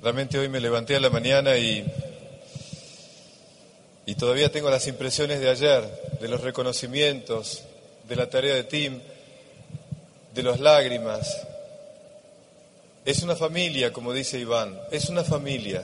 Realmente 0.00 0.38
hoy 0.38 0.48
me 0.48 0.60
levanté 0.60 0.94
a 0.94 1.00
la 1.00 1.10
mañana 1.10 1.56
y, 1.56 1.84
y 4.06 4.14
todavía 4.14 4.52
tengo 4.52 4.70
las 4.70 4.86
impresiones 4.86 5.40
de 5.40 5.50
ayer, 5.50 5.82
de 6.20 6.28
los 6.28 6.40
reconocimientos, 6.40 7.64
de 8.08 8.14
la 8.14 8.30
tarea 8.30 8.54
de 8.54 8.62
Tim, 8.62 9.00
de 10.34 10.42
las 10.44 10.60
lágrimas. 10.60 11.44
Es 13.04 13.24
una 13.24 13.34
familia, 13.34 13.92
como 13.92 14.12
dice 14.12 14.38
Iván, 14.38 14.80
es 14.92 15.08
una 15.08 15.24
familia. 15.24 15.82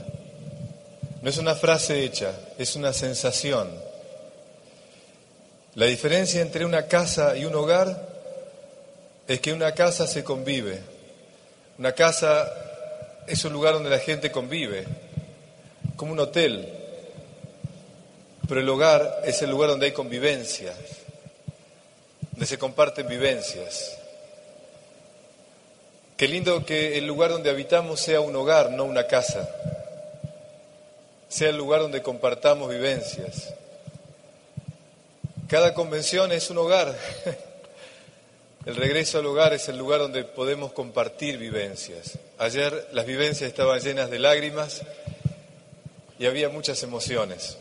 No 1.20 1.28
es 1.28 1.38
una 1.38 1.56
frase 1.56 2.04
hecha, 2.04 2.32
es 2.56 2.76
una 2.76 2.92
sensación. 2.92 3.68
La 5.74 5.86
diferencia 5.86 6.40
entre 6.40 6.64
una 6.64 6.86
casa 6.86 7.36
y 7.36 7.46
un 7.46 7.54
hogar 7.56 8.08
es 9.26 9.40
que 9.40 9.52
una 9.52 9.72
casa 9.72 10.06
se 10.06 10.22
convive. 10.22 10.80
Una 11.78 11.92
casa 11.92 12.63
es 13.26 13.44
un 13.44 13.52
lugar 13.52 13.74
donde 13.74 13.90
la 13.90 13.98
gente 13.98 14.30
convive, 14.30 14.84
como 15.96 16.12
un 16.12 16.20
hotel. 16.20 16.68
Pero 18.46 18.60
el 18.60 18.68
hogar 18.68 19.22
es 19.24 19.40
el 19.42 19.50
lugar 19.50 19.70
donde 19.70 19.86
hay 19.86 19.92
convivencia, 19.92 20.74
donde 22.32 22.46
se 22.46 22.58
comparten 22.58 23.08
vivencias. 23.08 23.98
Qué 26.16 26.28
lindo 26.28 26.64
que 26.64 26.98
el 26.98 27.06
lugar 27.06 27.30
donde 27.30 27.50
habitamos 27.50 28.00
sea 28.00 28.20
un 28.20 28.36
hogar, 28.36 28.70
no 28.70 28.84
una 28.84 29.06
casa. 29.06 29.48
Sea 31.28 31.48
el 31.48 31.56
lugar 31.56 31.80
donde 31.80 32.02
compartamos 32.02 32.70
vivencias. 32.70 33.54
Cada 35.48 35.74
convención 35.74 36.30
es 36.32 36.50
un 36.50 36.58
hogar. 36.58 36.94
El 38.66 38.76
regreso 38.76 39.18
al 39.18 39.26
hogar 39.26 39.52
es 39.52 39.68
el 39.68 39.76
lugar 39.76 40.00
donde 40.00 40.24
podemos 40.24 40.72
compartir 40.72 41.36
vivencias. 41.36 42.18
Ayer 42.38 42.88
las 42.92 43.04
vivencias 43.04 43.48
estaban 43.48 43.78
llenas 43.78 44.08
de 44.08 44.18
lágrimas 44.18 44.80
y 46.18 46.24
había 46.24 46.48
muchas 46.48 46.82
emociones. 46.82 47.58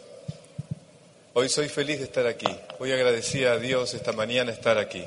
Hoy 1.33 1.49
soy 1.49 1.67
feliz 1.67 1.97
de 1.97 2.05
estar 2.05 2.25
aquí. 2.25 2.47
Hoy 2.79 2.93
agradecía 2.93 3.51
a 3.51 3.57
Dios 3.57 3.93
esta 3.93 4.13
mañana 4.13 4.53
estar 4.53 4.77
aquí. 4.77 5.03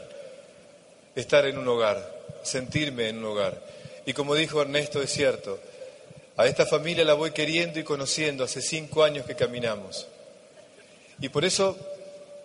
Estar 1.14 1.46
en 1.46 1.56
un 1.56 1.66
hogar, 1.66 2.24
sentirme 2.42 3.08
en 3.08 3.18
un 3.18 3.24
hogar. 3.24 3.58
Y 4.04 4.12
como 4.12 4.34
dijo 4.34 4.60
Ernesto, 4.60 5.00
es 5.00 5.10
cierto, 5.10 5.58
a 6.36 6.46
esta 6.46 6.66
familia 6.66 7.06
la 7.06 7.14
voy 7.14 7.30
queriendo 7.30 7.80
y 7.80 7.84
conociendo 7.84 8.44
hace 8.44 8.60
cinco 8.60 9.02
años 9.02 9.24
que 9.24 9.34
caminamos. 9.34 10.06
Y 11.20 11.30
por 11.30 11.46
eso 11.46 11.78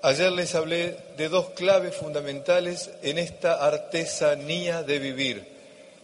Ayer 0.04 0.32
les 0.32 0.56
hablé 0.56 0.98
de 1.16 1.30
dos 1.30 1.52
claves 1.52 1.96
fundamentales 1.96 2.90
en 3.04 3.20
esta 3.20 3.64
artesanía 3.64 4.82
de 4.82 4.98
vivir, 4.98 5.48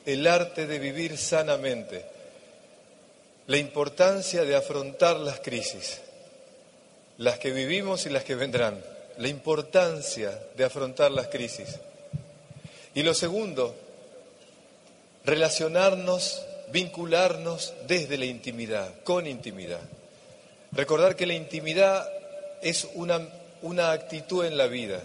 el 0.06 0.28
arte 0.28 0.68
de 0.68 0.78
vivir 0.78 1.18
sanamente, 1.18 2.06
la 3.48 3.58
importancia 3.58 4.44
de 4.44 4.56
afrontar 4.56 5.18
las 5.18 5.40
crisis, 5.40 6.00
las 7.18 7.40
que 7.40 7.52
vivimos 7.52 8.06
y 8.06 8.10
las 8.10 8.24
que 8.24 8.36
vendrán, 8.36 8.80
la 9.18 9.30
importancia 9.30 10.40
de 10.56 10.64
afrontar 10.64 11.10
las 11.10 11.30
crisis. 11.30 11.80
Y 12.94 13.02
lo 13.02 13.16
segundo, 13.16 13.74
relacionarnos, 15.26 16.46
vincularnos 16.72 17.74
desde 17.88 18.18
la 18.18 18.26
intimidad, 18.26 19.02
con 19.04 19.26
intimidad. 19.26 19.82
Recordar 20.72 21.16
que 21.16 21.26
la 21.26 21.34
intimidad 21.34 22.08
es 22.62 22.88
una 22.94 23.28
una 23.62 23.92
actitud 23.92 24.46
en 24.46 24.58
la 24.58 24.68
vida. 24.68 25.02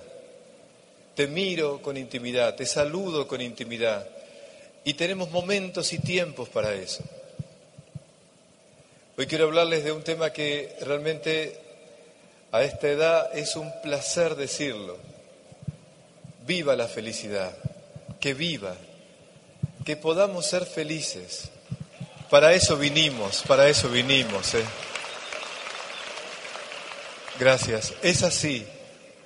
Te 1.14 1.27
miro 1.27 1.83
con 1.83 1.97
intimidad, 1.97 2.55
te 2.55 2.67
saludo 2.67 3.27
con 3.28 3.41
intimidad 3.41 4.06
y 4.84 4.94
tenemos 4.94 5.31
momentos 5.31 5.92
y 5.92 5.98
tiempos 5.98 6.48
para 6.48 6.75
eso. 6.75 7.03
Hoy 9.17 9.27
quiero 9.27 9.44
hablarles 9.44 9.84
de 9.84 9.92
un 9.92 10.03
tema 10.03 10.33
que 10.33 10.75
realmente 10.81 11.61
a 12.50 12.62
esta 12.62 12.88
edad 12.88 13.37
es 13.37 13.56
un 13.56 13.71
placer 13.82 14.37
decirlo. 14.37 14.97
Viva 16.47 16.75
la 16.75 16.88
felicidad, 16.88 17.53
que 18.21 18.34
viva, 18.34 18.75
que 19.84 19.97
podamos 19.97 20.47
ser 20.47 20.66
felices. 20.66 21.50
Para 22.31 22.53
eso 22.54 22.77
vinimos, 22.77 23.43
para 23.47 23.69
eso 23.69 23.88
vinimos. 23.91 24.54
¿eh? 24.54 24.65
Gracias. 27.42 27.92
Es 28.04 28.22
así. 28.22 28.64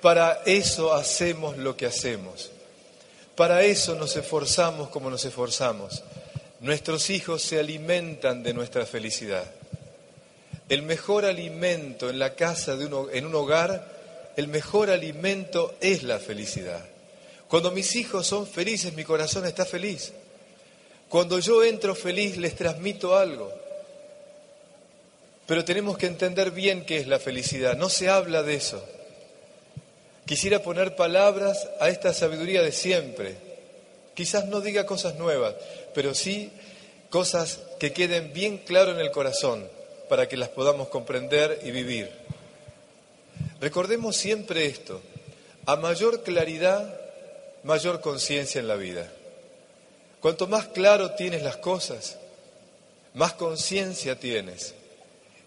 Para 0.01 0.41
eso 0.47 0.91
hacemos 0.91 1.55
lo 1.55 1.77
que 1.77 1.85
hacemos. 1.85 2.49
Para 3.35 3.61
eso 3.61 3.93
nos 3.93 4.15
esforzamos 4.15 4.89
como 4.89 5.11
nos 5.11 5.23
esforzamos. 5.23 6.03
Nuestros 6.59 7.11
hijos 7.11 7.43
se 7.43 7.59
alimentan 7.59 8.41
de 8.41 8.55
nuestra 8.55 8.87
felicidad. 8.87 9.43
El 10.67 10.81
mejor 10.81 11.25
alimento 11.25 12.09
en 12.09 12.17
la 12.17 12.33
casa 12.33 12.75
de 12.75 12.87
uno, 12.87 13.07
en 13.11 13.27
un 13.27 13.35
hogar, 13.35 14.33
el 14.35 14.47
mejor 14.47 14.89
alimento 14.89 15.75
es 15.79 16.01
la 16.01 16.17
felicidad. 16.17 16.83
Cuando 17.47 17.69
mis 17.69 17.95
hijos 17.95 18.25
son 18.25 18.47
felices, 18.47 18.93
mi 18.93 19.03
corazón 19.03 19.45
está 19.45 19.63
feliz. 19.63 20.11
Cuando 21.07 21.37
yo 21.37 21.63
entro 21.63 21.93
feliz, 21.93 22.35
les 22.37 22.55
transmito 22.55 23.15
algo. 23.15 23.53
Pero 25.47 25.65
tenemos 25.65 25.97
que 25.97 26.05
entender 26.05 26.51
bien 26.51 26.85
qué 26.85 26.97
es 26.97 27.07
la 27.07 27.19
felicidad. 27.19 27.77
No 27.77 27.89
se 27.89 28.09
habla 28.09 28.43
de 28.43 28.55
eso. 28.55 28.83
Quisiera 30.25 30.61
poner 30.61 30.97
palabras 30.97 31.69
a 31.79 31.87
esta 31.87 32.13
sabiduría 32.13 32.61
de 32.61 32.73
siempre. 32.73 33.37
Quizás 34.13 34.45
no 34.45 34.59
diga 34.59 34.85
cosas 34.85 35.15
nuevas, 35.15 35.55
pero 35.95 36.13
sí 36.13 36.51
cosas 37.09 37.61
que 37.79 37.93
queden 37.93 38.33
bien 38.33 38.57
claro 38.57 38.91
en 38.91 38.99
el 38.99 39.11
corazón 39.11 39.65
para 40.09 40.27
que 40.27 40.35
las 40.35 40.49
podamos 40.49 40.89
comprender 40.89 41.61
y 41.63 41.71
vivir. 41.71 42.11
Recordemos 43.61 44.17
siempre 44.17 44.65
esto. 44.65 45.01
A 45.65 45.77
mayor 45.77 46.23
claridad, 46.23 46.99
mayor 47.63 48.01
conciencia 48.01 48.59
en 48.59 48.67
la 48.67 48.75
vida. 48.75 49.09
Cuanto 50.19 50.47
más 50.47 50.67
claro 50.67 51.11
tienes 51.11 51.41
las 51.41 51.57
cosas, 51.57 52.17
más 53.13 53.33
conciencia 53.33 54.19
tienes. 54.19 54.73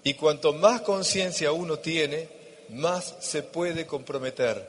Y 0.02 0.14
cuanto 0.14 0.52
más 0.52 0.80
conciencia 0.80 1.52
uno 1.52 1.78
tiene, 1.78 2.28
más 2.70 3.14
se 3.20 3.42
puede 3.42 3.86
comprometer. 3.86 4.66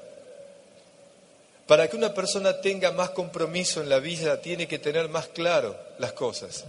Para 1.67 1.89
que 1.89 1.95
una 1.95 2.13
persona 2.13 2.59
tenga 2.59 2.91
más 2.91 3.11
compromiso 3.11 3.81
en 3.81 3.89
la 3.89 3.99
vida, 3.99 4.41
tiene 4.41 4.67
que 4.67 4.79
tener 4.79 5.07
más 5.07 5.27
claro 5.27 5.77
las 5.99 6.11
cosas. 6.13 6.65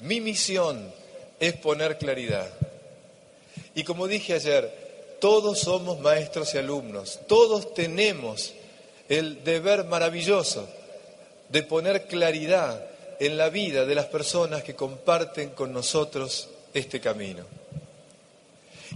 Mi 0.00 0.20
misión 0.20 0.92
es 1.40 1.54
poner 1.54 1.96
claridad. 1.96 2.48
Y 3.74 3.84
como 3.84 4.06
dije 4.06 4.34
ayer, 4.34 5.16
todos 5.20 5.60
somos 5.60 6.00
maestros 6.00 6.54
y 6.54 6.58
alumnos, 6.58 7.20
todos 7.26 7.74
tenemos 7.74 8.52
el 9.08 9.42
deber 9.42 9.84
maravilloso 9.84 10.68
de 11.48 11.62
poner 11.62 12.06
claridad 12.06 12.84
en 13.20 13.38
la 13.38 13.48
vida 13.48 13.84
de 13.84 13.94
las 13.94 14.06
personas 14.06 14.62
que 14.62 14.76
comparten 14.76 15.50
con 15.50 15.72
nosotros 15.72 16.48
este 16.74 17.00
camino. 17.00 17.44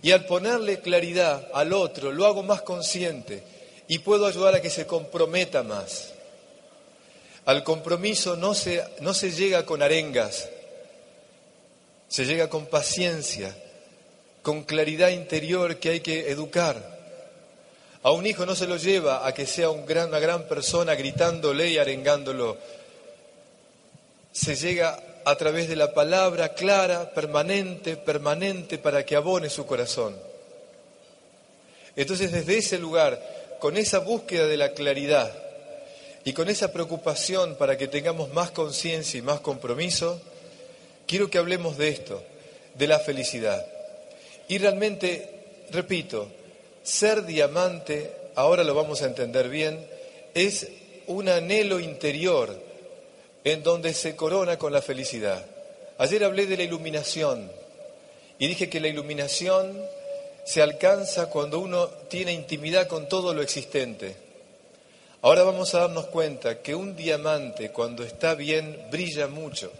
Y 0.00 0.12
al 0.12 0.26
ponerle 0.26 0.80
claridad 0.80 1.48
al 1.52 1.72
otro, 1.72 2.12
lo 2.12 2.26
hago 2.26 2.42
más 2.42 2.62
consciente 2.62 3.42
y 3.88 3.98
puedo 3.98 4.26
ayudar 4.26 4.54
a 4.54 4.62
que 4.62 4.70
se 4.70 4.86
comprometa 4.86 5.62
más. 5.62 6.12
Al 7.44 7.62
compromiso 7.64 8.36
no 8.36 8.54
se, 8.54 8.82
no 9.00 9.14
se 9.14 9.32
llega 9.32 9.66
con 9.66 9.82
arengas, 9.82 10.48
se 12.08 12.24
llega 12.24 12.48
con 12.48 12.66
paciencia, 12.66 13.54
con 14.42 14.64
claridad 14.64 15.10
interior 15.10 15.78
que 15.78 15.90
hay 15.90 16.00
que 16.00 16.30
educar. 16.30 17.00
A 18.04 18.10
un 18.10 18.26
hijo 18.26 18.46
no 18.46 18.54
se 18.54 18.66
lo 18.66 18.76
lleva 18.76 19.26
a 19.26 19.34
que 19.34 19.46
sea 19.46 19.70
un 19.70 19.86
gran, 19.86 20.08
una 20.08 20.18
gran 20.18 20.48
persona 20.48 20.94
gritándole 20.94 21.68
y 21.70 21.78
arengándolo. 21.78 22.58
Se 24.32 24.56
llega 24.56 25.00
a 25.24 25.36
través 25.36 25.68
de 25.68 25.76
la 25.76 25.94
palabra 25.94 26.54
clara, 26.54 27.12
permanente, 27.12 27.96
permanente, 27.96 28.78
para 28.78 29.04
que 29.04 29.16
abone 29.16 29.48
su 29.50 29.66
corazón. 29.66 30.16
Entonces 31.96 32.32
desde 32.32 32.58
ese 32.58 32.78
lugar, 32.78 33.20
con 33.60 33.76
esa 33.76 33.98
búsqueda 33.98 34.46
de 34.46 34.56
la 34.56 34.72
claridad 34.72 35.32
y 36.24 36.32
con 36.32 36.48
esa 36.48 36.72
preocupación 36.72 37.56
para 37.56 37.76
que 37.76 37.88
tengamos 37.88 38.32
más 38.32 38.50
conciencia 38.50 39.18
y 39.18 39.22
más 39.22 39.40
compromiso, 39.40 40.20
quiero 41.06 41.30
que 41.30 41.38
hablemos 41.38 41.76
de 41.76 41.88
esto, 41.88 42.22
de 42.74 42.86
la 42.86 42.98
felicidad. 42.98 43.66
Y 44.48 44.58
realmente, 44.58 45.66
repito, 45.70 46.28
ser 46.82 47.24
diamante, 47.24 48.10
ahora 48.34 48.64
lo 48.64 48.74
vamos 48.74 49.02
a 49.02 49.06
entender 49.06 49.48
bien, 49.48 49.86
es 50.34 50.68
un 51.06 51.28
anhelo 51.28 51.80
interior 51.80 52.71
en 53.44 53.62
donde 53.62 53.94
se 53.94 54.16
corona 54.16 54.58
con 54.58 54.72
la 54.72 54.82
felicidad. 54.82 55.44
Ayer 55.98 56.24
hablé 56.24 56.46
de 56.46 56.56
la 56.56 56.62
iluminación 56.62 57.50
y 58.38 58.46
dije 58.46 58.68
que 58.68 58.80
la 58.80 58.88
iluminación 58.88 59.80
se 60.44 60.62
alcanza 60.62 61.26
cuando 61.26 61.58
uno 61.58 61.86
tiene 62.08 62.32
intimidad 62.32 62.88
con 62.88 63.08
todo 63.08 63.34
lo 63.34 63.42
existente. 63.42 64.16
Ahora 65.22 65.44
vamos 65.44 65.74
a 65.74 65.80
darnos 65.80 66.06
cuenta 66.06 66.60
que 66.62 66.74
un 66.74 66.96
diamante 66.96 67.70
cuando 67.70 68.02
está 68.02 68.34
bien 68.34 68.88
brilla 68.90 69.28
mucho. 69.28 69.70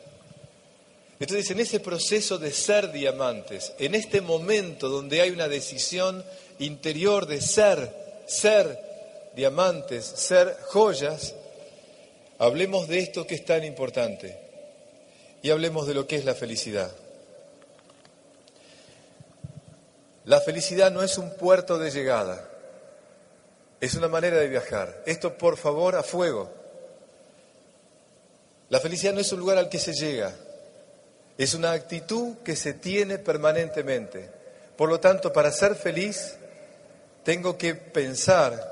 Entonces, 1.19 1.51
en 1.51 1.61
ese 1.61 1.81
proceso 1.81 2.39
de 2.39 2.53
ser 2.53 2.91
diamantes, 2.91 3.73
en 3.79 3.95
este 3.95 4.21
momento 4.21 4.89
donde 4.89 5.21
hay 5.21 5.31
una 5.31 5.49
decisión 5.49 6.25
interior 6.59 7.27
de 7.27 7.41
ser, 7.41 7.93
ser 8.27 8.79
diamantes, 9.35 10.05
ser 10.05 10.57
joyas, 10.67 11.35
hablemos 12.43 12.89
de 12.89 12.99
esto 12.99 13.25
que 13.25 13.37
es 13.37 13.45
tan 13.45 13.63
importante 13.63 14.37
y 15.43 15.51
hablemos 15.51 15.87
de 15.87 15.95
lo 15.95 16.09
que 16.09 16.17
es 16.17 16.25
la 16.25 16.35
felicidad. 16.35 16.91
La 20.25 20.41
felicidad 20.41 20.91
no 20.91 21.05
es 21.05 21.19
un 21.19 21.37
puerto 21.37 21.79
de 21.79 21.93
llegada, 21.93 22.49
es 23.81 23.95
una 23.95 24.09
manera 24.09 24.39
de 24.39 24.49
viajar. 24.49 25.05
Esto, 25.07 25.39
por 25.39 25.57
favor, 25.57 25.95
a 25.95 26.03
fuego. 26.03 26.51
La 28.71 28.81
felicidad 28.81 29.15
no 29.15 29.21
es 29.21 29.33
un 29.33 29.39
lugar 29.39 29.59
al 29.59 29.69
que 29.69 29.79
se 29.79 29.93
llega, 29.93 30.35
es 31.39 31.55
una 31.55 31.71
actitud 31.71 32.39
que 32.39 32.57
se 32.57 32.75
tiene 32.75 33.19
permanentemente. 33.19 34.29
Por 34.77 34.89
lo 34.89 34.99
tanto, 34.99 35.33
para 35.33 35.53
ser 35.53 35.77
feliz, 35.77 36.35
tengo 37.23 37.57
que 37.57 37.77
pensar 37.77 38.72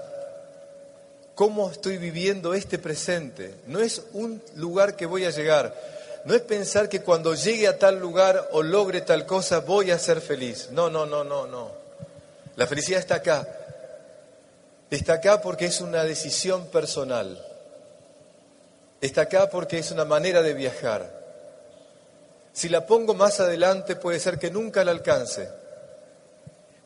cómo 1.40 1.70
estoy 1.70 1.96
viviendo 1.96 2.52
este 2.52 2.78
presente. 2.78 3.54
No 3.66 3.80
es 3.80 4.02
un 4.12 4.42
lugar 4.56 4.94
que 4.94 5.06
voy 5.06 5.24
a 5.24 5.30
llegar. 5.30 5.74
No 6.26 6.34
es 6.34 6.42
pensar 6.42 6.86
que 6.90 7.00
cuando 7.00 7.34
llegue 7.34 7.66
a 7.66 7.78
tal 7.78 7.98
lugar 7.98 8.50
o 8.52 8.62
logre 8.62 9.00
tal 9.00 9.24
cosa 9.24 9.60
voy 9.60 9.90
a 9.90 9.98
ser 9.98 10.20
feliz. 10.20 10.68
No, 10.70 10.90
no, 10.90 11.06
no, 11.06 11.24
no, 11.24 11.46
no. 11.46 11.70
La 12.56 12.66
felicidad 12.66 13.00
está 13.00 13.14
acá. 13.14 13.48
Está 14.90 15.14
acá 15.14 15.40
porque 15.40 15.64
es 15.64 15.80
una 15.80 16.04
decisión 16.04 16.66
personal. 16.66 17.42
Está 19.00 19.22
acá 19.22 19.48
porque 19.48 19.78
es 19.78 19.90
una 19.92 20.04
manera 20.04 20.42
de 20.42 20.52
viajar. 20.52 21.10
Si 22.52 22.68
la 22.68 22.84
pongo 22.84 23.14
más 23.14 23.40
adelante 23.40 23.96
puede 23.96 24.20
ser 24.20 24.38
que 24.38 24.50
nunca 24.50 24.84
la 24.84 24.90
alcance 24.90 25.48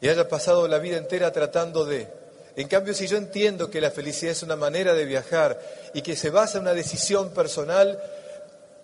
y 0.00 0.08
haya 0.08 0.28
pasado 0.28 0.68
la 0.68 0.78
vida 0.78 0.96
entera 0.96 1.32
tratando 1.32 1.84
de. 1.84 2.22
En 2.56 2.68
cambio, 2.68 2.94
si 2.94 3.06
yo 3.06 3.16
entiendo 3.16 3.68
que 3.68 3.80
la 3.80 3.90
felicidad 3.90 4.32
es 4.32 4.42
una 4.42 4.56
manera 4.56 4.94
de 4.94 5.04
viajar 5.04 5.60
y 5.92 6.02
que 6.02 6.14
se 6.14 6.30
basa 6.30 6.58
en 6.58 6.62
una 6.62 6.74
decisión 6.74 7.30
personal, 7.30 8.00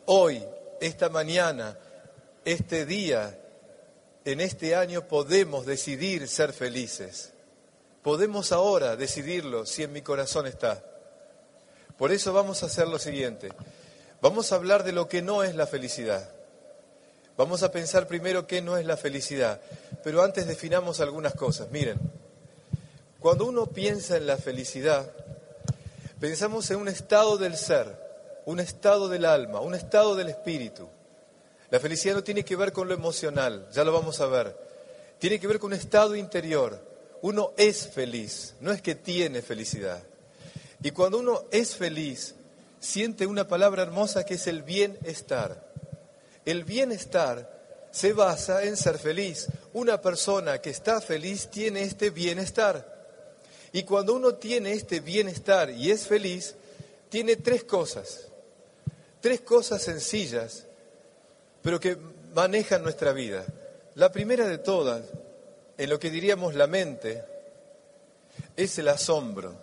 hoy, 0.06 0.42
esta 0.80 1.08
mañana, 1.08 1.78
este 2.44 2.84
día, 2.84 3.38
en 4.24 4.40
este 4.40 4.74
año 4.74 5.06
podemos 5.06 5.66
decidir 5.66 6.26
ser 6.26 6.52
felices. 6.52 7.32
Podemos 8.02 8.50
ahora 8.50 8.96
decidirlo 8.96 9.66
si 9.66 9.84
en 9.84 9.92
mi 9.92 10.02
corazón 10.02 10.46
está. 10.46 10.82
Por 11.96 12.12
eso 12.12 12.32
vamos 12.32 12.62
a 12.62 12.66
hacer 12.66 12.88
lo 12.88 12.98
siguiente. 12.98 13.50
Vamos 14.20 14.50
a 14.50 14.56
hablar 14.56 14.84
de 14.84 14.92
lo 14.92 15.08
que 15.08 15.22
no 15.22 15.44
es 15.44 15.54
la 15.54 15.66
felicidad. 15.66 16.30
Vamos 17.36 17.62
a 17.62 17.70
pensar 17.70 18.06
primero 18.06 18.46
qué 18.46 18.60
no 18.60 18.76
es 18.76 18.84
la 18.84 18.96
felicidad, 18.96 19.60
pero 20.02 20.22
antes 20.22 20.46
definamos 20.46 21.00
algunas 21.00 21.34
cosas. 21.34 21.70
Miren, 21.70 21.98
cuando 23.20 23.44
uno 23.44 23.66
piensa 23.66 24.16
en 24.16 24.26
la 24.26 24.38
felicidad, 24.38 25.12
pensamos 26.18 26.70
en 26.70 26.78
un 26.78 26.88
estado 26.88 27.36
del 27.36 27.56
ser, 27.56 27.94
un 28.46 28.60
estado 28.60 29.08
del 29.08 29.26
alma, 29.26 29.60
un 29.60 29.74
estado 29.74 30.16
del 30.16 30.30
espíritu. 30.30 30.88
La 31.70 31.78
felicidad 31.78 32.14
no 32.14 32.24
tiene 32.24 32.44
que 32.44 32.56
ver 32.56 32.72
con 32.72 32.88
lo 32.88 32.94
emocional, 32.94 33.68
ya 33.72 33.84
lo 33.84 33.92
vamos 33.92 34.20
a 34.20 34.26
ver. 34.26 34.56
Tiene 35.18 35.38
que 35.38 35.46
ver 35.46 35.58
con 35.58 35.68
un 35.68 35.78
estado 35.78 36.16
interior. 36.16 36.82
Uno 37.20 37.52
es 37.58 37.88
feliz, 37.88 38.54
no 38.60 38.72
es 38.72 38.80
que 38.80 38.94
tiene 38.94 39.42
felicidad. 39.42 40.02
Y 40.82 40.90
cuando 40.92 41.18
uno 41.18 41.44
es 41.50 41.76
feliz, 41.76 42.34
siente 42.80 43.26
una 43.26 43.46
palabra 43.46 43.82
hermosa 43.82 44.24
que 44.24 44.34
es 44.34 44.46
el 44.46 44.62
bienestar. 44.62 45.70
El 46.46 46.64
bienestar 46.64 47.60
se 47.90 48.14
basa 48.14 48.64
en 48.64 48.78
ser 48.78 48.98
feliz. 48.98 49.48
Una 49.74 50.00
persona 50.00 50.60
que 50.62 50.70
está 50.70 51.02
feliz 51.02 51.48
tiene 51.48 51.82
este 51.82 52.08
bienestar. 52.08 52.89
Y 53.72 53.84
cuando 53.84 54.14
uno 54.14 54.34
tiene 54.34 54.72
este 54.72 55.00
bienestar 55.00 55.70
y 55.70 55.90
es 55.90 56.06
feliz, 56.06 56.54
tiene 57.08 57.36
tres 57.36 57.64
cosas. 57.64 58.28
Tres 59.20 59.42
cosas 59.42 59.82
sencillas, 59.82 60.66
pero 61.62 61.78
que 61.78 61.96
manejan 62.34 62.82
nuestra 62.82 63.12
vida. 63.12 63.44
La 63.94 64.10
primera 64.10 64.48
de 64.48 64.58
todas, 64.58 65.02
en 65.76 65.90
lo 65.90 65.98
que 65.98 66.10
diríamos 66.10 66.54
la 66.54 66.66
mente, 66.66 67.24
es 68.56 68.78
el 68.78 68.88
asombro. 68.88 69.54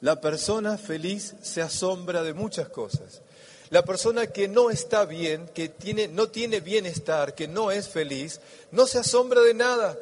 La 0.00 0.20
persona 0.20 0.78
feliz 0.78 1.34
se 1.42 1.62
asombra 1.62 2.22
de 2.22 2.34
muchas 2.34 2.68
cosas. 2.68 3.22
La 3.70 3.84
persona 3.84 4.28
que 4.28 4.46
no 4.46 4.70
está 4.70 5.04
bien, 5.04 5.48
que 5.48 5.68
tiene, 5.68 6.06
no 6.06 6.28
tiene 6.28 6.60
bienestar, 6.60 7.34
que 7.34 7.48
no 7.48 7.72
es 7.72 7.88
feliz, 7.88 8.40
no 8.70 8.86
se 8.86 8.98
asombra 8.98 9.40
de 9.40 9.54
nada. 9.54 9.98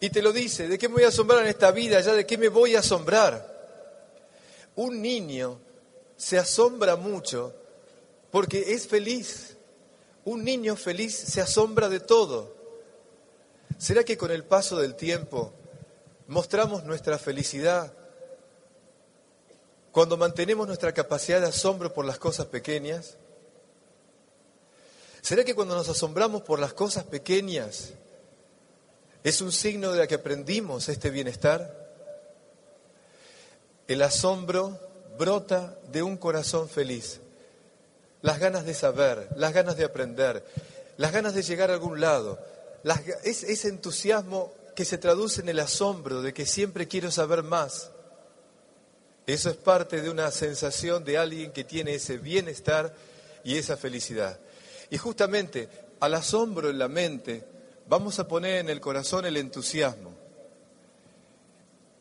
Y 0.00 0.10
te 0.10 0.22
lo 0.22 0.32
dice, 0.32 0.68
¿de 0.68 0.78
qué 0.78 0.88
me 0.88 0.96
voy 0.96 1.04
a 1.04 1.08
asombrar 1.08 1.42
en 1.42 1.48
esta 1.48 1.72
vida? 1.72 2.00
¿Ya 2.00 2.14
de 2.14 2.24
qué 2.26 2.38
me 2.38 2.48
voy 2.48 2.76
a 2.76 2.80
asombrar? 2.80 3.58
Un 4.76 5.02
niño 5.02 5.58
se 6.16 6.38
asombra 6.38 6.96
mucho 6.96 7.54
porque 8.30 8.72
es 8.74 8.86
feliz. 8.86 9.56
Un 10.24 10.44
niño 10.44 10.76
feliz 10.76 11.16
se 11.16 11.40
asombra 11.40 11.88
de 11.88 11.98
todo. 11.98 12.54
¿Será 13.76 14.04
que 14.04 14.16
con 14.16 14.30
el 14.30 14.44
paso 14.44 14.76
del 14.76 14.94
tiempo 14.94 15.52
mostramos 16.28 16.84
nuestra 16.84 17.18
felicidad 17.18 17.92
cuando 19.90 20.16
mantenemos 20.16 20.66
nuestra 20.66 20.92
capacidad 20.92 21.40
de 21.40 21.48
asombro 21.48 21.92
por 21.92 22.04
las 22.04 22.18
cosas 22.18 22.46
pequeñas? 22.46 23.16
¿Será 25.22 25.44
que 25.44 25.56
cuando 25.56 25.74
nos 25.74 25.88
asombramos 25.88 26.42
por 26.42 26.60
las 26.60 26.72
cosas 26.72 27.04
pequeñas 27.04 27.94
es 29.24 29.40
un 29.40 29.52
signo 29.52 29.92
de 29.92 30.06
que 30.06 30.16
aprendimos 30.16 30.88
este 30.88 31.10
bienestar? 31.10 31.88
El 33.86 34.02
asombro 34.02 34.78
brota 35.18 35.76
de 35.90 36.02
un 36.02 36.16
corazón 36.16 36.68
feliz. 36.68 37.20
Las 38.22 38.38
ganas 38.38 38.64
de 38.64 38.74
saber, 38.74 39.28
las 39.36 39.52
ganas 39.52 39.76
de 39.76 39.84
aprender, 39.84 40.44
las 40.96 41.12
ganas 41.12 41.34
de 41.34 41.42
llegar 41.42 41.70
a 41.70 41.74
algún 41.74 42.00
lado, 42.00 42.38
ese 43.24 43.68
entusiasmo 43.68 44.52
que 44.74 44.84
se 44.84 44.98
traduce 44.98 45.40
en 45.40 45.48
el 45.48 45.58
asombro 45.60 46.22
de 46.22 46.32
que 46.32 46.46
siempre 46.46 46.86
quiero 46.86 47.10
saber 47.10 47.42
más. 47.42 47.90
Eso 49.26 49.50
es 49.50 49.56
parte 49.56 50.00
de 50.00 50.08
una 50.08 50.30
sensación 50.30 51.04
de 51.04 51.18
alguien 51.18 51.52
que 51.52 51.64
tiene 51.64 51.94
ese 51.94 52.16
bienestar 52.16 52.94
y 53.44 53.56
esa 53.56 53.76
felicidad. 53.76 54.38
Y 54.90 54.96
justamente 54.96 55.68
al 56.00 56.14
asombro 56.14 56.70
en 56.70 56.78
la 56.78 56.88
mente 56.88 57.44
vamos 57.88 58.18
a 58.18 58.28
poner 58.28 58.58
en 58.58 58.68
el 58.68 58.80
corazón 58.80 59.24
el 59.24 59.36
entusiasmo. 59.36 60.12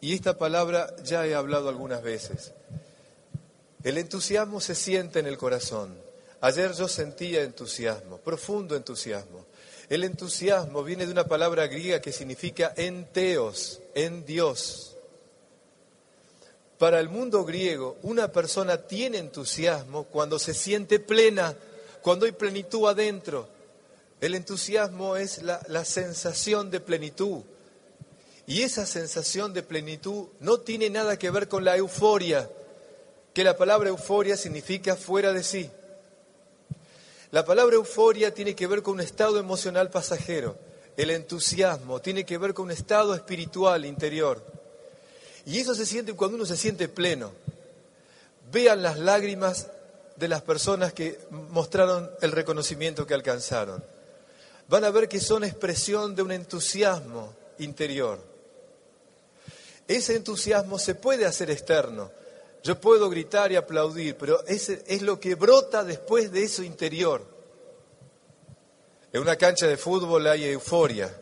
Y 0.02 0.14
esta 0.14 0.38
palabra 0.38 0.96
ya 1.04 1.26
he 1.26 1.34
hablado 1.34 1.70
algunas 1.70 2.04
veces. 2.04 2.54
El 3.84 3.98
entusiasmo 3.98 4.60
se 4.60 4.76
siente 4.76 5.20
en 5.20 5.28
el 5.28 5.38
corazón. 5.38 5.96
Ayer 6.42 6.74
yo 6.74 6.88
sentía 6.88 7.42
entusiasmo, 7.42 8.18
profundo 8.18 8.76
entusiasmo. 8.76 9.46
El 9.90 10.04
entusiasmo 10.04 10.84
viene 10.84 11.06
de 11.06 11.12
una 11.12 11.26
palabra 11.26 11.66
griega 11.68 12.02
que 12.02 12.12
significa 12.12 12.74
enteos, 12.76 13.80
en 13.96 14.26
Dios. 14.26 14.96
Para 16.78 17.00
el 17.00 17.10
mundo 17.10 17.44
griego, 17.44 17.98
una 18.04 18.32
persona 18.32 18.78
tiene 18.78 19.18
entusiasmo 19.18 20.04
cuando 20.04 20.38
se 20.38 20.54
siente 20.54 21.00
plena, 21.00 21.56
cuando 22.02 22.26
hay 22.26 22.34
plenitud 22.34 22.88
adentro. 22.88 23.48
El 24.20 24.34
entusiasmo 24.34 25.16
es 25.16 25.44
la, 25.44 25.86
sensación 25.86 26.72
de 26.72 26.80
plenitud. 26.80 27.44
Y 28.48 28.64
esa 28.64 28.86
sensación 28.86 29.54
de 29.54 29.62
plenitud 29.62 30.28
no 30.40 30.60
tiene 30.60 30.90
nada 30.90 31.20
que 31.20 31.30
ver 31.30 31.48
con 31.48 31.64
la 31.64 31.78
euforia, 31.78 32.50
que 33.34 33.44
la 33.44 33.58
palabra 33.58 33.90
euforia 33.90 34.36
significa 34.36 34.96
fuera 34.96 35.34
de 35.34 35.44
sí. 35.44 35.70
La 37.32 37.46
palabra 37.46 37.76
euforia 37.76 38.34
tiene 38.34 38.56
que 38.56 38.68
ver 38.68 38.82
con 38.82 38.96
un 38.96 39.02
estado 39.02 39.38
emocional 39.38 39.90
pasajero. 39.92 40.58
El 40.96 41.12
entusiasmo 41.12 42.02
tiene 42.02 42.26
que 42.26 42.40
ver 42.40 42.56
con 42.56 42.66
un 42.66 42.72
estado 42.72 43.14
espiritual 43.14 43.86
interior. 43.86 44.44
Y 45.46 45.60
eso 45.60 45.76
se 45.76 45.86
siente 45.86 46.14
cuando 46.14 46.38
uno 46.38 46.46
se 46.46 46.58
siente 46.58 46.88
pleno. 46.88 47.34
Vean 48.52 48.82
las 48.82 48.98
lágrimas 48.98 49.68
de 50.16 50.28
las 50.28 50.42
personas 50.42 50.94
que 50.94 51.20
mostraron 51.30 52.10
el 52.22 52.32
reconocimiento 52.32 53.06
que 53.06 53.14
alcanzaron. 53.14 53.84
Van 54.68 54.84
a 54.84 54.92
ver 54.92 55.08
que 55.08 55.20
son 55.20 55.44
expresión 55.44 56.16
de 56.16 56.22
un 56.22 56.32
entusiasmo 56.32 57.34
interior. 57.60 58.20
Ese 59.88 60.16
entusiasmo 60.16 60.78
se 60.78 60.96
puede 60.96 61.26
hacer 61.26 61.50
externo. 61.50 62.12
Yo 62.64 62.80
puedo 62.80 63.10
gritar 63.10 63.52
y 63.52 63.56
aplaudir, 63.56 64.18
pero 64.18 64.44
ese 64.46 64.84
es 64.88 65.02
lo 65.02 65.20
que 65.20 65.36
brota 65.36 65.84
después 65.84 66.32
de 66.32 66.44
eso 66.44 66.64
interior. 66.64 67.24
En 69.14 69.22
una 69.22 69.38
cancha 69.38 69.68
de 69.68 69.78
fútbol 69.78 70.28
hay 70.28 70.44
euforia, 70.44 71.16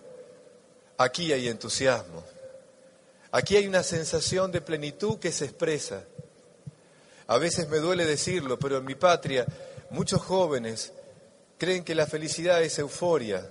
aquí 0.97 1.31
hay 1.31 1.47
entusiasmo. 1.47 2.23
Aquí 3.31 3.57
hay 3.57 3.67
una 3.67 3.83
sensación 3.83 4.51
de 4.51 4.61
plenitud 4.61 5.19
que 5.19 5.31
se 5.31 5.45
expresa. 5.45 6.03
A 7.27 7.37
veces 7.37 7.67
me 7.67 7.77
duele 7.77 8.05
decirlo, 8.05 8.57
pero 8.57 8.77
en 8.77 8.85
mi 8.85 8.95
patria 8.95 9.45
muchos 9.89 10.21
jóvenes 10.21 10.93
creen 11.57 11.83
que 11.83 11.95
la 11.95 12.07
felicidad 12.07 12.61
es 12.63 12.77
euforia 12.79 13.49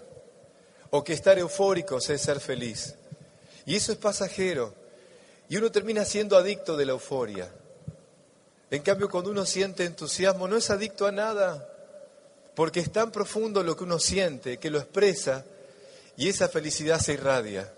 o 0.91 1.03
que 1.03 1.13
estar 1.13 1.39
eufóricos 1.39 2.09
es 2.11 2.21
ser 2.21 2.41
feliz. 2.41 2.95
Y 3.67 3.77
eso 3.77 3.93
es 3.93 3.99
pasajero. 3.99 4.75
Y 5.49 5.57
uno 5.57 5.71
termina 5.71 6.05
siendo 6.05 6.37
adicto 6.37 6.77
de 6.77 6.87
la 6.87 6.93
euforia. 6.93 7.51
En 8.71 8.83
cambio, 8.83 9.09
cuando 9.09 9.31
uno 9.31 9.45
siente 9.45 9.85
entusiasmo, 9.85 10.49
no 10.49 10.57
es 10.57 10.71
adicto 10.71 11.07
a 11.07 11.13
nada, 11.13 11.69
porque 12.55 12.81
es 12.81 12.91
tan 12.93 13.11
profundo 13.11 13.63
lo 13.63 13.77
que 13.77 13.85
uno 13.85 13.99
siente, 13.99 14.59
que 14.59 14.71
lo 14.71 14.79
expresa, 14.79 15.45
y 16.17 16.29
esa 16.29 16.49
felicidad 16.49 17.01
se 17.01 17.15
irradia. 17.15 17.73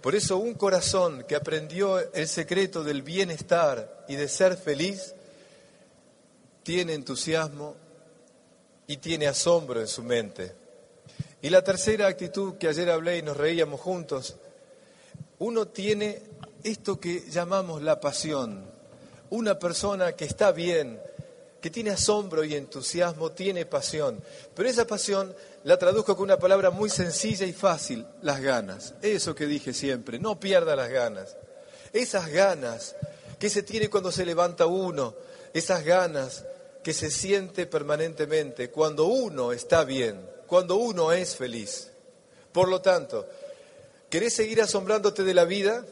Por 0.00 0.14
eso 0.14 0.38
un 0.38 0.54
corazón 0.54 1.24
que 1.28 1.36
aprendió 1.36 1.98
el 2.14 2.26
secreto 2.26 2.82
del 2.82 3.02
bienestar 3.02 4.04
y 4.08 4.16
de 4.16 4.28
ser 4.28 4.56
feliz, 4.56 5.14
tiene 6.62 6.94
entusiasmo 6.94 7.76
y 8.90 8.96
tiene 8.96 9.28
asombro 9.28 9.80
en 9.80 9.86
su 9.86 10.02
mente. 10.02 10.52
Y 11.42 11.48
la 11.48 11.62
tercera 11.62 12.08
actitud 12.08 12.54
que 12.54 12.66
ayer 12.66 12.90
hablé 12.90 13.18
y 13.18 13.22
nos 13.22 13.36
reíamos 13.36 13.80
juntos, 13.80 14.34
uno 15.38 15.68
tiene 15.68 16.20
esto 16.64 16.98
que 16.98 17.30
llamamos 17.30 17.82
la 17.82 18.00
pasión. 18.00 18.68
Una 19.30 19.60
persona 19.60 20.16
que 20.16 20.24
está 20.24 20.50
bien, 20.50 21.00
que 21.60 21.70
tiene 21.70 21.90
asombro 21.90 22.42
y 22.42 22.56
entusiasmo, 22.56 23.30
tiene 23.30 23.64
pasión. 23.64 24.20
Pero 24.56 24.68
esa 24.68 24.88
pasión 24.88 25.36
la 25.62 25.78
traduzco 25.78 26.16
con 26.16 26.24
una 26.24 26.40
palabra 26.40 26.70
muy 26.70 26.90
sencilla 26.90 27.46
y 27.46 27.52
fácil, 27.52 28.04
las 28.22 28.40
ganas. 28.40 28.94
Eso 29.02 29.36
que 29.36 29.46
dije 29.46 29.72
siempre, 29.72 30.18
no 30.18 30.40
pierda 30.40 30.74
las 30.74 30.90
ganas. 30.90 31.36
Esas 31.92 32.28
ganas 32.28 32.96
que 33.38 33.50
se 33.50 33.62
tiene 33.62 33.88
cuando 33.88 34.10
se 34.10 34.26
levanta 34.26 34.66
uno, 34.66 35.14
esas 35.54 35.84
ganas 35.84 36.44
que 36.82 36.94
se 36.94 37.10
siente 37.10 37.66
permanentemente 37.66 38.70
cuando 38.70 39.06
uno 39.06 39.52
está 39.52 39.84
bien, 39.84 40.24
cuando 40.46 40.76
uno 40.76 41.12
es 41.12 41.36
feliz. 41.36 41.90
Por 42.52 42.68
lo 42.68 42.80
tanto, 42.80 43.26
¿querés 44.08 44.34
seguir 44.34 44.62
asombrándote 44.62 45.22
de 45.22 45.34
la 45.34 45.44
vida? 45.44 45.84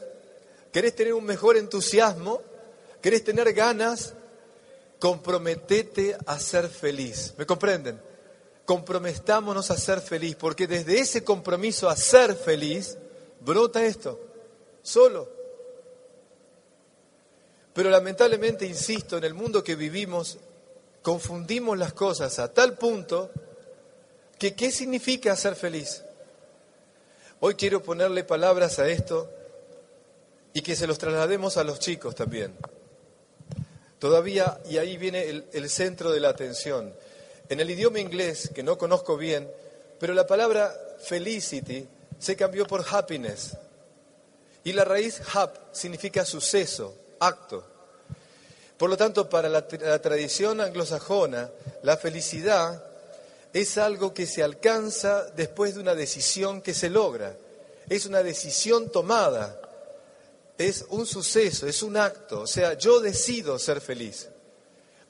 ¿Querés 0.71 0.95
tener 0.95 1.13
un 1.13 1.25
mejor 1.25 1.57
entusiasmo? 1.57 2.41
¿Querés 3.01 3.23
tener 3.23 3.53
ganas? 3.53 4.13
Comprometete 4.99 6.17
a 6.25 6.39
ser 6.39 6.67
feliz. 6.67 7.33
¿Me 7.37 7.45
comprenden? 7.45 8.09
comprometámonos 8.69 9.71
a 9.71 9.77
ser 9.77 9.99
feliz, 9.99 10.35
porque 10.35 10.67
desde 10.67 10.99
ese 10.99 11.23
compromiso 11.23 11.89
a 11.89 11.95
ser 11.95 12.35
feliz 12.35 12.99
brota 13.39 13.83
esto, 13.83 14.19
solo. 14.83 15.27
Pero 17.73 17.89
lamentablemente, 17.89 18.67
insisto, 18.67 19.17
en 19.17 19.23
el 19.23 19.33
mundo 19.33 19.63
que 19.63 19.73
vivimos, 19.73 20.37
confundimos 21.01 21.77
las 21.77 21.93
cosas 21.93 22.39
a 22.39 22.53
tal 22.53 22.77
punto 22.77 23.31
que 24.37 24.55
¿qué 24.55 24.71
significa 24.71 25.35
ser 25.35 25.55
feliz? 25.55 26.03
Hoy 27.41 27.55
quiero 27.55 27.81
ponerle 27.83 28.23
palabras 28.23 28.79
a 28.79 28.87
esto 28.87 29.29
y 30.53 30.61
que 30.61 30.75
se 30.75 30.87
los 30.87 30.97
traslademos 30.97 31.57
a 31.57 31.63
los 31.63 31.79
chicos 31.79 32.15
también. 32.15 32.55
Todavía, 33.99 34.61
y 34.69 34.77
ahí 34.77 34.97
viene 34.97 35.45
el, 35.51 35.69
centro 35.69 36.11
de 36.11 36.21
la 36.21 36.29
atención, 36.29 36.93
en 37.49 37.59
el 37.59 37.69
idioma 37.69 37.99
inglés, 37.99 38.49
que 38.53 38.63
no 38.63 38.77
conozco 38.77 39.17
bien, 39.17 39.51
pero 39.99 40.13
la 40.13 40.25
palabra 40.25 40.73
felicity 41.01 41.85
se 42.17 42.35
cambió 42.35 42.65
por 42.65 42.85
happiness. 42.89 43.57
Y 44.63 44.73
la 44.73 44.85
raíz 44.85 45.21
hap 45.33 45.73
significa 45.73 46.23
suceso, 46.25 46.95
acto. 47.19 47.65
Por 48.79 48.89
lo 48.89 48.95
tanto, 48.95 49.27
para 49.27 49.49
la, 49.49 49.67
tradición 49.67 50.61
anglosajona, 50.61 51.49
la 51.83 51.97
felicidad 51.97 52.81
es 53.51 53.77
algo 53.77 54.13
que 54.13 54.25
se 54.25 54.41
alcanza 54.41 55.25
después 55.35 55.75
de 55.75 55.81
una 55.81 55.95
decisión 55.95 56.61
que 56.61 56.73
se 56.73 56.89
logra. 56.89 57.35
Es 57.89 58.05
una 58.05 58.23
decisión 58.23 58.89
tomada. 58.89 59.59
Es 60.57 60.85
un 60.91 61.05
suceso, 61.05 61.67
es 61.67 61.83
un 61.83 61.97
acto. 61.97 62.39
O 62.39 62.47
sea, 62.47 62.75
yo 62.75 63.01
decido 63.01 63.59
ser 63.59 63.81
feliz. 63.81 64.29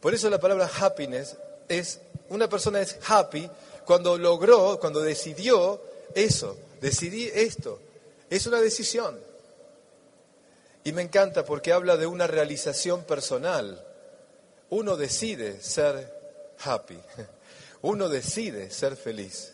Por 0.02 0.16
eso 0.16 0.32
la 0.32 0.40
palabra 0.40 0.68
happiness 0.80 1.38
es 1.68 2.00
una 2.30 2.50
persona 2.50 2.82
es 2.82 2.98
happy 3.08 3.48
cuando 3.86 4.18
logró, 4.18 4.80
cuando 4.80 5.00
decidió 5.00 5.80
eso, 6.16 6.58
decidí 6.82 7.30
esto. 7.32 7.80
Es 8.32 8.48
una 8.48 8.62
decisión. 8.62 9.29
Y 10.90 10.92
me 10.92 11.04
encanta 11.04 11.46
porque 11.46 11.72
habla 11.72 11.98
de 11.98 12.08
una 12.08 12.26
realización 12.26 13.04
personal. 13.04 13.86
Uno 14.72 14.98
decide 14.98 15.62
ser 15.62 16.12
happy. 16.64 16.98
Uno 17.84 18.10
decide 18.10 18.72
ser 18.72 18.96
feliz. 18.96 19.54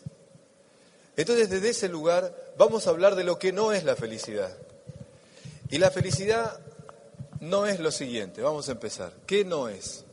Entonces 1.14 1.50
desde 1.50 1.68
ese 1.68 1.90
lugar 1.90 2.34
vamos 2.56 2.86
a 2.86 2.90
hablar 2.90 3.16
de 3.16 3.24
lo 3.24 3.38
que 3.38 3.52
no 3.52 3.72
es 3.72 3.84
la 3.84 3.96
felicidad. 3.96 4.50
Y 5.68 5.76
la 5.76 5.90
felicidad 5.90 6.58
no 7.40 7.66
es 7.66 7.80
lo 7.80 7.90
siguiente. 7.90 8.40
Vamos 8.40 8.70
a 8.70 8.72
empezar. 8.72 9.12
¿Qué 9.26 9.44
no 9.44 9.68
es? 9.68 10.06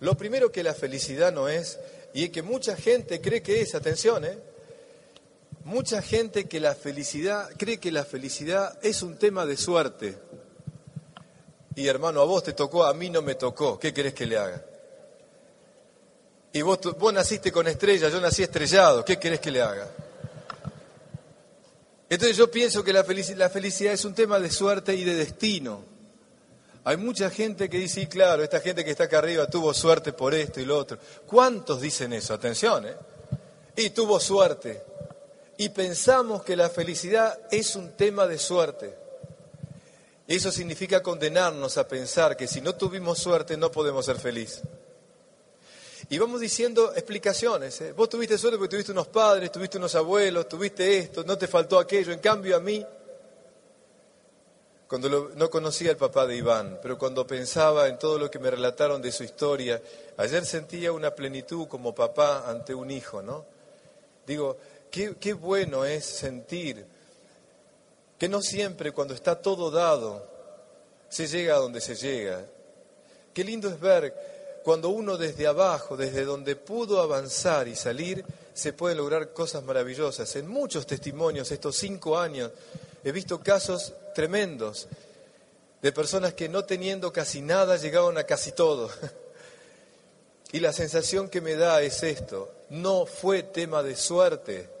Lo 0.00 0.16
primero 0.16 0.50
que 0.50 0.64
la 0.64 0.74
felicidad 0.74 1.32
no 1.32 1.48
es, 1.48 1.78
y 2.14 2.30
que 2.30 2.42
mucha 2.42 2.74
gente 2.74 3.20
cree 3.20 3.44
que 3.44 3.60
es, 3.60 3.76
atención, 3.76 4.24
¿eh? 4.24 4.45
Mucha 5.66 6.00
gente 6.00 6.46
que 6.46 6.60
la 6.60 6.76
felicidad, 6.76 7.50
cree 7.56 7.78
que 7.78 7.90
la 7.90 8.04
felicidad 8.04 8.78
es 8.82 9.02
un 9.02 9.18
tema 9.18 9.44
de 9.44 9.56
suerte. 9.56 10.16
Y 11.74 11.88
hermano, 11.88 12.20
a 12.20 12.24
vos 12.24 12.44
te 12.44 12.52
tocó, 12.52 12.84
a 12.84 12.94
mí 12.94 13.10
no 13.10 13.20
me 13.20 13.34
tocó, 13.34 13.76
¿qué 13.76 13.92
querés 13.92 14.14
que 14.14 14.26
le 14.26 14.38
haga? 14.38 14.64
Y 16.52 16.62
vos, 16.62 16.78
vos 16.98 17.12
naciste 17.12 17.50
con 17.50 17.66
estrella, 17.66 18.08
yo 18.08 18.20
nací 18.20 18.44
estrellado, 18.44 19.04
¿qué 19.04 19.18
querés 19.18 19.40
que 19.40 19.50
le 19.50 19.60
haga? 19.60 19.88
Entonces 22.08 22.36
yo 22.36 22.48
pienso 22.48 22.84
que 22.84 22.92
la 22.92 23.02
felicidad 23.02 23.92
es 23.92 24.04
un 24.04 24.14
tema 24.14 24.38
de 24.38 24.52
suerte 24.52 24.94
y 24.94 25.02
de 25.02 25.14
destino. 25.14 25.80
Hay 26.84 26.96
mucha 26.96 27.28
gente 27.28 27.68
que 27.68 27.78
dice, 27.78 28.08
claro, 28.08 28.44
esta 28.44 28.60
gente 28.60 28.84
que 28.84 28.92
está 28.92 29.04
acá 29.04 29.18
arriba 29.18 29.48
tuvo 29.48 29.74
suerte 29.74 30.12
por 30.12 30.32
esto 30.32 30.60
y 30.60 30.64
lo 30.64 30.78
otro. 30.78 30.96
¿Cuántos 31.26 31.80
dicen 31.80 32.12
eso? 32.12 32.34
Atención, 32.34 32.86
¿eh? 32.86 32.94
Y 33.74 33.90
tuvo 33.90 34.20
suerte. 34.20 34.94
Y 35.58 35.70
pensamos 35.70 36.42
que 36.42 36.56
la 36.56 36.68
felicidad 36.68 37.38
es 37.50 37.76
un 37.76 37.92
tema 37.96 38.26
de 38.26 38.38
suerte. 38.38 38.94
Eso 40.28 40.50
significa 40.50 41.02
condenarnos 41.02 41.78
a 41.78 41.86
pensar 41.86 42.36
que 42.36 42.48
si 42.48 42.60
no 42.60 42.74
tuvimos 42.74 43.18
suerte 43.18 43.56
no 43.56 43.70
podemos 43.70 44.04
ser 44.04 44.18
felices. 44.18 44.62
Y 46.08 46.18
vamos 46.18 46.40
diciendo 46.40 46.92
explicaciones. 46.94 47.80
¿eh? 47.80 47.92
Vos 47.92 48.08
tuviste 48.08 48.36
suerte 48.36 48.58
porque 48.58 48.70
tuviste 48.70 48.92
unos 48.92 49.08
padres, 49.08 49.50
tuviste 49.50 49.78
unos 49.78 49.94
abuelos, 49.94 50.48
tuviste 50.48 50.98
esto, 50.98 51.24
no 51.24 51.38
te 51.38 51.48
faltó 51.48 51.78
aquello. 51.78 52.12
En 52.12 52.20
cambio 52.20 52.56
a 52.56 52.60
mí 52.60 52.84
cuando 54.88 55.32
no 55.34 55.50
conocía 55.50 55.90
al 55.90 55.96
papá 55.96 56.26
de 56.26 56.36
Iván, 56.36 56.78
pero 56.80 56.96
cuando 56.96 57.26
pensaba 57.26 57.88
en 57.88 57.98
todo 57.98 58.18
lo 58.18 58.30
que 58.30 58.38
me 58.38 58.50
relataron 58.50 59.02
de 59.02 59.10
su 59.10 59.24
historia, 59.24 59.82
ayer 60.16 60.44
sentía 60.44 60.92
una 60.92 61.12
plenitud 61.12 61.66
como 61.66 61.92
papá 61.92 62.48
ante 62.48 62.72
un 62.72 62.92
hijo, 62.92 63.20
¿no? 63.20 63.44
Digo, 64.26 64.58
qué, 65.20 65.34
bueno 65.34 65.84
es 65.84 66.04
sentir 66.04 66.86
que 68.18 68.28
no 68.28 68.40
siempre 68.40 68.92
cuando 68.92 69.12
está 69.12 69.40
todo 69.40 69.70
dado 69.70 70.26
se 71.08 71.26
llega 71.26 71.54
a 71.54 71.58
donde 71.58 71.80
se 71.80 71.94
llega. 71.94 72.46
Qué 73.34 73.44
lindo 73.44 73.68
es 73.68 73.78
ver 73.78 74.60
cuando 74.64 74.88
uno 74.88 75.16
desde 75.16 75.46
abajo, 75.46 75.96
desde 75.96 76.24
donde 76.24 76.56
pudo 76.56 77.00
avanzar 77.00 77.68
y 77.68 77.76
salir, 77.76 78.24
se 78.54 78.72
pueden 78.72 78.98
lograr 78.98 79.32
cosas 79.32 79.62
maravillosas. 79.62 80.34
En 80.36 80.48
muchos 80.48 80.86
testimonios, 80.86 81.52
estos 81.52 81.76
cinco 81.76 82.18
años, 82.18 82.50
he 83.04 83.12
visto 83.12 83.40
casos 83.40 83.92
tremendos 84.14 84.88
de 85.82 85.92
personas 85.92 86.32
que 86.32 86.48
no 86.48 86.64
teniendo 86.64 87.12
casi 87.12 87.42
nada 87.42 87.76
llegaron 87.76 88.16
a 88.18 88.24
casi 88.24 88.52
todo. 88.52 88.90
Y 90.52 90.60
la 90.60 90.72
sensación 90.72 91.28
que 91.28 91.40
me 91.40 91.56
da 91.56 91.82
es 91.82 92.04
esto, 92.04 92.48
no 92.70 93.04
fue 93.04 93.42
tema 93.42 93.82
de 93.82 93.96
suerte. 93.96 94.75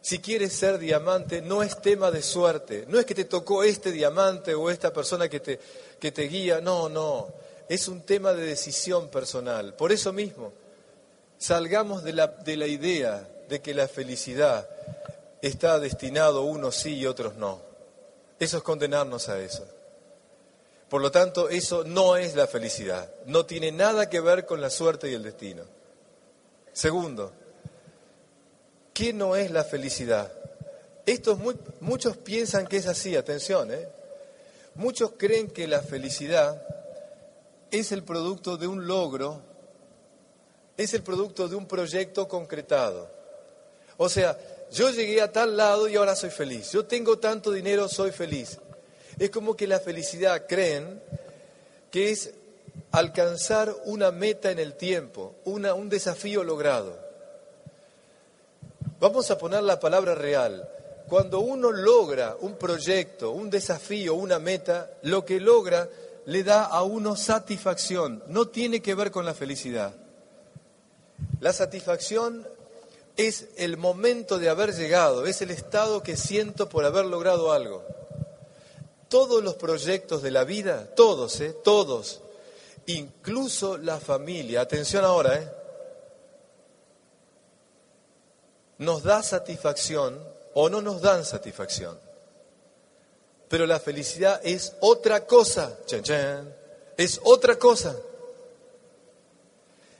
Si 0.00 0.20
quieres 0.20 0.52
ser 0.52 0.78
diamante, 0.78 1.42
no 1.42 1.62
es 1.62 1.80
tema 1.80 2.10
de 2.10 2.22
suerte. 2.22 2.84
No 2.88 2.98
es 2.98 3.06
que 3.06 3.14
te 3.14 3.24
tocó 3.24 3.64
este 3.64 3.92
diamante 3.92 4.54
o 4.54 4.70
esta 4.70 4.92
persona 4.92 5.28
que 5.28 5.40
te, 5.40 5.58
que 5.98 6.12
te 6.12 6.22
guía, 6.22 6.60
no, 6.60 6.88
no. 6.88 7.28
Es 7.68 7.88
un 7.88 8.02
tema 8.02 8.32
de 8.32 8.46
decisión 8.46 9.08
personal. 9.08 9.74
Por 9.74 9.92
eso 9.92 10.12
mismo, 10.12 10.52
salgamos 11.38 12.04
de 12.04 12.12
la, 12.12 12.28
de 12.28 12.56
la 12.56 12.66
idea 12.66 13.28
de 13.48 13.60
que 13.60 13.74
la 13.74 13.88
felicidad 13.88 14.68
está 15.42 15.78
destinado 15.78 16.42
unos 16.42 16.76
sí 16.76 16.96
y 16.96 17.06
otros 17.06 17.36
no. 17.36 17.60
Eso 18.38 18.58
es 18.58 18.62
condenarnos 18.62 19.28
a 19.28 19.40
eso. 19.40 19.66
Por 20.88 21.02
lo 21.02 21.10
tanto, 21.10 21.48
eso 21.48 21.84
no 21.84 22.16
es 22.16 22.34
la 22.34 22.46
felicidad. 22.46 23.10
No 23.26 23.44
tiene 23.44 23.72
nada 23.72 24.08
que 24.08 24.20
ver 24.20 24.46
con 24.46 24.60
la 24.60 24.70
suerte 24.70 25.10
y 25.10 25.14
el 25.14 25.22
destino. 25.22 25.64
Segundo, 26.72 27.32
¿qué 28.98 29.12
no 29.12 29.36
es 29.36 29.52
la 29.52 29.62
felicidad? 29.62 30.32
Muchos 31.78 32.16
piensan 32.16 32.66
que 32.66 32.78
es 32.78 32.86
así, 32.88 33.14
atención, 33.14 33.72
¿eh? 33.72 33.88
Muchos 34.74 35.12
creen 35.16 35.48
que 35.52 35.68
la 35.68 35.82
felicidad 35.82 36.60
es 37.70 37.92
el 37.92 38.02
producto 38.02 38.56
de 38.56 38.66
un 38.66 38.88
logro, 38.88 39.40
es 40.76 40.94
el 40.94 41.02
producto 41.02 41.46
de 41.46 41.54
un 41.54 41.66
proyecto 41.68 42.26
concretado. 42.26 43.08
O 43.98 44.08
sea, 44.08 44.36
yo 44.72 44.90
llegué 44.90 45.22
a 45.22 45.30
tal 45.30 45.56
lado 45.56 45.88
y 45.88 45.94
ahora 45.94 46.16
soy 46.16 46.30
feliz. 46.30 46.72
Yo 46.72 46.84
tengo 46.84 47.20
tanto 47.20 47.52
dinero, 47.52 47.88
soy 47.88 48.10
feliz. 48.10 48.58
Es 49.16 49.30
como 49.30 49.56
que 49.56 49.68
la 49.68 49.78
felicidad 49.78 50.44
creen 50.48 51.00
que 51.92 52.10
es 52.10 52.32
alcanzar 52.90 53.72
una 53.84 54.10
meta 54.10 54.50
en 54.50 54.58
el 54.58 54.74
tiempo, 54.74 55.36
un 55.44 55.88
desafío 55.88 56.42
logrado. 56.42 57.07
Vamos 59.00 59.30
a 59.30 59.38
poner 59.38 59.62
la 59.62 59.78
palabra 59.78 60.14
real. 60.14 60.68
Cuando 61.08 61.40
uno 61.40 61.70
logra 61.70 62.36
un 62.40 62.56
proyecto, 62.56 63.30
un 63.30 63.48
desafío, 63.48 64.14
una 64.14 64.38
meta, 64.38 64.90
lo 65.02 65.24
que 65.24 65.40
logra 65.40 65.88
le 66.26 66.42
da 66.42 66.64
a 66.64 66.82
uno 66.82 67.16
satisfacción. 67.16 68.22
No 68.26 68.48
tiene 68.48 68.82
que 68.82 68.94
ver 68.94 69.10
con 69.10 69.24
la 69.24 69.34
felicidad. 69.34 69.94
La 71.40 71.52
satisfacción 71.52 72.46
es 73.16 73.48
el 73.56 73.76
momento 73.76 74.38
de 74.38 74.48
haber 74.48 74.74
llegado, 74.74 75.26
es 75.26 75.42
el 75.42 75.50
estado 75.50 76.02
que 76.02 76.16
siento 76.16 76.68
por 76.68 76.84
haber 76.84 77.06
logrado 77.06 77.52
algo. 77.52 77.84
Todos 79.08 79.42
los 79.42 79.54
proyectos 79.54 80.22
de 80.22 80.30
la 80.30 80.44
vida, 80.44 80.94
todos, 80.94 81.40
¿eh? 81.40 81.56
todos, 81.64 82.20
incluso 82.86 83.78
la 83.78 83.98
familia, 83.98 84.60
atención 84.60 85.04
ahora, 85.04 85.36
¿eh? 85.36 85.57
Nos 88.78 89.02
da 89.02 89.22
satisfacción 89.22 90.18
o 90.54 90.68
no 90.68 90.80
nos 90.80 91.00
dan 91.02 91.24
satisfacción. 91.24 91.98
Pero 93.48 93.66
la 93.66 93.80
felicidad 93.80 94.40
es 94.44 94.74
otra 94.80 95.26
cosa, 95.26 95.78
es 96.96 97.20
otra 97.24 97.56
cosa. 97.58 97.96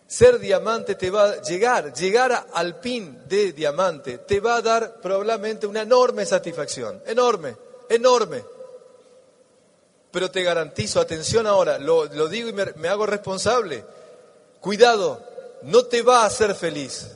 Ser 0.06 0.38
diamante 0.38 0.94
te 0.94 1.11
va 1.11 1.25
a 1.25 1.42
llegar, 1.42 1.92
llegar 1.92 2.49
al 2.52 2.80
pin 2.80 3.28
de 3.28 3.52
diamante, 3.52 4.18
te 4.18 4.40
va 4.40 4.56
a 4.56 4.62
dar 4.62 5.00
probablemente 5.00 5.66
una 5.66 5.82
enorme 5.82 6.25
satisfacción, 6.25 7.02
enorme, 7.06 7.56
enorme. 7.88 8.42
Pero 10.11 10.30
te 10.30 10.42
garantizo, 10.42 11.00
atención 11.00 11.47
ahora, 11.47 11.78
lo, 11.78 12.06
digo 12.28 12.49
y 12.49 12.52
me, 12.52 12.73
me 12.76 12.88
hago 12.88 13.04
responsable, 13.04 13.85
cuidado, 14.61 15.23
no 15.62 15.85
te 15.85 16.00
va 16.02 16.23
a 16.23 16.26
hacer 16.26 16.54
feliz, 16.54 17.08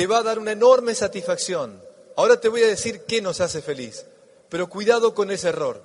te 0.00 0.06
va 0.06 0.20
a 0.20 0.22
dar 0.22 0.38
una 0.38 0.52
enorme 0.52 0.94
satisfacción. 0.94 1.78
Ahora 2.16 2.40
te 2.40 2.48
voy 2.48 2.62
a 2.62 2.68
decir 2.68 3.02
qué 3.02 3.20
nos 3.20 3.42
hace 3.42 3.60
feliz, 3.60 4.06
pero 4.48 4.66
cuidado 4.66 5.14
con 5.14 5.30
ese 5.30 5.50
error. 5.50 5.82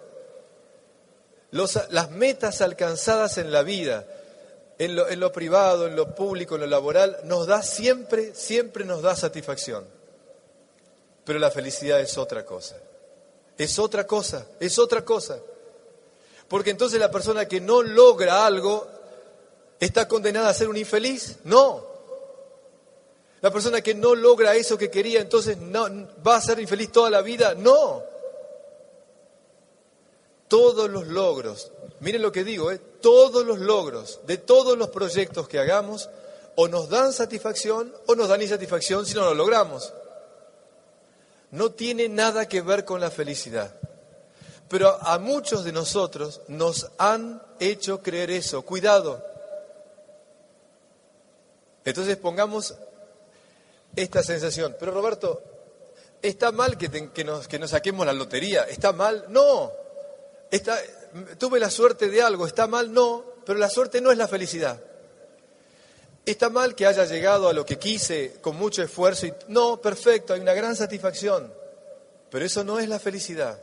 las 1.51 2.11
metas 2.11 2.61
alcanzadas 2.61 3.37
en 3.37 3.51
la 3.51 3.61
vida, 3.61 4.07
en 4.79 4.95
lo, 4.95 5.09
en 5.09 5.19
lo 5.19 5.33
privado, 5.33 5.85
en 5.85 5.97
lo 5.97 6.15
público, 6.15 6.55
en 6.55 6.61
lo 6.61 6.67
laboral, 6.67 7.17
nos 7.25 7.45
da 7.45 7.61
siempre, 7.61 8.33
siempre 8.33 8.85
nos 8.85 9.01
da 9.01 9.17
satisfacción. 9.17 9.85
Pero 11.25 11.37
la 11.37 11.51
felicidad 11.51 11.99
es 11.99 12.17
otra 12.17 12.45
cosa. 12.45 12.77
Es 13.57 13.77
otra 13.79 14.07
cosa, 14.07 14.45
es 14.61 14.79
otra 14.79 15.03
cosa. 15.03 15.39
Porque 16.47 16.69
entonces 16.69 17.01
la 17.01 17.11
persona 17.11 17.49
que 17.49 17.59
no 17.59 17.83
logra 17.83 18.45
algo 18.45 18.87
está 19.77 20.07
condenada 20.07 20.47
a 20.47 20.53
ser 20.53 20.69
un 20.69 20.77
infeliz. 20.77 21.39
No. 21.43 21.94
La 23.41 23.51
persona 23.51 23.81
que 23.81 23.93
no 23.93 24.15
logra 24.15 24.55
eso 24.55 24.77
que 24.77 24.89
quería, 24.89 25.19
entonces 25.19 25.57
no, 25.57 25.87
va 26.25 26.37
a 26.37 26.41
ser 26.41 26.59
infeliz 26.59 26.91
toda 26.91 27.09
la 27.09 27.21
vida. 27.21 27.53
No. 27.55 28.03
Todos 30.47 30.89
los 30.89 31.07
logros, 31.07 31.71
miren 31.99 32.21
lo 32.21 32.31
que 32.31 32.43
digo, 32.43 32.71
¿eh? 32.71 32.79
todos 33.01 33.45
los 33.45 33.59
logros 33.59 34.19
de 34.27 34.37
todos 34.37 34.77
los 34.77 34.89
proyectos 34.89 35.47
que 35.47 35.59
hagamos 35.59 36.09
o 36.55 36.67
nos 36.67 36.89
dan 36.89 37.13
satisfacción 37.13 37.93
o 38.07 38.15
nos 38.15 38.29
dan 38.29 38.41
insatisfacción 38.41 39.05
si 39.05 39.15
no 39.15 39.21
lo 39.21 39.33
logramos. 39.33 39.93
No 41.51 41.71
tiene 41.71 42.09
nada 42.09 42.47
que 42.47 42.61
ver 42.61 42.85
con 42.85 42.99
la 42.99 43.11
felicidad. 43.11 43.75
Pero 44.67 44.97
a 45.01 45.19
muchos 45.19 45.63
de 45.63 45.71
nosotros 45.71 46.41
nos 46.47 46.89
han 46.97 47.41
hecho 47.59 48.01
creer 48.01 48.31
eso. 48.31 48.63
Cuidado. 48.63 49.23
Entonces 51.83 52.17
pongamos 52.17 52.75
esta 53.95 54.23
sensación. 54.23 54.75
Pero 54.79 54.91
Roberto, 54.91 55.43
¿está 56.21 56.51
mal 56.51 56.77
que, 56.77 57.11
que, 57.11 57.23
nos, 57.23 57.47
que 57.47 57.59
nos 57.59 57.71
saquemos 57.71 58.05
la 58.05 58.13
lotería? 58.13 58.63
¿Está 58.63 58.91
mal? 58.93 59.25
No. 59.29 59.71
Está, 60.51 60.77
tuve 61.37 61.59
la 61.59 61.69
suerte 61.69 62.09
de 62.09 62.21
algo, 62.21 62.45
está 62.45 62.67
mal, 62.67 62.93
no, 62.93 63.23
pero 63.45 63.59
la 63.59 63.69
suerte 63.69 64.01
no 64.01 64.11
es 64.11 64.17
la 64.17 64.27
felicidad. 64.27 64.79
Está 66.25 66.49
mal 66.49 66.75
que 66.75 66.85
haya 66.85 67.05
llegado 67.05 67.47
a 67.47 67.53
lo 67.53 67.65
que 67.65 67.77
quise 67.77 68.37
con 68.41 68.55
mucho 68.55 68.81
esfuerzo 68.81 69.27
y 69.27 69.33
no, 69.47 69.79
perfecto, 69.79 70.33
hay 70.33 70.39
una 70.39 70.53
gran 70.53 70.75
satisfacción, 70.75 71.53
pero 72.31 72.45
eso 72.45 72.63
no 72.63 72.79
es 72.79 72.89
la 72.89 72.99
felicidad. 72.99 73.59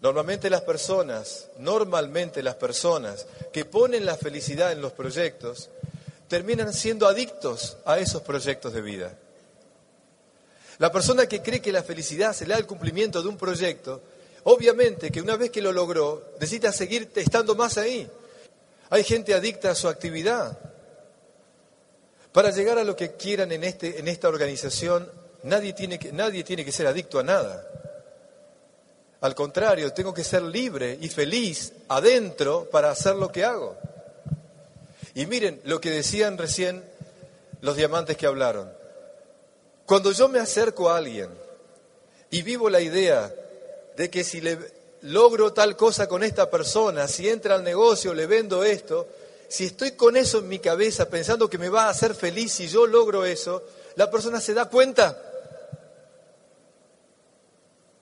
Normalmente 0.00 0.48
las 0.48 0.62
personas, 0.62 1.48
normalmente 1.58 2.42
las 2.42 2.54
personas 2.54 3.26
que 3.52 3.66
ponen 3.66 4.06
la 4.06 4.16
felicidad 4.16 4.72
en 4.72 4.80
los 4.80 4.92
proyectos, 4.92 5.68
terminan 6.30 6.72
siendo 6.72 7.06
adictos 7.06 7.76
a 7.84 7.98
esos 7.98 8.22
proyectos 8.22 8.72
de 8.72 8.80
vida. 8.80 9.18
La 10.78 10.90
persona 10.90 11.26
que 11.26 11.42
cree 11.42 11.60
que 11.60 11.72
la 11.72 11.82
felicidad 11.82 12.32
se 12.32 12.46
le 12.46 12.54
da 12.54 12.58
el 12.58 12.66
cumplimiento 12.66 13.20
de 13.20 13.28
un 13.28 13.36
proyecto, 13.36 14.00
Obviamente 14.44 15.10
que 15.10 15.20
una 15.20 15.36
vez 15.36 15.50
que 15.50 15.60
lo 15.60 15.72
logró, 15.72 16.32
necesita 16.34 16.72
seguir 16.72 17.10
estando 17.14 17.54
más 17.54 17.76
ahí. 17.76 18.08
Hay 18.88 19.04
gente 19.04 19.34
adicta 19.34 19.70
a 19.70 19.74
su 19.74 19.88
actividad. 19.88 20.58
Para 22.32 22.50
llegar 22.50 22.78
a 22.78 22.84
lo 22.84 22.96
que 22.96 23.12
quieran 23.12 23.52
en, 23.52 23.64
este, 23.64 23.98
en 23.98 24.08
esta 24.08 24.28
organización, 24.28 25.10
nadie 25.42 25.72
tiene, 25.72 25.98
que, 25.98 26.12
nadie 26.12 26.44
tiene 26.44 26.64
que 26.64 26.72
ser 26.72 26.86
adicto 26.86 27.18
a 27.18 27.22
nada. 27.22 27.66
Al 29.20 29.34
contrario, 29.34 29.92
tengo 29.92 30.14
que 30.14 30.24
ser 30.24 30.42
libre 30.42 30.96
y 31.00 31.08
feliz 31.08 31.72
adentro 31.88 32.70
para 32.70 32.90
hacer 32.90 33.16
lo 33.16 33.30
que 33.30 33.44
hago. 33.44 33.76
Y 35.14 35.26
miren 35.26 35.60
lo 35.64 35.80
que 35.80 35.90
decían 35.90 36.38
recién 36.38 36.84
los 37.60 37.76
diamantes 37.76 38.16
que 38.16 38.26
hablaron. 38.26 38.72
Cuando 39.86 40.12
yo 40.12 40.28
me 40.28 40.38
acerco 40.38 40.88
a 40.88 40.96
alguien 40.96 41.30
y 42.30 42.42
vivo 42.42 42.70
la 42.70 42.80
idea 42.80 43.34
de 43.96 44.08
que 44.08 44.22
si 44.22 44.40
le 44.40 44.58
logro 45.02 45.52
tal 45.52 45.76
cosa 45.76 46.08
con 46.08 46.22
esta 46.22 46.48
persona, 46.48 47.08
si 47.08 47.28
entra 47.28 47.56
al 47.56 47.64
negocio, 47.64 48.14
le 48.14 48.26
vendo 48.26 48.62
esto, 48.62 49.08
si 49.48 49.64
estoy 49.64 49.92
con 49.92 50.16
eso 50.16 50.38
en 50.38 50.48
mi 50.48 50.60
cabeza 50.60 51.08
pensando 51.08 51.50
que 51.50 51.58
me 51.58 51.68
va 51.68 51.86
a 51.86 51.90
hacer 51.90 52.14
feliz 52.14 52.52
si 52.52 52.68
yo 52.68 52.86
logro 52.86 53.24
eso, 53.24 53.64
la 53.96 54.10
persona 54.10 54.40
se 54.40 54.54
da 54.54 54.66
cuenta. 54.66 55.20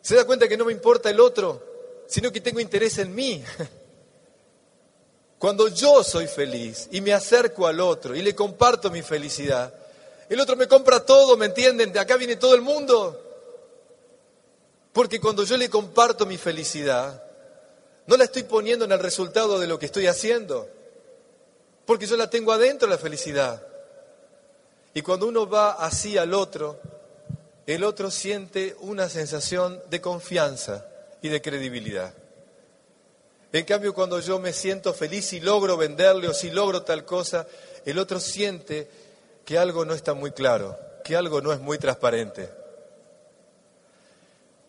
Se 0.03 0.15
da 0.15 0.25
cuenta 0.25 0.47
que 0.47 0.57
no 0.57 0.67
me 0.67 0.73
importa 0.73 1.09
el 1.09 1.21
otro, 1.21 1.63
sino 2.07 2.31
que 2.31 2.41
tengo 2.41 2.61
interés 2.61 2.99
en 2.99 3.15
mí. 3.15 3.43
Cuando 5.39 5.69
yo 5.69 6.03
soy 6.03 6.27
feliz 6.27 6.89
y 6.91 7.01
me 7.01 7.13
acerco 7.13 7.67
al 7.67 7.81
otro 7.81 8.17
y 8.17 8.23
le 8.23 8.35
comparto 8.35 8.91
mi 8.91 9.03
felicidad, 9.03 9.73
el 10.29 10.41
otro 10.41 10.57
me 10.57 10.67
compra 10.67 11.05
todo, 11.05 11.37
¿me 11.37 11.47
entienden? 11.47 11.93
De 11.93 12.01
acá 12.01 12.17
viene 12.17 12.37
todo 12.37 12.55
el 12.55 12.61
mundo. 12.61 13.25
Porque 14.93 15.21
cuando 15.21 15.45
yo 15.45 15.57
le 15.57 15.71
comparto 15.71 16.27
mi 16.27 16.37
felicidad, 16.37 17.23
no 18.07 18.17
la 18.17 18.25
estoy 18.25 18.43
poniendo 18.43 18.85
en 18.85 18.93
el 18.93 18.99
resultado 18.99 19.59
de 19.59 19.67
lo 19.67 19.79
que 19.79 19.87
estoy 19.87 20.07
haciendo, 20.07 20.69
porque 21.87 22.07
yo 22.07 22.17
la 22.17 22.29
tengo 22.29 22.53
adentro 22.53 22.89
la 22.89 22.99
felicidad. 22.99 23.63
Y 24.95 25.03
cuando 25.03 25.29
uno 25.29 25.49
va 25.49 25.73
así 25.73 26.19
al 26.19 26.35
otro, 26.35 26.81
el 27.67 27.85
otro 27.85 28.11
siente 28.11 28.75
una 28.81 29.09
sensación 29.09 29.81
de 29.89 30.01
confianza 30.01 30.87
y 31.23 31.29
de 31.29 31.41
credibilidad. 31.43 32.13
En 33.53 33.65
cambio, 33.65 33.95
cuando 33.95 34.21
yo 34.21 34.39
me 34.39 34.53
siento 34.53 34.93
feliz 34.93 35.33
y 35.33 35.41
logro 35.41 35.77
venderle 35.77 36.29
o 36.29 36.35
si 36.35 36.51
logro 36.51 36.83
tal 36.83 37.05
cosa, 37.05 37.47
el 37.87 37.99
otro 37.99 38.21
siente 38.21 38.89
que 39.45 39.57
algo 39.57 39.85
no 39.87 39.95
está 39.95 40.13
muy 40.13 40.33
claro, 40.33 40.79
que 41.03 41.17
algo 41.17 41.41
no 41.41 41.53
es 41.53 41.61
muy 41.61 41.79
transparente. 41.79 42.51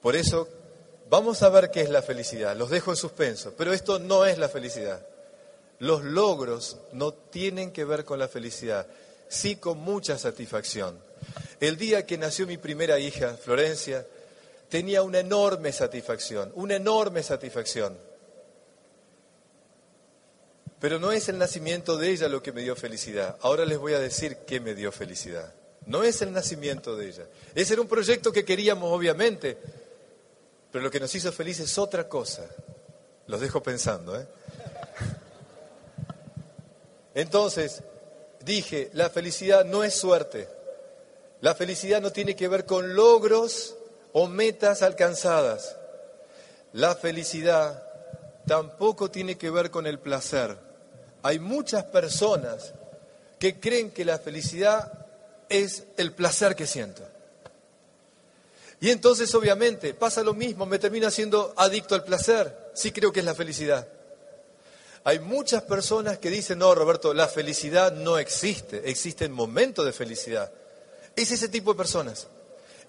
Por 0.01 0.15
eso, 0.15 0.47
vamos 1.09 1.43
a 1.43 1.49
ver 1.49 1.71
qué 1.71 1.81
es 1.81 1.89
la 1.89 2.01
felicidad. 2.01 2.55
Los 2.55 2.69
dejo 2.69 2.91
en 2.91 2.97
suspenso, 2.97 3.53
pero 3.57 3.73
esto 3.73 3.99
no 3.99 4.25
es 4.25 4.37
la 4.37 4.47
felicidad. 4.47 5.05
Los 5.79 6.03
logros 6.03 6.77
no 6.93 7.13
tienen 7.13 7.71
que 7.71 7.83
ver 7.83 8.05
con 8.05 8.19
la 8.19 8.29
felicidad, 8.29 8.87
sí 9.27 9.57
con 9.57 9.77
mucha 9.79 10.17
satisfacción. 10.17 10.97
El 11.59 11.75
día 11.75 12.05
que 12.05 12.17
nació 12.17 12.47
mi 12.47 12.57
primera 12.57 12.99
hija, 12.99 13.35
Florencia, 13.35 14.05
tenía 14.69 15.03
una 15.03 15.19
enorme 15.19 15.73
satisfacción, 15.73 16.53
una 16.55 16.75
enorme 16.75 17.23
satisfacción. 17.23 17.97
Pero 20.79 20.99
no 20.99 21.11
es 21.11 21.27
el 21.27 21.37
nacimiento 21.37 21.97
de 21.97 22.09
ella 22.09 22.29
lo 22.29 22.41
que 22.41 22.53
me 22.53 22.61
dio 22.61 22.75
felicidad. 22.75 23.37
Ahora 23.41 23.65
les 23.65 23.77
voy 23.77 23.93
a 23.93 23.99
decir 23.99 24.37
qué 24.47 24.59
me 24.59 24.75
dio 24.75 24.91
felicidad. 24.91 25.53
No 25.85 26.03
es 26.03 26.21
el 26.21 26.31
nacimiento 26.31 26.95
de 26.95 27.09
ella. 27.09 27.27
Ese 27.53 27.73
era 27.73 27.81
un 27.81 27.87
proyecto 27.87 28.31
que 28.31 28.45
queríamos, 28.45 28.91
obviamente, 28.91 29.57
pero 30.71 30.83
lo 30.83 30.91
que 30.91 30.99
nos 30.99 31.13
hizo 31.15 31.31
felices 31.31 31.71
es 31.71 31.77
otra 31.77 32.07
cosa. 32.07 32.45
Los 33.27 33.41
dejo 33.41 33.61
pensando. 33.61 34.19
¿eh? 34.19 34.27
Entonces, 37.13 37.83
dije, 38.45 38.89
la 38.93 39.09
felicidad 39.09 39.65
no 39.65 39.83
es 39.83 39.95
suerte. 39.95 40.47
La 41.41 41.55
felicidad 41.55 42.01
no 42.01 42.11
tiene 42.11 42.35
que 42.35 42.47
ver 42.47 42.65
con 42.65 42.95
logros 42.95 43.75
o 44.13 44.27
metas 44.27 44.81
alcanzadas. 44.81 45.75
La 46.71 46.95
felicidad 46.95 47.83
tampoco 48.45 49.09
tiene 49.11 49.37
que 49.37 49.49
ver 49.49 49.71
con 49.71 49.87
el 49.87 49.99
placer. 49.99 50.68
Hay 51.23 51.39
muchas 51.39 51.83
personas 51.85 52.73
que 53.39 53.59
creen 53.59 53.91
que 53.91 54.05
la 54.05 54.19
felicidad 54.19 55.07
es 55.49 55.83
el 55.97 56.11
placer 56.13 56.55
que 56.55 56.67
siento. 56.67 57.03
Y 58.81 58.91
entonces 58.91 59.33
obviamente 59.35 59.93
pasa 59.93 60.23
lo 60.23 60.33
mismo, 60.33 60.65
me 60.65 60.79
termina 60.79 61.11
siendo 61.11 61.53
adicto 61.57 61.95
al 61.95 62.03
placer, 62.03 62.71
sí 62.73 62.91
creo 62.91 63.11
que 63.11 63.19
es 63.19 63.25
la 63.25 63.35
felicidad. 63.35 63.87
Hay 65.03 65.19
muchas 65.19 65.63
personas 65.63 66.19
que 66.19 66.29
dicen, 66.29 66.59
no, 66.59 66.73
Roberto, 66.75 67.13
la 67.13 67.27
felicidad 67.27 67.93
no 67.93 68.17
existe, 68.17 68.89
existen 68.89 69.31
momentos 69.31 69.85
de 69.85 69.93
felicidad. 69.93 70.51
Es 71.15 71.31
ese 71.31 71.49
tipo 71.49 71.73
de 71.73 71.77
personas. 71.77 72.27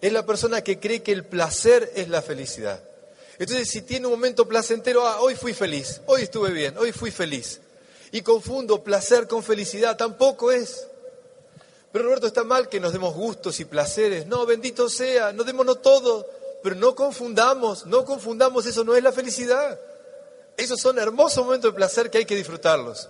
Es 0.01 0.13
la 0.13 0.27
persona 0.27 0.63
que 0.63 0.79
cree 0.79 1.03
que 1.03 1.13
el 1.13 1.25
placer 1.25 1.93
es 1.95 2.09
la 2.09 2.23
felicidad. 2.23 2.83
Entonces, 3.39 3.71
si 3.71 3.83
tiene 3.83 4.07
un 4.07 4.13
momento 4.13 4.47
placentero, 4.47 5.07
ah, 5.07 5.21
hoy 5.21 5.35
fui 5.35 5.55
feliz, 5.55 6.01
hoy 6.07 6.23
estuve 6.23 6.51
bien, 6.51 6.77
hoy 6.79 6.93
fui 6.93 7.11
feliz. 7.11 7.61
Y 8.13 8.23
confundo 8.23 8.83
placer 8.83 9.29
con 9.29 9.43
felicidad, 9.43 9.97
tampoco 9.97 10.51
es. 10.51 10.87
Pero 11.93 12.05
Roberto, 12.05 12.27
está 12.27 12.45
mal 12.45 12.69
que 12.69 12.81
nos 12.81 12.93
demos 12.93 13.15
gustos 13.15 13.59
y 13.61 13.65
placeres. 13.65 14.27
No, 14.27 14.47
bendito 14.47 14.89
sea, 14.89 15.33
no 15.33 15.45
démonos 15.45 15.83
todo, 15.83 16.29
pero 16.63 16.77
no 16.77 16.95
confundamos, 16.95 17.87
no 17.87 18.05
confundamos, 18.05 18.67
eso 18.67 18.85
no 18.85 18.95
es 18.95 19.03
la 19.03 19.13
felicidad. 19.13 19.79
Esos 20.57 20.81
son 20.81 20.99
hermosos 20.99 21.45
momentos 21.45 21.73
de 21.73 21.77
placer 21.77 22.11
que 22.11 22.19
hay 22.19 22.25
que 22.25 22.37
disfrutarlos. 22.37 23.09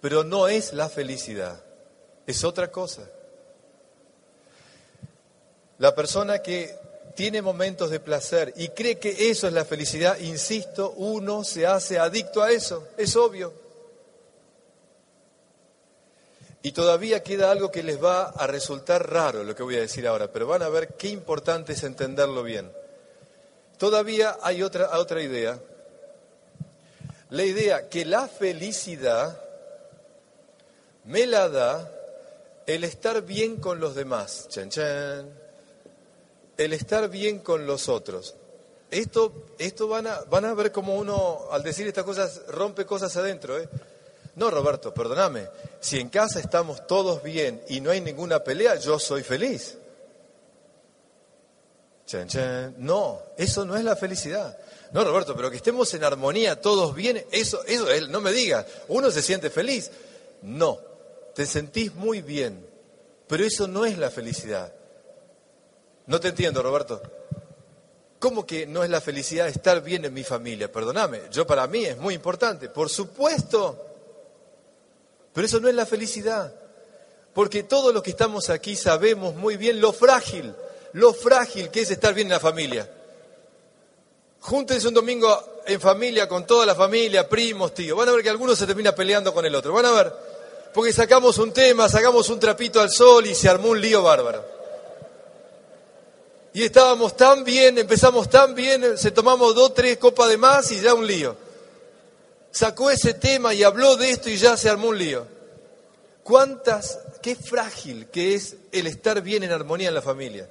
Pero 0.00 0.24
no 0.24 0.48
es 0.48 0.72
la 0.72 0.88
felicidad, 0.88 1.62
es 2.26 2.44
otra 2.44 2.70
cosa. 2.70 3.02
La 5.78 5.94
persona 5.94 6.40
que 6.40 6.78
tiene 7.14 7.42
momentos 7.42 7.90
de 7.90 8.00
placer 8.00 8.54
y 8.56 8.68
cree 8.68 8.98
que 8.98 9.30
eso 9.30 9.46
es 9.46 9.52
la 9.52 9.64
felicidad, 9.64 10.18
insisto, 10.18 10.92
uno 10.96 11.44
se 11.44 11.66
hace 11.66 11.98
adicto 11.98 12.42
a 12.42 12.50
eso, 12.50 12.88
es 12.96 13.14
obvio. 13.16 13.61
Y 16.62 16.72
todavía 16.72 17.24
queda 17.24 17.50
algo 17.50 17.72
que 17.72 17.82
les 17.82 18.02
va 18.02 18.28
a 18.28 18.46
resultar 18.46 19.10
raro 19.10 19.42
lo 19.42 19.54
que 19.54 19.64
voy 19.64 19.76
a 19.76 19.80
decir 19.80 20.06
ahora, 20.06 20.30
pero 20.30 20.46
van 20.46 20.62
a 20.62 20.68
ver 20.68 20.94
qué 20.94 21.08
importante 21.08 21.72
es 21.72 21.82
entenderlo 21.82 22.44
bien. 22.44 22.70
Todavía 23.78 24.38
hay 24.42 24.62
otra, 24.62 24.96
otra 24.96 25.20
idea. 25.20 25.58
La 27.30 27.44
idea 27.44 27.88
que 27.88 28.04
la 28.04 28.28
felicidad 28.28 29.40
me 31.04 31.26
la 31.26 31.48
da 31.48 31.90
el 32.66 32.84
estar 32.84 33.22
bien 33.22 33.56
con 33.56 33.80
los 33.80 33.96
demás. 33.96 34.46
Chan, 34.48 34.70
chan. 34.70 35.30
El 36.56 36.72
estar 36.74 37.08
bien 37.08 37.40
con 37.40 37.66
los 37.66 37.88
otros. 37.88 38.36
Esto, 38.90 39.46
esto 39.58 39.88
van, 39.88 40.06
a, 40.06 40.20
van 40.30 40.44
a 40.44 40.54
ver 40.54 40.70
como 40.70 40.96
uno, 40.96 41.48
al 41.50 41.62
decir 41.62 41.88
estas 41.88 42.04
cosas, 42.04 42.42
rompe 42.48 42.84
cosas 42.84 43.16
adentro. 43.16 43.58
¿eh? 43.58 43.68
No, 44.34 44.50
Roberto, 44.50 44.94
perdóname. 44.94 45.48
Si 45.80 45.98
en 45.98 46.08
casa 46.08 46.40
estamos 46.40 46.86
todos 46.86 47.22
bien 47.22 47.62
y 47.68 47.80
no 47.80 47.90
hay 47.90 48.00
ninguna 48.00 48.42
pelea, 48.42 48.76
yo 48.76 48.98
soy 48.98 49.22
feliz. 49.22 49.76
No, 52.78 53.20
eso 53.36 53.64
no 53.64 53.76
es 53.76 53.84
la 53.84 53.96
felicidad. 53.96 54.58
No, 54.92 55.04
Roberto, 55.04 55.34
pero 55.34 55.50
que 55.50 55.56
estemos 55.56 55.92
en 55.94 56.04
armonía, 56.04 56.60
todos 56.60 56.94
bien, 56.94 57.24
eso, 57.30 57.64
eso, 57.64 57.86
no 58.08 58.20
me 58.20 58.32
diga, 58.32 58.66
uno 58.88 59.10
se 59.10 59.22
siente 59.22 59.48
feliz. 59.48 59.90
No, 60.42 60.78
te 61.34 61.46
sentís 61.46 61.94
muy 61.94 62.20
bien, 62.20 62.66
pero 63.26 63.44
eso 63.44 63.66
no 63.66 63.86
es 63.86 63.96
la 63.96 64.10
felicidad. 64.10 64.72
No 66.06 66.20
te 66.20 66.28
entiendo, 66.28 66.62
Roberto. 66.62 67.00
¿Cómo 68.18 68.46
que 68.46 68.66
no 68.66 68.84
es 68.84 68.90
la 68.90 69.00
felicidad 69.00 69.48
estar 69.48 69.82
bien 69.82 70.04
en 70.04 70.14
mi 70.14 70.22
familia? 70.22 70.70
Perdóname, 70.70 71.22
yo 71.30 71.46
para 71.46 71.66
mí 71.66 71.84
es 71.84 71.96
muy 71.96 72.14
importante, 72.14 72.68
por 72.68 72.88
supuesto. 72.88 73.91
Pero 75.32 75.46
eso 75.46 75.60
no 75.60 75.68
es 75.68 75.74
la 75.74 75.86
felicidad. 75.86 76.52
Porque 77.34 77.62
todos 77.62 77.94
los 77.94 78.02
que 78.02 78.10
estamos 78.10 78.50
aquí 78.50 78.76
sabemos 78.76 79.34
muy 79.34 79.56
bien 79.56 79.80
lo 79.80 79.92
frágil, 79.92 80.54
lo 80.92 81.14
frágil 81.14 81.70
que 81.70 81.80
es 81.80 81.90
estar 81.90 82.12
bien 82.12 82.26
en 82.26 82.32
la 82.32 82.40
familia. 82.40 82.90
Júntense 84.40 84.88
un 84.88 84.94
domingo 84.94 85.62
en 85.66 85.80
familia, 85.80 86.28
con 86.28 86.46
toda 86.46 86.66
la 86.66 86.74
familia, 86.74 87.28
primos, 87.28 87.72
tíos. 87.72 87.96
Van 87.96 88.08
a 88.08 88.12
ver 88.12 88.22
que 88.22 88.28
alguno 88.28 88.54
se 88.54 88.66
termina 88.66 88.94
peleando 88.94 89.32
con 89.32 89.46
el 89.46 89.54
otro. 89.54 89.72
Van 89.72 89.86
a 89.86 89.92
ver. 89.92 90.12
Porque 90.74 90.92
sacamos 90.92 91.38
un 91.38 91.52
tema, 91.52 91.88
sacamos 91.88 92.28
un 92.28 92.40
trapito 92.40 92.80
al 92.80 92.90
sol 92.90 93.26
y 93.26 93.34
se 93.34 93.48
armó 93.48 93.68
un 93.68 93.80
lío 93.80 94.02
bárbaro. 94.02 94.44
Y 96.54 96.64
estábamos 96.64 97.16
tan 97.16 97.44
bien, 97.44 97.78
empezamos 97.78 98.28
tan 98.28 98.54
bien, 98.54 98.98
se 98.98 99.10
tomamos 99.10 99.54
dos, 99.54 99.72
tres 99.72 99.96
copas 99.96 100.28
de 100.28 100.36
más 100.36 100.70
y 100.72 100.80
ya 100.80 100.92
un 100.92 101.06
lío 101.06 101.36
sacó 102.52 102.90
ese 102.90 103.14
tema 103.14 103.54
y 103.54 103.64
habló 103.64 103.96
de 103.96 104.10
esto 104.10 104.30
y 104.30 104.36
ya 104.36 104.56
se 104.56 104.68
armó 104.68 104.88
un 104.88 104.98
lío. 104.98 105.26
¿Cuántas, 106.22 107.00
qué 107.20 107.34
frágil 107.34 108.06
que 108.06 108.34
es 108.34 108.56
el 108.70 108.86
estar 108.86 109.20
bien 109.22 109.42
en 109.42 109.50
armonía 109.50 109.88
en 109.88 109.94
la 109.94 110.02
familia? 110.02 110.48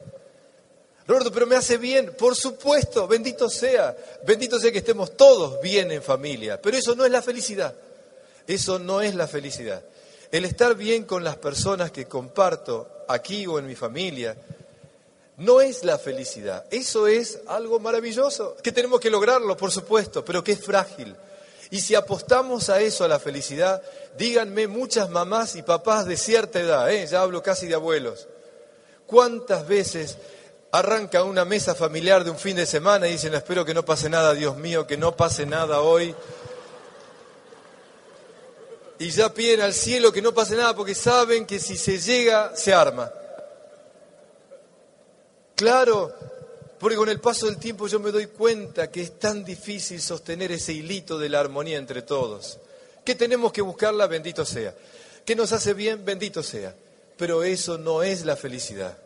Roberto, 1.07 1.31
pero 1.31 1.47
me 1.47 1.55
hace 1.55 1.77
bien, 1.77 2.13
por 2.17 2.35
supuesto, 2.35 3.07
bendito 3.07 3.49
sea, 3.49 3.95
bendito 4.25 4.59
sea 4.59 4.71
que 4.71 4.79
estemos 4.79 5.15
todos 5.15 5.61
bien 5.61 5.91
en 5.91 6.01
familia, 6.01 6.61
pero 6.61 6.77
eso 6.77 6.95
no 6.95 7.05
es 7.05 7.11
la 7.11 7.21
felicidad, 7.21 7.73
eso 8.47 8.79
no 8.79 9.01
es 9.01 9.15
la 9.15 9.27
felicidad. 9.27 9.83
El 10.31 10.45
estar 10.45 10.75
bien 10.75 11.03
con 11.03 11.23
las 11.23 11.37
personas 11.37 11.91
que 11.91 12.05
comparto 12.05 12.87
aquí 13.07 13.45
o 13.47 13.59
en 13.59 13.65
mi 13.65 13.75
familia, 13.75 14.37
no 15.37 15.59
es 15.59 15.83
la 15.83 15.97
felicidad, 15.97 16.65
eso 16.69 17.07
es 17.07 17.39
algo 17.47 17.79
maravilloso, 17.79 18.55
que 18.61 18.71
tenemos 18.71 18.99
que 18.99 19.09
lograrlo, 19.09 19.57
por 19.57 19.71
supuesto, 19.71 20.23
pero 20.23 20.43
que 20.43 20.53
es 20.53 20.63
frágil 20.63 21.15
y 21.71 21.79
si 21.79 21.95
apostamos 21.95 22.69
a 22.69 22.81
eso, 22.81 23.05
a 23.05 23.07
la 23.07 23.17
felicidad, 23.17 23.81
díganme 24.17 24.67
muchas 24.67 25.10
mamás 25.10 25.55
y 25.55 25.63
papás 25.63 26.05
de 26.05 26.17
cierta 26.17 26.60
edad, 26.60 26.91
¿eh? 26.91 27.07
ya 27.07 27.21
hablo 27.21 27.41
casi 27.41 27.65
de 27.65 27.75
abuelos, 27.75 28.27
¿cuántas 29.07 29.65
veces 29.65 30.17
arranca 30.73 31.23
una 31.23 31.45
mesa 31.45 31.73
familiar 31.73 32.25
de 32.25 32.29
un 32.29 32.38
fin 32.38 32.57
de 32.57 32.65
semana 32.65 33.07
y 33.07 33.13
dicen, 33.13 33.34
espero 33.34 33.63
que 33.63 33.73
no 33.73 33.86
pase 33.86 34.10
nada, 34.10 34.34
Dios 34.34 34.57
mío, 34.57 34.86
que 34.86 34.97
no 34.97 35.15
pase 35.15 35.45
nada 35.45 35.79
hoy? 35.79 36.13
Y 38.99 39.10
ya 39.10 39.34
piden 39.34 39.62
al 39.62 39.73
cielo 39.73 40.12
que 40.12 40.21
no 40.21 40.34
pase 40.34 40.55
nada 40.55 40.75
porque 40.75 40.93
saben 40.93 41.45
que 41.45 41.57
si 41.57 41.77
se 41.77 41.97
llega, 41.97 42.55
se 42.55 42.73
arma. 42.73 43.12
Claro, 45.55 46.13
porque 46.82 46.98
con 46.98 47.10
el 47.10 47.20
paso 47.20 47.46
del 47.46 47.58
tiempo 47.58 47.86
yo 47.86 48.00
me 48.00 48.10
doy 48.12 48.26
cuenta 48.26 48.89
que 48.89 49.04
es 49.04 49.20
tan 49.20 49.46
difícil 49.46 50.02
sostener 50.02 50.52
ese 50.52 50.74
hilito 50.74 51.20
de 51.20 51.30
la 51.30 51.39
armonía 51.39 51.78
entre 51.78 52.02
todos. 52.02 52.58
Que 53.06 53.13
tenemos 53.13 53.54
que 53.54 53.62
buscarla, 53.62 54.08
bendito 54.08 54.44
sea. 54.44 54.74
Que 55.24 55.36
nos 55.36 55.52
hace 55.52 55.76
bien, 55.76 56.04
bendito 56.04 56.41
sea. 56.41 56.74
Pero 57.17 57.44
eso 57.44 57.78
no 57.78 58.02
es 58.02 58.26
la 58.26 58.36
felicidad. 58.36 58.98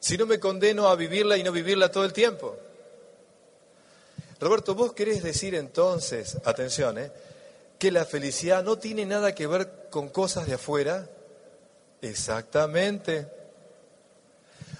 Si 0.00 0.18
no 0.18 0.26
me 0.26 0.38
condeno 0.38 0.88
a 0.88 0.96
vivirla 0.96 1.38
y 1.38 1.42
no 1.42 1.50
vivirla 1.50 1.90
todo 1.90 2.04
el 2.04 2.12
tiempo. 2.12 2.58
Roberto, 4.38 4.74
vos 4.74 4.92
querés 4.92 5.22
decir 5.22 5.54
entonces, 5.54 6.36
atención, 6.44 6.98
¿eh? 6.98 7.10
que 7.78 7.90
la 7.90 8.04
felicidad 8.04 8.62
no 8.62 8.76
tiene 8.76 9.06
nada 9.06 9.34
que 9.34 9.46
ver 9.46 9.88
con 9.88 10.10
cosas 10.10 10.46
de 10.46 10.56
afuera. 10.56 11.08
Exactamente. 12.02 13.28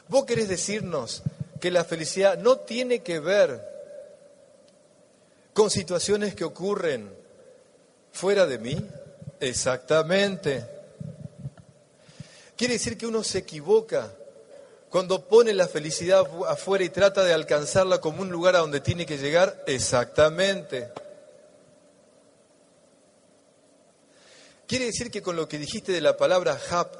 Vos 0.08 0.26
querés 0.26 0.50
decirnos 0.50 1.22
que 1.66 1.72
la 1.72 1.84
felicidad 1.84 2.38
no 2.38 2.60
tiene 2.60 3.02
que 3.02 3.18
ver 3.18 3.60
con 5.52 5.68
situaciones 5.68 6.32
que 6.36 6.44
ocurren 6.44 7.12
fuera 8.12 8.46
de 8.46 8.58
mí. 8.58 8.88
Exactamente. 9.40 10.64
Quiere 12.56 12.74
decir 12.74 12.96
que 12.96 13.08
uno 13.08 13.24
se 13.24 13.38
equivoca 13.38 14.12
cuando 14.90 15.26
pone 15.26 15.52
la 15.54 15.66
felicidad 15.66 16.24
afuera 16.46 16.84
y 16.84 16.88
trata 16.88 17.24
de 17.24 17.34
alcanzarla 17.34 18.00
como 18.00 18.22
un 18.22 18.30
lugar 18.30 18.54
a 18.54 18.60
donde 18.60 18.78
tiene 18.78 19.04
que 19.04 19.18
llegar. 19.18 19.64
Exactamente. 19.66 20.92
Quiere 24.68 24.84
decir 24.84 25.10
que 25.10 25.20
con 25.20 25.34
lo 25.34 25.48
que 25.48 25.58
dijiste 25.58 25.90
de 25.90 26.00
la 26.00 26.16
palabra 26.16 26.60
hap 26.70 26.94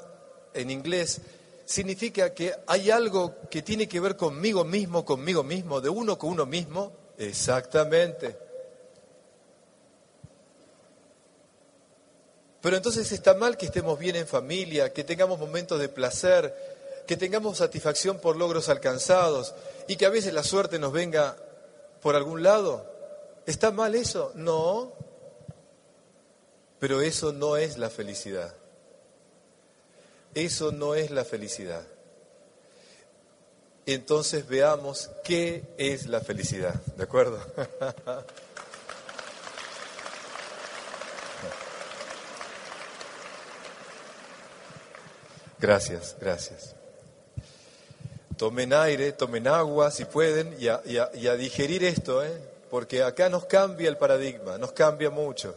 en 0.53 0.69
inglés, 0.69 1.21
significa 1.67 2.33
que 2.33 2.55
hay 2.65 2.89
algo 2.89 3.35
que 3.51 3.61
tiene 3.61 3.89
que 3.89 3.99
ver 3.99 4.15
conmigo 4.15 4.63
mismo, 4.63 5.03
conmigo 5.03 5.43
mismo, 5.43 5.81
de 5.81 5.89
uno 5.89 6.17
con 6.17 6.31
uno 6.31 6.45
mismo. 6.45 6.93
Exactamente. 7.17 8.37
Pero 12.61 12.77
entonces 12.77 13.11
está 13.11 13.33
mal 13.33 13.57
que 13.57 13.65
estemos 13.65 13.99
bien 13.99 14.15
en 14.15 14.27
familia, 14.27 14.93
que 14.93 15.03
tengamos 15.03 15.39
momentos 15.39 15.79
de 15.79 15.89
placer, 15.89 17.03
que 17.05 17.17
tengamos 17.17 17.57
satisfacción 17.57 18.19
por 18.19 18.37
logros 18.37 18.69
alcanzados 18.69 19.53
y 19.89 19.97
que 19.97 20.05
a 20.05 20.09
veces 20.09 20.33
la 20.33 20.43
suerte 20.43 20.79
nos 20.79 20.93
venga 20.93 21.35
por 22.01 22.15
algún 22.15 22.43
lado. 22.43 22.85
¿Está 23.45 23.71
mal 23.71 23.93
eso? 23.93 24.31
No. 24.35 24.93
Pero 26.79 27.01
eso 27.01 27.33
no 27.33 27.57
es 27.57 27.77
la 27.77 27.89
felicidad. 27.89 28.53
Eso 30.37 30.71
no 30.71 30.93
es 30.93 31.09
la 31.09 31.25
felicidad. 31.25 31.81
Entonces 33.87 34.47
veamos 34.47 35.09
qué 35.23 35.63
es 35.79 36.05
la 36.05 36.21
felicidad. 36.21 36.75
¿De 36.95 37.03
acuerdo? 37.03 37.39
Gracias, 45.59 46.15
gracias. 46.21 46.75
Tomen 48.37 48.73
aire, 48.73 49.13
tomen 49.13 49.47
agua 49.47 49.89
si 49.89 50.05
pueden 50.05 50.55
y 50.59 50.67
a, 50.67 51.35
digerir 51.35 51.83
esto, 51.83 52.23
¿eh? 52.23 52.39
porque 52.69 53.01
acá 53.01 53.27
nos 53.27 53.45
cambia 53.45 53.89
el 53.89 53.97
paradigma, 53.97 54.59
nos 54.59 54.71
cambia 54.73 55.09
mucho. 55.09 55.55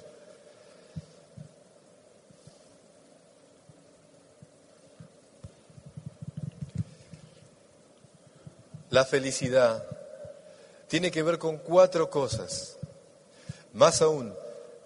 La 8.91 9.05
felicidad 9.05 9.85
tiene 10.89 11.13
que 11.13 11.23
ver 11.23 11.39
con 11.39 11.59
cuatro 11.59 12.11
cosas, 12.11 12.77
más 13.73 14.03
aún, 14.03 14.35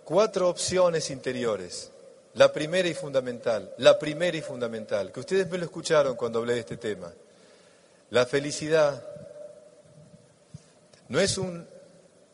cuatro 0.04 0.48
opciones 0.50 1.10
interiores. 1.10 1.90
La 2.34 2.52
primera 2.52 2.88
y 2.88 2.94
fundamental, 2.94 3.72
la 3.78 3.98
primera 3.98 4.36
y 4.36 4.42
fundamental, 4.42 5.10
que 5.12 5.20
ustedes 5.20 5.48
me 5.48 5.56
lo 5.56 5.64
escucharon 5.64 6.16
cuando 6.16 6.40
hablé 6.40 6.54
de 6.54 6.60
este 6.60 6.76
tema. 6.76 7.10
La 8.10 8.26
felicidad 8.26 9.02
no 11.08 11.20
es, 11.20 11.38
un, 11.38 11.66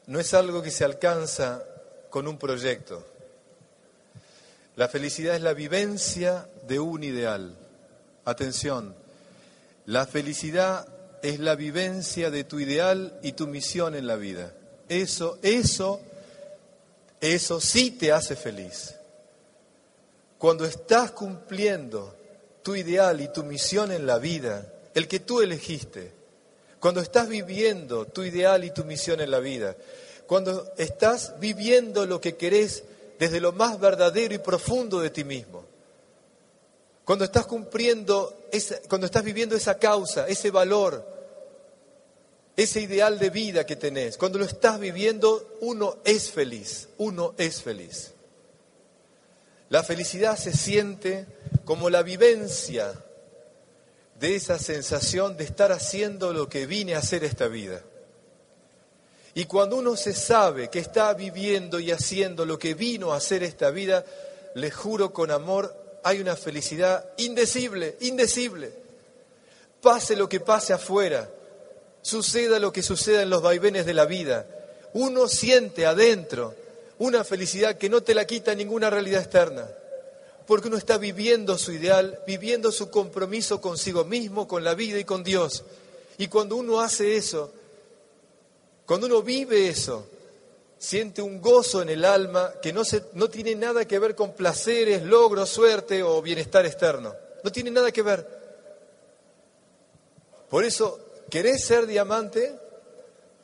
no 0.06 0.18
es 0.18 0.34
algo 0.34 0.62
que 0.62 0.70
se 0.70 0.84
alcanza 0.84 1.62
con 2.08 2.26
un 2.26 2.38
proyecto. 2.38 3.04
La 4.74 4.88
felicidad 4.88 5.36
es 5.36 5.42
la 5.42 5.52
vivencia 5.52 6.48
de 6.66 6.80
un 6.80 7.04
ideal. 7.04 7.54
Atención, 8.24 8.96
la 9.86 10.06
felicidad 10.06 10.88
es 11.22 11.40
la 11.40 11.54
vivencia 11.54 12.30
de 12.30 12.44
tu 12.44 12.60
ideal 12.60 13.18
y 13.22 13.32
tu 13.32 13.46
misión 13.46 13.94
en 13.94 14.06
la 14.06 14.16
vida. 14.16 14.54
Eso, 14.88 15.38
eso, 15.42 16.00
eso 17.20 17.60
sí 17.60 17.92
te 17.92 18.12
hace 18.12 18.36
feliz. 18.36 18.94
Cuando 20.38 20.64
estás 20.64 21.10
cumpliendo 21.12 22.14
tu 22.62 22.74
ideal 22.74 23.20
y 23.20 23.32
tu 23.32 23.44
misión 23.44 23.92
en 23.92 24.06
la 24.06 24.18
vida, 24.18 24.72
el 24.94 25.06
que 25.06 25.20
tú 25.20 25.40
elegiste, 25.40 26.12
cuando 26.78 27.00
estás 27.00 27.28
viviendo 27.28 28.06
tu 28.06 28.22
ideal 28.22 28.64
y 28.64 28.70
tu 28.70 28.84
misión 28.84 29.20
en 29.20 29.30
la 29.30 29.38
vida, 29.38 29.76
cuando 30.26 30.72
estás 30.78 31.38
viviendo 31.38 32.06
lo 32.06 32.20
que 32.20 32.36
querés 32.36 32.84
desde 33.18 33.40
lo 33.40 33.52
más 33.52 33.78
verdadero 33.78 34.34
y 34.34 34.38
profundo 34.38 35.00
de 35.00 35.10
ti 35.10 35.24
mismo, 35.24 35.64
cuando 37.10 37.24
estás 37.24 37.46
cumpliendo, 37.46 38.46
cuando 38.88 39.06
estás 39.06 39.24
viviendo 39.24 39.56
esa 39.56 39.80
causa, 39.80 40.28
ese 40.28 40.52
valor, 40.52 41.04
ese 42.56 42.82
ideal 42.82 43.18
de 43.18 43.30
vida 43.30 43.66
que 43.66 43.74
tenés, 43.74 44.16
cuando 44.16 44.38
lo 44.38 44.44
estás 44.44 44.78
viviendo, 44.78 45.56
uno 45.60 45.96
es 46.04 46.30
feliz, 46.30 46.88
uno 46.98 47.34
es 47.36 47.62
feliz. 47.62 48.12
La 49.70 49.82
felicidad 49.82 50.38
se 50.38 50.52
siente 50.52 51.26
como 51.64 51.90
la 51.90 52.04
vivencia 52.04 52.94
de 54.20 54.36
esa 54.36 54.60
sensación 54.60 55.36
de 55.36 55.42
estar 55.42 55.72
haciendo 55.72 56.32
lo 56.32 56.48
que 56.48 56.64
vine 56.66 56.94
a 56.94 56.98
hacer 56.98 57.24
esta 57.24 57.48
vida. 57.48 57.82
Y 59.34 59.46
cuando 59.46 59.74
uno 59.74 59.96
se 59.96 60.14
sabe 60.14 60.70
que 60.70 60.78
está 60.78 61.12
viviendo 61.14 61.80
y 61.80 61.90
haciendo 61.90 62.46
lo 62.46 62.56
que 62.56 62.74
vino 62.74 63.12
a 63.12 63.16
hacer 63.16 63.42
esta 63.42 63.72
vida, 63.72 64.04
le 64.54 64.70
juro 64.70 65.12
con 65.12 65.32
amor, 65.32 65.79
hay 66.02 66.20
una 66.20 66.36
felicidad 66.36 67.10
indecible, 67.18 67.96
indecible. 68.00 68.72
Pase 69.80 70.16
lo 70.16 70.28
que 70.28 70.40
pase 70.40 70.72
afuera, 70.72 71.30
suceda 72.02 72.58
lo 72.58 72.72
que 72.72 72.82
suceda 72.82 73.22
en 73.22 73.30
los 73.30 73.42
vaivenes 73.42 73.86
de 73.86 73.94
la 73.94 74.04
vida, 74.04 74.46
uno 74.92 75.28
siente 75.28 75.86
adentro 75.86 76.54
una 76.98 77.24
felicidad 77.24 77.78
que 77.78 77.88
no 77.88 78.02
te 78.02 78.14
la 78.14 78.26
quita 78.26 78.54
ninguna 78.54 78.90
realidad 78.90 79.22
externa, 79.22 79.66
porque 80.46 80.68
uno 80.68 80.76
está 80.76 80.98
viviendo 80.98 81.56
su 81.56 81.72
ideal, 81.72 82.20
viviendo 82.26 82.72
su 82.72 82.90
compromiso 82.90 83.60
consigo 83.60 84.04
mismo, 84.04 84.46
con 84.46 84.64
la 84.64 84.74
vida 84.74 84.98
y 84.98 85.04
con 85.04 85.24
Dios. 85.24 85.64
Y 86.18 86.28
cuando 86.28 86.56
uno 86.56 86.80
hace 86.80 87.16
eso, 87.16 87.52
cuando 88.84 89.06
uno 89.06 89.22
vive 89.22 89.68
eso, 89.68 90.06
siente 90.80 91.20
un 91.20 91.42
gozo 91.42 91.82
en 91.82 91.90
el 91.90 92.06
alma 92.06 92.54
que 92.62 92.72
no, 92.72 92.84
se, 92.84 93.04
no 93.12 93.28
tiene 93.28 93.54
nada 93.54 93.84
que 93.84 93.98
ver 93.98 94.14
con 94.14 94.32
placeres, 94.32 95.02
logros, 95.02 95.50
suerte 95.50 96.02
o 96.02 96.22
bienestar 96.22 96.64
externo. 96.64 97.14
No 97.44 97.52
tiene 97.52 97.70
nada 97.70 97.92
que 97.92 98.00
ver. 98.00 98.26
Por 100.48 100.64
eso, 100.64 100.98
¿querés 101.30 101.62
ser 101.62 101.86
diamante? 101.86 102.58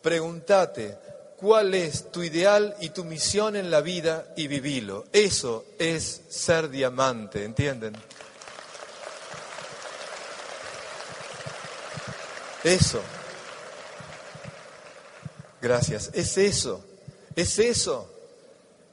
Pregúntate, 0.01 0.97
cuál 1.37 1.75
es 1.75 2.11
tu 2.11 2.23
ideal 2.23 2.75
y 2.81 2.89
tu 2.89 3.05
misión 3.05 3.55
en 3.55 3.71
la 3.71 3.83
vida 3.83 4.33
y 4.35 4.49
vivilo. 4.49 5.05
Eso 5.13 5.67
es 5.79 6.23
ser 6.31 6.71
diamante, 6.71 7.45
¿entienden? 7.45 7.95
Eso. 12.65 13.03
Gracias. 15.61 16.11
Es 16.15 16.39
eso. 16.39 16.83
Es 17.37 17.59
eso. 17.59 18.11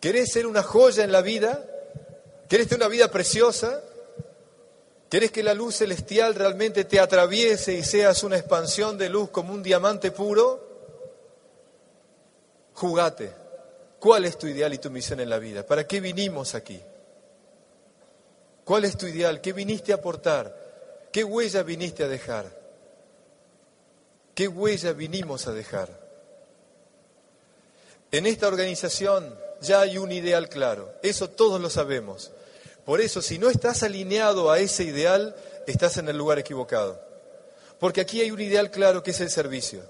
¿Querés 0.01 0.33
ser 0.33 0.45
una 0.45 0.61
joya 0.61 1.05
en 1.05 1.13
la 1.13 1.21
vida? 1.21 1.65
¿Querés 2.49 2.67
tener 2.67 2.81
una 2.81 2.89
vida 2.89 3.09
preciosa? 3.09 3.81
¿Querés 5.09 5.31
que 5.31 5.43
la 5.43 5.53
luz 5.53 5.77
celestial 5.77 6.35
realmente 6.35 6.83
te 6.83 6.99
atraviese 6.99 7.73
y 7.73 7.83
seas 7.83 8.21
una 8.23 8.37
expansión 8.37 8.97
de 8.97 9.09
luz 9.09 9.29
como 9.29 9.53
un 9.53 9.63
diamante 9.63 10.11
puro? 10.11 10.67
Jugate. 12.73 13.31
¿Cuál 13.99 14.25
es 14.25 14.37
tu 14.37 14.47
ideal 14.47 14.73
y 14.73 14.79
tu 14.79 14.89
misión 14.89 15.21
en 15.21 15.29
la 15.29 15.39
vida? 15.39 15.65
¿Para 15.65 15.87
qué 15.87 16.01
vinimos 16.01 16.55
aquí? 16.55 16.81
¿Cuál 18.65 18.83
es 18.83 18.97
tu 18.97 19.07
ideal? 19.07 19.39
¿Qué 19.39 19.53
viniste 19.53 19.93
a 19.93 19.95
aportar? 19.95 21.07
¿Qué 21.13 21.23
huella 21.23 21.63
viniste 21.63 22.03
a 22.03 22.07
dejar? 22.09 22.45
¿Qué 24.35 24.49
huella 24.49 24.91
vinimos 24.91 25.47
a 25.47 25.53
dejar? 25.53 26.02
En 28.13 28.27
esta 28.27 28.47
organización 28.47 29.35
ya 29.59 29.81
hay 29.81 29.97
un 29.97 30.11
ideal 30.11 30.47
claro, 30.47 30.93
eso 31.01 31.31
todos 31.31 31.59
lo 31.59 31.71
sabemos. 31.71 32.29
Por 32.85 33.01
eso, 33.01 33.23
si 33.23 33.39
no 33.39 33.49
estás 33.49 33.81
alineado 33.81 34.51
a 34.51 34.59
ese 34.59 34.83
ideal, 34.83 35.35
estás 35.65 35.97
en 35.97 36.07
el 36.07 36.15
lugar 36.15 36.37
equivocado. 36.37 37.01
Porque 37.79 38.01
aquí 38.01 38.21
hay 38.21 38.29
un 38.29 38.39
ideal 38.39 38.69
claro 38.69 39.01
que 39.01 39.09
es 39.09 39.19
el 39.19 39.31
servicio. 39.31 39.81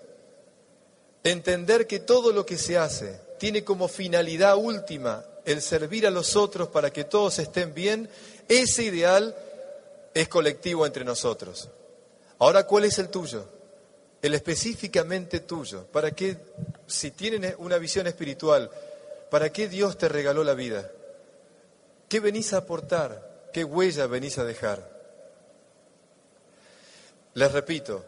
Entender 1.25 1.85
que 1.85 1.99
todo 1.99 2.31
lo 2.31 2.45
que 2.45 2.57
se 2.57 2.77
hace 2.77 3.19
tiene 3.39 3.65
como 3.65 3.89
finalidad 3.89 4.55
última 4.55 5.25
el 5.43 5.61
servir 5.61 6.07
a 6.07 6.09
los 6.09 6.37
otros 6.37 6.69
para 6.69 6.91
que 6.91 7.03
todos 7.03 7.39
estén 7.39 7.73
bien, 7.73 8.09
ese 8.47 8.83
ideal 8.83 9.35
es 10.13 10.29
colectivo 10.29 10.85
entre 10.85 11.03
nosotros. 11.03 11.67
Ahora, 12.39 12.65
¿cuál 12.65 12.85
es 12.85 12.99
el 12.99 13.09
tuyo? 13.09 13.43
El 14.21 14.33
específicamente 14.33 15.41
tuyo. 15.41 15.83
¿Para 15.91 16.11
qué, 16.11 16.37
si 16.87 17.11
tienen 17.11 17.55
una 17.57 17.77
visión 17.77 18.07
espiritual, 18.07 18.69
para 19.29 19.51
qué 19.51 19.67
Dios 19.67 19.97
te 19.97 20.07
regaló 20.09 20.43
la 20.43 20.53
vida? 20.53 20.89
¿Qué 22.07 22.19
venís 22.19 22.53
a 22.53 22.57
aportar? 22.57 23.49
¿Qué 23.51 23.63
huella 23.63 24.07
venís 24.07 24.37
a 24.37 24.43
dejar? 24.43 24.93
Les 27.35 27.51
repito, 27.51 28.05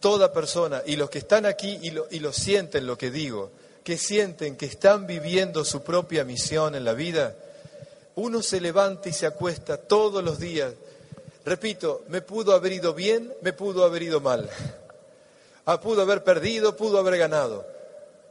toda 0.00 0.32
persona, 0.32 0.82
y 0.84 0.96
los 0.96 1.08
que 1.10 1.18
están 1.18 1.46
aquí 1.46 1.78
y 1.82 1.90
lo, 2.20 2.32
sienten 2.32 2.86
lo 2.86 2.98
que 2.98 3.10
digo, 3.10 3.50
que 3.82 3.96
sienten 3.96 4.56
que 4.56 4.66
están 4.66 5.06
viviendo 5.06 5.64
su 5.64 5.82
propia 5.82 6.24
misión 6.24 6.74
en 6.74 6.84
la 6.84 6.92
vida, 6.92 7.34
uno 8.16 8.42
se 8.42 8.60
levanta 8.60 9.08
y 9.08 9.12
se 9.12 9.26
acuesta 9.26 9.78
todos 9.78 10.22
los 10.22 10.38
días. 10.38 10.74
Repito, 11.44 12.04
me 12.08 12.20
pudo 12.20 12.52
haber 12.52 12.72
ido 12.72 12.92
bien, 12.92 13.32
me 13.40 13.52
pudo 13.52 13.84
haber 13.84 14.02
ido 14.02 14.20
mal. 14.20 14.50
Ah, 15.64 15.80
pudo 15.80 16.02
haber 16.02 16.24
perdido, 16.24 16.76
pudo 16.76 16.98
haber 16.98 17.18
ganado. 17.18 17.66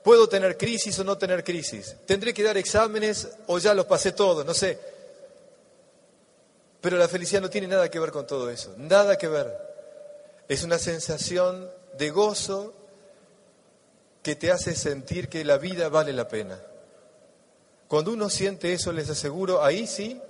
Puedo 0.07 0.29
tener 0.29 0.55
crisis 0.55 0.97
o 0.99 1.03
no 1.03 1.17
tener 1.17 1.43
crisis. 1.43 1.97
Tendré 2.05 2.33
que 2.33 2.41
dar 2.41 2.55
exámenes 2.55 3.27
o 3.47 3.59
ya 3.59 3.73
los 3.73 3.87
pasé 3.87 4.13
todos, 4.13 4.45
no 4.45 4.53
sé. 4.53 4.79
Pero 6.79 6.95
la 6.95 7.09
felicidad 7.09 7.41
no 7.41 7.49
tiene 7.49 7.67
nada 7.67 7.91
que 7.91 7.99
ver 7.99 8.13
con 8.13 8.25
todo 8.25 8.49
eso, 8.49 8.73
nada 8.77 9.17
que 9.17 9.27
ver. 9.27 9.53
Es 10.47 10.63
una 10.63 10.77
sensación 10.77 11.69
de 11.97 12.09
gozo 12.09 12.73
que 14.23 14.37
te 14.37 14.49
hace 14.49 14.75
sentir 14.75 15.27
que 15.27 15.43
la 15.43 15.57
vida 15.57 15.89
vale 15.89 16.13
la 16.13 16.29
pena. 16.29 16.57
Cuando 17.89 18.13
uno 18.13 18.29
siente 18.29 18.71
eso, 18.71 18.93
les 18.93 19.09
aseguro, 19.09 19.61
ahí 19.61 19.87
sí 19.87 20.21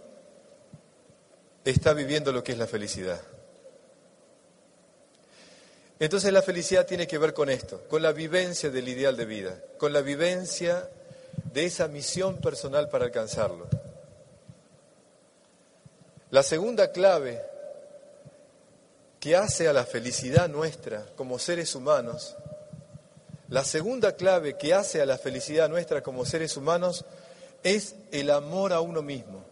está 1.64 1.94
viviendo 1.94 2.32
lo 2.32 2.44
que 2.44 2.54
es 2.54 2.58
la 2.58 2.66
felicidad. 2.66 3.22
Entonces 6.00 6.32
la 6.32 6.42
felicidad 6.42 6.86
tiene 6.86 7.08
que 7.08 7.18
ver 7.18 7.34
con 7.34 7.50
esto, 7.50 7.84
con 7.90 8.02
la 8.02 8.12
vivencia 8.12 8.70
del 8.70 8.88
ideal 8.88 9.18
de 9.18 9.26
vida, 9.26 9.58
con 9.78 9.94
la 9.94 10.02
vivencia 10.02 10.90
de 11.54 11.66
esa 11.66 11.88
misión 11.88 12.38
personal 12.38 12.90
para 12.90 13.06
alcanzarlo. 13.06 13.68
La 16.30 16.44
segunda 16.44 16.92
clave 16.92 17.42
que 19.20 19.36
hace 19.36 19.68
a 19.68 19.74
la 19.74 19.86
felicidad 19.86 20.48
nuestra 20.50 21.06
como 21.16 21.40
seres 21.40 21.74
humanos, 21.74 22.36
la 23.50 23.64
segunda 23.64 24.16
clave 24.16 24.58
que 24.58 24.74
hace 24.74 25.02
a 25.02 25.06
la 25.06 25.18
felicidad 25.18 25.70
nuestra 25.70 26.04
como 26.04 26.26
seres 26.26 26.58
humanos 26.58 27.06
es 27.64 27.96
el 28.12 28.30
amor 28.30 28.74
a 28.74 28.82
uno 28.82 29.02
mismo. 29.02 29.46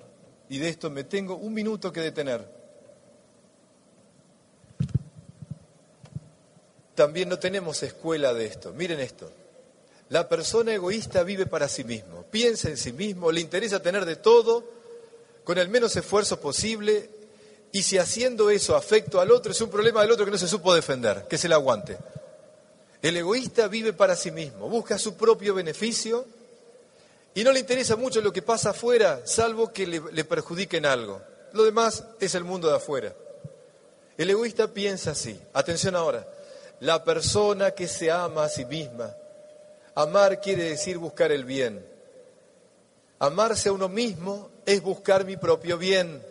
Y 0.49 0.60
de 0.60 0.69
esto 0.69 0.89
me 0.89 1.05
tengo 1.05 1.38
un 1.38 1.53
minuto 1.53 1.91
que 1.91 2.01
detener. 2.01 2.54
También 6.95 7.29
no 7.29 7.38
tenemos 7.38 7.84
escuela 7.84 8.34
de 8.34 8.45
esto. 8.45 8.73
Miren 8.73 8.99
esto. 8.99 9.29
La 10.10 10.29
persona 10.29 10.73
egoísta 10.73 11.23
vive 11.23 11.45
para 11.45 11.67
sí 11.67 11.84
mismo, 11.84 12.23
piensa 12.29 12.69
en 12.69 12.77
sí 12.77 12.93
mismo, 12.93 13.31
le 13.31 13.41
interesa 13.41 13.81
tener 13.81 14.05
de 14.05 14.15
todo, 14.15 14.63
con 15.43 15.58
el 15.58 15.67
menos 15.67 15.95
esfuerzo 15.95 16.39
posible, 16.39 17.10
y 17.71 17.81
si 17.81 17.97
haciendo 17.97 18.51
eso 18.51 18.75
afecto 18.75 19.19
al 19.19 19.31
otro, 19.31 19.51
es 19.51 19.62
un 19.62 19.69
problema 19.69 20.01
del 20.01 20.12
otro 20.12 20.23
que 20.23 20.31
no 20.31 20.38
se 20.38 20.47
supo 20.47 20.75
defender, 20.75 21.25
que 21.27 21.39
se 21.39 21.49
le 21.49 21.55
aguante. 21.55 21.97
El 23.01 23.17
egoísta 23.17 23.67
vive 23.67 23.93
para 23.93 24.15
sí 24.15 24.29
mismo, 24.29 24.69
busca 24.69 24.99
su 24.99 25.15
propio 25.15 25.55
beneficio 25.55 26.25
y 27.34 27.43
no 27.43 27.51
le 27.51 27.60
interesa 27.60 27.95
mucho 27.95 28.21
lo 28.21 28.31
que 28.31 28.43
pasa 28.43 28.69
afuera, 28.69 29.21
salvo 29.25 29.73
que 29.73 29.88
le, 29.88 30.01
le 30.12 30.23
perjudiquen 30.23 30.86
algo. 30.86 31.19
Lo 31.53 31.63
demás 31.63 32.03
es 32.19 32.36
el 32.36 32.43
mundo 32.43 32.69
de 32.69 32.75
afuera. 32.75 33.13
El 34.17 34.29
egoísta 34.29 34.67
piensa 34.67 35.12
así. 35.12 35.38
Atención 35.53 35.95
ahora. 35.95 36.25
La 36.85 37.03
persona 37.03 37.71
que 37.71 37.87
se 37.87 38.11
ama 38.11 38.43
a 38.43 38.49
sí 38.49 38.63
misma 38.63 39.11
Amar 39.95 40.39
quiere 40.39 40.65
decir 40.65 40.99
buscar 40.99 41.31
el 41.31 41.45
bien. 41.45 41.83
Amarse 43.17 43.69
a 43.69 43.71
uno 43.71 43.89
mismo 43.89 44.51
es 44.67 44.83
buscar 44.83 45.25
mi 45.25 45.35
propio 45.35 45.79
bien. 45.79 46.21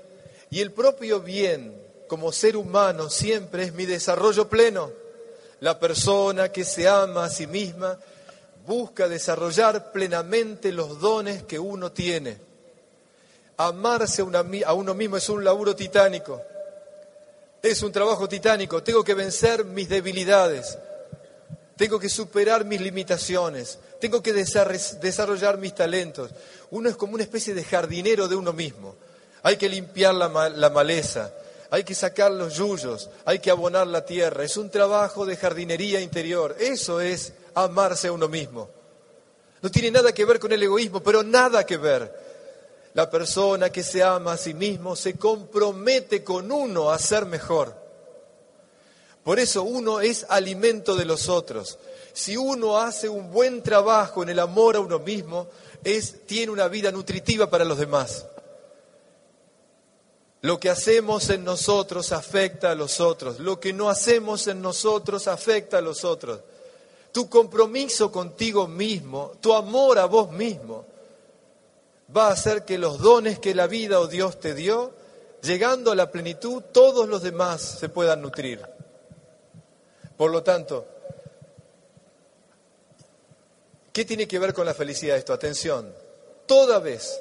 Y 0.50 0.60
el 0.60 0.70
propio 0.70 1.20
bien, 1.20 1.74
como 2.06 2.30
ser 2.30 2.56
humano, 2.56 3.10
siempre 3.10 3.64
es 3.64 3.72
mi 3.72 3.84
desarrollo 3.84 4.48
pleno. 4.48 4.92
La 5.58 5.80
persona 5.80 6.52
que 6.52 6.64
se 6.64 6.86
ama 6.86 7.24
a 7.24 7.30
sí 7.30 7.48
misma 7.48 7.98
busca 8.64 9.08
desarrollar 9.08 9.90
plenamente 9.90 10.70
los 10.70 11.00
dones 11.00 11.42
que 11.42 11.58
uno 11.58 11.90
tiene. 11.90 12.38
Amarse 13.56 14.22
a, 14.22 14.74
uno 14.74 14.94
mismo 14.94 15.16
es 15.16 15.28
un 15.30 15.42
laburo 15.42 15.74
titánico. 15.74 16.40
Es 17.64 17.82
un 17.82 17.90
trabajo 17.90 18.28
titánico. 18.28 18.82
Tengo 18.82 19.02
que 19.02 19.14
vencer 19.14 19.64
mis 19.64 19.88
debilidades 19.88 20.78
tengo 21.76 21.98
que 21.98 22.08
superar 22.08 22.64
mis 22.64 22.80
limitaciones, 22.80 23.78
tengo 24.00 24.22
que 24.22 24.32
desarrollar 24.32 25.58
mis 25.58 25.74
talentos. 25.74 26.30
Uno 26.70 26.88
es 26.88 26.96
como 26.96 27.14
una 27.14 27.24
especie 27.24 27.54
de 27.54 27.64
jardinero 27.64 28.28
de 28.28 28.36
uno 28.36 28.52
mismo. 28.52 28.94
Hay 29.42 29.56
que 29.56 29.68
limpiar 29.68 30.14
la, 30.14 30.28
maleza, 30.70 31.32
hay 31.70 31.82
que 31.84 31.94
sacar 31.94 32.30
los 32.30 32.54
yuyos, 32.54 33.10
hay 33.24 33.40
que 33.40 33.50
abonar 33.50 33.86
la 33.86 34.04
tierra. 34.04 34.44
Es 34.44 34.56
un 34.56 34.70
trabajo 34.70 35.26
de 35.26 35.36
jardinería 35.36 36.00
interior. 36.00 36.56
Eso 36.58 37.00
es 37.00 37.32
amarse 37.54 38.08
a 38.08 38.12
uno 38.12 38.28
mismo. 38.28 38.70
No 39.60 39.70
tiene 39.70 39.90
nada 39.90 40.12
que 40.12 40.24
ver 40.24 40.38
con 40.38 40.52
el 40.52 40.62
egoísmo, 40.62 41.02
pero 41.02 41.22
nada 41.22 41.66
que 41.66 41.76
ver. 41.76 42.23
La 42.94 43.10
persona 43.10 43.70
que 43.70 43.82
se 43.82 44.02
ama 44.02 44.32
a 44.32 44.36
sí 44.36 44.54
mismo 44.54 44.94
se 44.94 45.14
compromete 45.14 46.22
con 46.22 46.50
uno 46.50 46.90
a 46.90 46.98
ser 46.98 47.26
mejor. 47.26 47.74
Por 49.24 49.40
eso 49.40 49.64
uno 49.64 50.00
es 50.00 50.24
alimento 50.28 50.94
de 50.94 51.04
los 51.04 51.28
otros. 51.28 51.78
Si 52.12 52.36
uno 52.36 52.78
hace 52.78 53.08
un 53.08 53.32
buen 53.32 53.62
trabajo 53.62 54.22
en 54.22 54.28
el 54.28 54.38
amor 54.38 54.76
a 54.76 54.80
uno 54.80 55.00
mismo, 55.00 55.48
es, 55.82 56.24
tiene 56.26 56.52
una 56.52 56.68
vida 56.68 56.92
nutritiva 56.92 57.50
para 57.50 57.64
los 57.64 57.78
demás. 57.78 58.26
Lo 60.42 60.60
que 60.60 60.70
hacemos 60.70 61.30
en 61.30 61.42
nosotros 61.42 62.12
afecta 62.12 62.70
a 62.70 62.74
los 62.76 63.00
otros. 63.00 63.40
Lo 63.40 63.58
que 63.58 63.72
no 63.72 63.88
hacemos 63.88 64.46
en 64.46 64.62
nosotros 64.62 65.26
afecta 65.26 65.78
a 65.78 65.80
los 65.80 66.04
otros. 66.04 66.40
Tu 67.10 67.28
compromiso 67.28 68.12
contigo 68.12 68.68
mismo, 68.68 69.32
tu 69.40 69.54
amor 69.54 69.98
a 69.98 70.04
vos 70.04 70.30
mismo, 70.30 70.84
va 72.16 72.28
a 72.28 72.32
hacer 72.32 72.64
que 72.64 72.78
los 72.78 72.98
dones 72.98 73.38
que 73.38 73.54
la 73.54 73.66
vida 73.66 74.00
o 74.00 74.06
Dios 74.06 74.38
te 74.38 74.54
dio, 74.54 74.92
llegando 75.42 75.90
a 75.90 75.94
la 75.94 76.10
plenitud, 76.10 76.62
todos 76.72 77.08
los 77.08 77.22
demás 77.22 77.60
se 77.60 77.88
puedan 77.88 78.22
nutrir. 78.22 78.64
Por 80.16 80.30
lo 80.30 80.42
tanto, 80.42 80.86
¿qué 83.92 84.04
tiene 84.04 84.28
que 84.28 84.38
ver 84.38 84.54
con 84.54 84.66
la 84.66 84.74
felicidad 84.74 85.16
esto? 85.16 85.32
Atención, 85.32 85.92
toda 86.46 86.78
vez, 86.78 87.20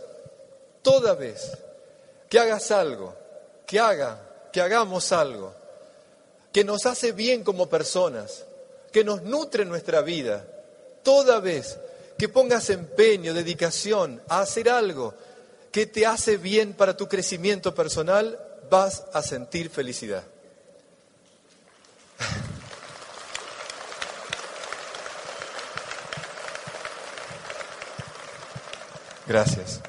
toda 0.81 1.15
vez 1.15 1.57
que 2.29 2.39
hagas 2.39 2.71
algo, 2.71 3.15
que 3.65 3.79
haga, 3.79 4.19
que 4.51 4.61
hagamos 4.61 5.11
algo, 5.11 5.53
que 6.51 6.63
nos 6.63 6.85
hace 6.85 7.11
bien 7.11 7.43
como 7.43 7.67
personas, 7.67 8.45
que 8.91 9.03
nos 9.03 9.23
nutre 9.23 9.65
nuestra 9.65 10.01
vida, 10.01 10.45
toda 11.01 11.39
vez 11.39 11.79
que 12.23 12.29
pongas 12.29 12.69
empeño, 12.69 13.33
dedicación 13.33 14.21
a 14.29 14.39
hacer 14.39 14.69
algo 14.69 15.13
que 15.73 15.85
te 15.85 16.05
hace 16.05 16.37
bien 16.37 16.71
para 16.71 16.95
tu 16.95 17.09
crecimiento 17.09 17.75
personal, 17.75 18.39
vas 18.69 19.03
a 19.11 19.21
sentir 19.21 19.69
felicidad. 19.69 20.23
Gracias. 29.27 29.81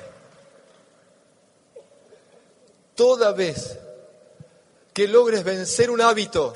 Toda 2.97 3.31
vez 3.31 3.79
que 4.93 5.07
logres 5.07 5.45
vencer 5.45 5.89
un 5.89 6.01
hábito, 6.01 6.53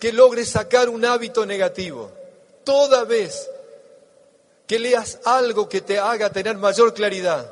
que 0.00 0.12
logres 0.12 0.48
sacar 0.48 0.88
un 0.88 1.04
hábito 1.04 1.46
negativo, 1.46 2.10
toda 2.64 3.04
vez 3.04 3.48
que 4.72 4.78
leas 4.78 5.18
algo 5.24 5.68
que 5.68 5.82
te 5.82 5.98
haga 5.98 6.32
tener 6.32 6.56
mayor 6.56 6.94
claridad, 6.94 7.46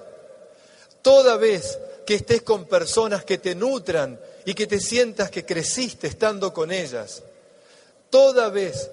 toda 1.02 1.36
vez 1.36 1.78
que 2.06 2.14
estés 2.14 2.40
con 2.40 2.64
personas 2.64 3.26
que 3.26 3.36
te 3.36 3.54
nutran 3.54 4.18
y 4.46 4.54
que 4.54 4.66
te 4.66 4.80
sientas 4.80 5.30
que 5.30 5.44
creciste 5.44 6.06
estando 6.06 6.50
con 6.54 6.72
ellas, 6.72 7.22
toda 8.08 8.48
vez 8.48 8.90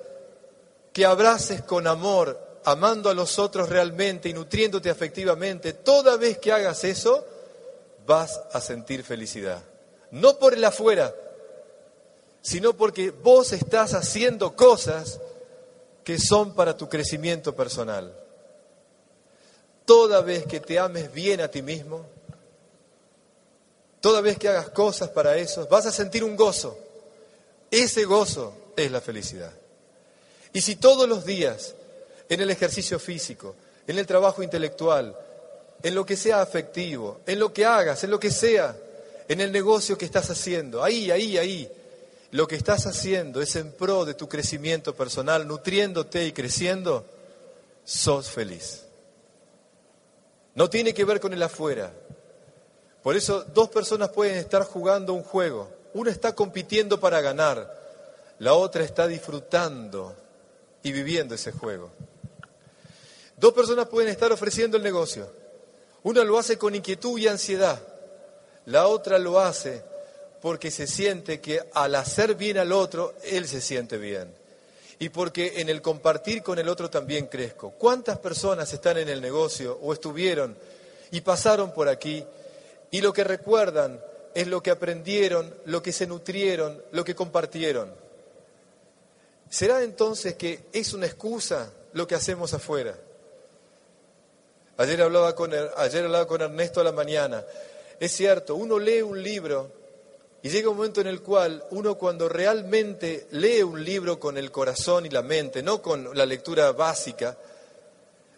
que 0.91 1.05
abraces 1.05 1.61
con 1.61 1.87
amor 1.87 2.37
amando 2.65 3.09
a 3.09 3.13
los 3.13 3.39
otros 3.39 3.69
realmente 3.69 4.27
y 4.27 4.33
nutriéndote 4.33 4.89
afectivamente, 4.89 5.71
toda 5.71 6.17
vez 6.17 6.37
que 6.37 6.51
hagas 6.51 6.83
eso, 6.83 7.25
vas 8.05 8.41
a 8.51 8.59
sentir 8.59 9.05
felicidad. 9.05 9.63
No 10.11 10.37
por 10.37 10.53
el 10.53 10.65
afuera, 10.65 11.15
sino 12.41 12.73
porque 12.75 13.09
vos 13.09 13.53
estás 13.53 13.93
haciendo 13.93 14.53
cosas 14.53 15.21
que 16.07 16.17
son 16.17 16.53
para 16.53 16.77
tu 16.77 16.87
crecimiento 16.87 17.53
personal. 17.53 18.17
Toda 19.83 20.21
vez 20.21 20.45
que 20.45 20.61
te 20.61 20.79
ames 20.79 21.11
bien 21.11 21.41
a 21.41 21.49
ti 21.49 21.61
mismo, 21.61 22.05
toda 23.99 24.21
vez 24.21 24.37
que 24.37 24.47
hagas 24.47 24.69
cosas 24.69 25.09
para 25.09 25.35
eso, 25.35 25.67
vas 25.67 25.85
a 25.85 25.91
sentir 25.91 26.23
un 26.23 26.37
gozo. 26.37 26.79
Ese 27.69 28.05
gozo 28.05 28.53
es 28.77 28.89
la 28.89 29.01
felicidad. 29.01 29.51
Y 30.53 30.61
si 30.61 30.77
todos 30.77 31.09
los 31.09 31.25
días 31.25 31.75
en 32.29 32.39
el 32.39 32.51
ejercicio 32.51 32.99
físico, 32.99 33.55
en 33.85 33.99
el 33.99 34.07
trabajo 34.07 34.41
intelectual, 34.41 35.13
en 35.83 35.93
lo 35.93 36.05
que 36.05 36.15
sea 36.15 36.41
afectivo, 36.41 37.19
en 37.25 37.37
lo 37.37 37.51
que 37.51 37.65
hagas, 37.65 38.01
en 38.05 38.11
lo 38.11 38.19
que 38.21 38.31
sea, 38.31 38.77
en 39.27 39.41
el 39.41 39.51
negocio 39.51 39.97
que 39.97 40.05
estás 40.05 40.29
haciendo, 40.29 40.81
ahí, 40.81 41.11
ahí, 41.11 41.37
ahí. 41.37 41.69
Lo 42.31 42.47
que 42.47 42.55
estás 42.55 42.85
haciendo 42.85 43.41
es 43.41 43.55
en 43.55 43.71
pro 43.71 44.03
de 44.03 44.13
tu 44.13 44.27
crecimiento 44.27 44.95
personal, 44.95 45.47
nutriéndote 45.47 46.25
y 46.25 46.33
creciendo, 46.33 47.05
sos 47.85 48.29
feliz. 48.29 48.83
No 50.55 50.69
tiene 50.69 50.93
que 50.93 51.05
ver 51.05 51.19
con 51.19 51.33
el 51.33 51.41
afuera. 51.41 51.93
Por 53.01 53.15
eso 53.15 53.45
dos 53.53 53.69
personas 53.69 54.09
pueden 54.09 54.35
estar 54.35 54.63
jugando 54.63 55.13
un 55.13 55.23
juego. 55.23 55.69
Una 55.93 56.11
está 56.11 56.35
compitiendo 56.35 56.99
para 56.99 57.21
ganar, 57.21 57.73
la 58.39 58.53
otra 58.53 58.83
está 58.83 59.07
disfrutando 59.07 60.13
y 60.83 60.91
viviendo 60.91 61.33
ese 61.33 61.53
juego. 61.53 61.91
Dos 63.37 63.53
personas 63.53 63.87
pueden 63.87 64.09
estar 64.09 64.31
ofreciendo 64.33 64.75
el 64.75 64.83
negocio. 64.83 65.31
Una 66.03 66.23
lo 66.23 66.37
hace 66.37 66.57
con 66.57 66.75
inquietud 66.75 67.17
y 67.17 67.27
ansiedad. 67.27 67.79
La 68.65 68.87
otra 68.87 69.17
lo 69.17 69.39
hace 69.39 69.81
porque 70.41 70.71
se 70.71 70.87
siente 70.87 71.41
que 71.41 71.61
al 71.73 71.95
hacer 71.95 72.35
bien 72.35 72.57
al 72.57 72.71
otro, 72.71 73.15
él 73.23 73.47
se 73.47 73.61
siente 73.61 73.97
bien. 73.97 74.33
Y 74.99 75.09
porque 75.09 75.61
en 75.61 75.69
el 75.69 75.81
compartir 75.81 76.41
con 76.41 76.57
el 76.57 76.69
otro 76.69 76.89
también 76.89 77.27
crezco. 77.27 77.71
¿Cuántas 77.71 78.17
personas 78.19 78.71
están 78.73 78.97
en 78.97 79.09
el 79.09 79.21
negocio 79.21 79.77
o 79.81 79.93
estuvieron 79.93 80.57
y 81.11 81.21
pasaron 81.21 81.71
por 81.73 81.87
aquí 81.87 82.25
y 82.91 83.01
lo 83.01 83.13
que 83.13 83.23
recuerdan 83.23 84.01
es 84.33 84.47
lo 84.47 84.61
que 84.61 84.71
aprendieron, 84.71 85.53
lo 85.65 85.81
que 85.83 85.91
se 85.91 86.07
nutrieron, 86.07 86.81
lo 86.91 87.03
que 87.03 87.15
compartieron? 87.15 87.93
¿Será 89.49 89.83
entonces 89.83 90.35
que 90.35 90.65
es 90.73 90.93
una 90.93 91.05
excusa 91.05 91.71
lo 91.93 92.07
que 92.07 92.15
hacemos 92.15 92.53
afuera? 92.53 92.95
Ayer 94.77 95.01
hablaba, 95.01 95.33
con, 95.35 95.53
Er- 95.53 95.71
ayer 95.77 96.05
hablaba 96.05 96.27
con 96.27 96.41
Ernesto 96.41 96.81
a 96.81 96.83
la 96.83 96.91
mañana. 96.91 97.43
Es 97.99 98.11
cierto, 98.11 98.55
uno 98.55 98.77
lee 98.77 99.01
un 99.01 99.21
libro 99.21 99.71
y 100.43 100.49
llega 100.49 100.69
un 100.69 100.77
momento 100.77 101.01
en 101.01 101.07
el 101.07 101.21
cual 101.21 101.63
uno 101.71 101.95
cuando 101.95 102.29
realmente 102.29 103.27
lee 103.31 103.63
un 103.63 103.83
libro 103.83 104.19
con 104.19 104.37
el 104.37 104.51
corazón 104.51 105.05
y 105.05 105.09
la 105.09 105.21
mente, 105.21 105.63
no 105.63 105.81
con 105.81 106.15
la 106.15 106.25
lectura 106.25 106.71
básica, 106.71 107.37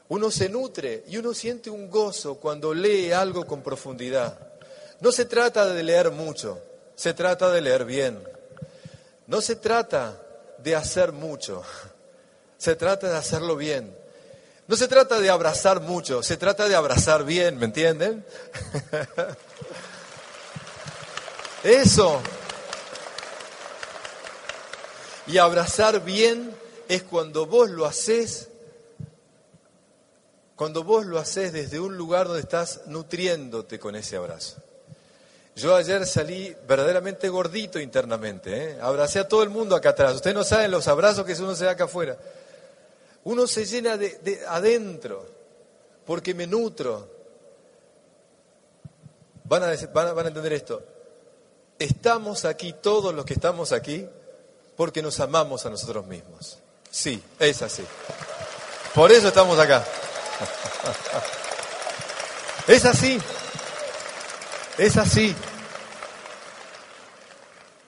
uno 0.07 0.31
se 0.31 0.49
nutre 0.49 1.03
y 1.07 1.17
uno 1.17 1.33
siente 1.33 1.69
un 1.69 1.89
gozo 1.89 2.35
cuando 2.35 2.73
lee 2.73 3.11
algo 3.11 3.45
con 3.45 3.61
profundidad. 3.61 4.39
No 5.01 5.11
se 5.11 5.25
trata 5.25 5.65
de 5.67 5.83
leer 5.83 6.11
mucho, 6.11 6.59
se 6.95 7.13
trata 7.13 7.51
de 7.51 7.61
leer 7.61 7.85
bien. 7.85 8.19
No 9.27 9.41
se 9.41 9.55
trata 9.55 10.19
de 10.57 10.75
hacer 10.75 11.11
mucho, 11.11 11.63
se 12.57 12.75
trata 12.75 13.09
de 13.09 13.17
hacerlo 13.17 13.55
bien. 13.55 13.95
No 14.67 14.75
se 14.75 14.87
trata 14.87 15.19
de 15.19 15.29
abrazar 15.29 15.81
mucho, 15.81 16.23
se 16.23 16.37
trata 16.37 16.67
de 16.67 16.75
abrazar 16.75 17.23
bien, 17.23 17.57
¿me 17.57 17.65
entienden? 17.65 18.23
Eso. 21.63 22.21
Y 25.27 25.37
abrazar 25.37 26.03
bien 26.03 26.55
es 26.87 27.03
cuando 27.03 27.45
vos 27.45 27.69
lo 27.69 27.85
haces, 27.85 28.49
cuando 30.55 30.83
vos 30.83 31.05
lo 31.05 31.19
haces 31.19 31.53
desde 31.53 31.79
un 31.79 31.97
lugar 31.97 32.27
donde 32.27 32.41
estás 32.41 32.81
nutriéndote 32.87 33.77
con 33.79 33.95
ese 33.95 34.15
abrazo. 34.15 34.57
Yo 35.55 35.75
ayer 35.75 36.07
salí 36.07 36.55
verdaderamente 36.67 37.27
gordito 37.27 37.79
internamente, 37.79 38.71
¿eh? 38.71 38.77
abracé 38.81 39.19
a 39.19 39.27
todo 39.27 39.43
el 39.43 39.49
mundo 39.49 39.75
acá 39.75 39.89
atrás. 39.89 40.15
Ustedes 40.15 40.35
no 40.35 40.43
saben 40.45 40.71
los 40.71 40.87
abrazos 40.87 41.25
que 41.25 41.33
uno 41.33 41.53
se 41.53 41.65
da 41.65 41.71
acá 41.71 41.83
afuera. 41.83 42.17
Uno 43.25 43.45
se 43.45 43.65
llena 43.65 43.97
de, 43.97 44.17
de 44.19 44.41
adentro 44.47 45.25
porque 46.05 46.33
me 46.33 46.47
nutro. 46.47 47.07
Van 49.43 49.63
a, 49.63 49.67
van 49.93 50.07
a- 50.07 50.13
van 50.13 50.25
a 50.25 50.29
entender 50.29 50.53
esto. 50.53 50.81
Estamos 51.79 52.43
aquí, 52.43 52.73
todos 52.73 53.15
los 53.15 53.23
que 53.25 53.33
estamos 53.33 53.71
aquí, 53.71 54.05
porque 54.75 55.01
nos 55.01 55.19
amamos 55.21 55.65
a 55.65 55.69
nosotros 55.69 56.05
mismos. 56.05 56.59
Sí, 56.91 57.23
es 57.39 57.61
así. 57.61 57.83
Por 58.93 59.11
eso 59.11 59.29
estamos 59.29 59.57
acá. 59.57 59.85
Es 62.67 62.85
así. 62.85 63.19
Es 64.77 64.95
así. 64.95 65.35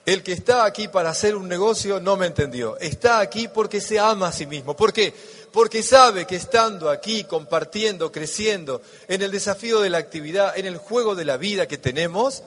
El 0.04 0.24
que 0.24 0.32
está 0.32 0.64
aquí 0.64 0.88
para 0.88 1.10
hacer 1.10 1.36
un 1.36 1.46
negocio 1.46 2.00
no 2.00 2.16
me 2.16 2.26
entendió. 2.26 2.76
Está 2.78 3.20
aquí 3.20 3.46
porque 3.46 3.80
se 3.80 4.00
ama 4.00 4.26
a 4.26 4.32
sí 4.32 4.44
mismo. 4.46 4.74
¿Por 4.74 4.92
qué? 4.92 5.14
Porque 5.52 5.84
sabe 5.84 6.26
que 6.26 6.34
estando 6.34 6.90
aquí, 6.90 7.22
compartiendo, 7.22 8.10
creciendo, 8.10 8.82
en 9.06 9.22
el 9.22 9.30
desafío 9.30 9.80
de 9.80 9.90
la 9.90 9.98
actividad, 9.98 10.58
en 10.58 10.66
el 10.66 10.78
juego 10.78 11.14
de 11.14 11.26
la 11.26 11.36
vida 11.36 11.68
que 11.68 11.78
tenemos, 11.78 12.42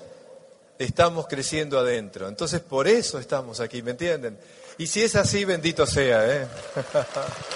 estamos 0.80 1.28
creciendo 1.28 1.80
adentro. 1.80 2.28
Entonces 2.28 2.62
por 2.62 2.88
eso 2.88 3.20
estamos 3.20 3.60
aquí, 3.60 3.82
¿me 3.82 3.92
entienden? 3.92 4.38
Y 4.78 4.88
si 4.88 5.04
es 5.04 5.16
así, 5.16 5.46
bendito 5.46 5.86
sea, 5.86 6.26
¿eh? 6.30 6.48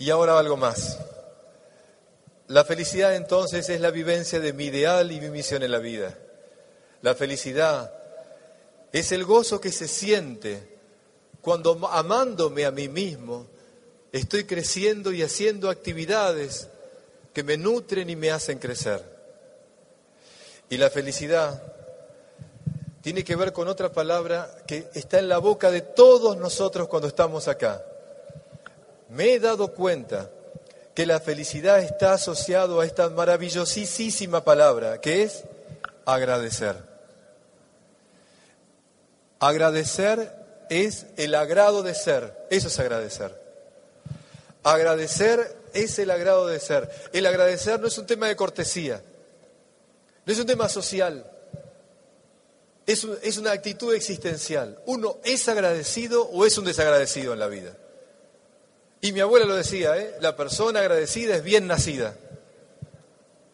Y 0.00 0.10
ahora 0.10 0.38
algo 0.38 0.56
más. 0.56 0.96
La 2.46 2.64
felicidad 2.64 3.16
entonces 3.16 3.68
es 3.68 3.80
la 3.80 3.90
vivencia 3.90 4.38
de 4.38 4.52
mi 4.52 4.66
ideal 4.66 5.10
y 5.10 5.20
mi 5.20 5.28
misión 5.28 5.62
en 5.64 5.72
la 5.72 5.78
vida. 5.78 6.16
La 7.02 7.14
felicidad 7.14 7.92
es 8.92 9.12
el 9.12 9.24
gozo 9.24 9.60
que 9.60 9.72
se 9.72 9.88
siente 9.88 10.78
cuando 11.42 11.88
amándome 11.88 12.64
a 12.64 12.70
mí 12.70 12.88
mismo 12.88 13.46
estoy 14.12 14.44
creciendo 14.44 15.12
y 15.12 15.22
haciendo 15.22 15.70
actividades 15.70 16.68
que 17.32 17.42
me 17.42 17.56
nutren 17.56 18.10
y 18.10 18.16
me 18.16 18.30
hacen 18.30 18.58
crecer. 18.58 19.02
Y 20.70 20.76
la 20.76 20.90
felicidad 20.90 21.62
tiene 23.00 23.24
que 23.24 23.36
ver 23.36 23.52
con 23.52 23.68
otra 23.68 23.90
palabra 23.90 24.50
que 24.66 24.88
está 24.94 25.18
en 25.18 25.28
la 25.28 25.38
boca 25.38 25.70
de 25.70 25.80
todos 25.80 26.36
nosotros 26.36 26.88
cuando 26.88 27.08
estamos 27.08 27.48
acá. 27.48 27.82
Me 29.08 29.34
he 29.34 29.40
dado 29.40 29.72
cuenta 29.72 30.30
que 30.94 31.06
la 31.06 31.20
felicidad 31.20 31.78
está 31.78 32.14
asociado 32.14 32.80
a 32.80 32.84
esta 32.84 33.08
maravillosísima 33.08 34.44
palabra, 34.44 35.00
que 35.00 35.22
es 35.22 35.44
agradecer. 36.04 36.76
Agradecer 39.38 40.34
es 40.68 41.06
el 41.16 41.34
agrado 41.34 41.82
de 41.82 41.94
ser, 41.94 42.46
eso 42.50 42.68
es 42.68 42.78
agradecer. 42.78 43.47
Agradecer 44.62 45.56
es 45.72 45.98
el 45.98 46.10
agrado 46.10 46.46
de 46.46 46.60
ser. 46.60 46.90
El 47.12 47.26
agradecer 47.26 47.80
no 47.80 47.86
es 47.86 47.98
un 47.98 48.06
tema 48.06 48.28
de 48.28 48.36
cortesía, 48.36 49.02
no 50.26 50.32
es 50.32 50.38
un 50.38 50.46
tema 50.46 50.68
social, 50.68 51.30
es, 52.86 53.04
es 53.22 53.38
una 53.38 53.52
actitud 53.52 53.94
existencial. 53.94 54.80
Uno 54.86 55.18
es 55.24 55.48
agradecido 55.48 56.24
o 56.28 56.44
es 56.44 56.56
un 56.58 56.64
desagradecido 56.64 57.32
en 57.32 57.38
la 57.38 57.48
vida. 57.48 57.76
Y 59.00 59.12
mi 59.12 59.20
abuela 59.20 59.46
lo 59.46 59.54
decía, 59.54 59.96
¿eh? 59.96 60.16
la 60.20 60.34
persona 60.34 60.80
agradecida 60.80 61.36
es 61.36 61.44
bien 61.44 61.66
nacida, 61.66 62.16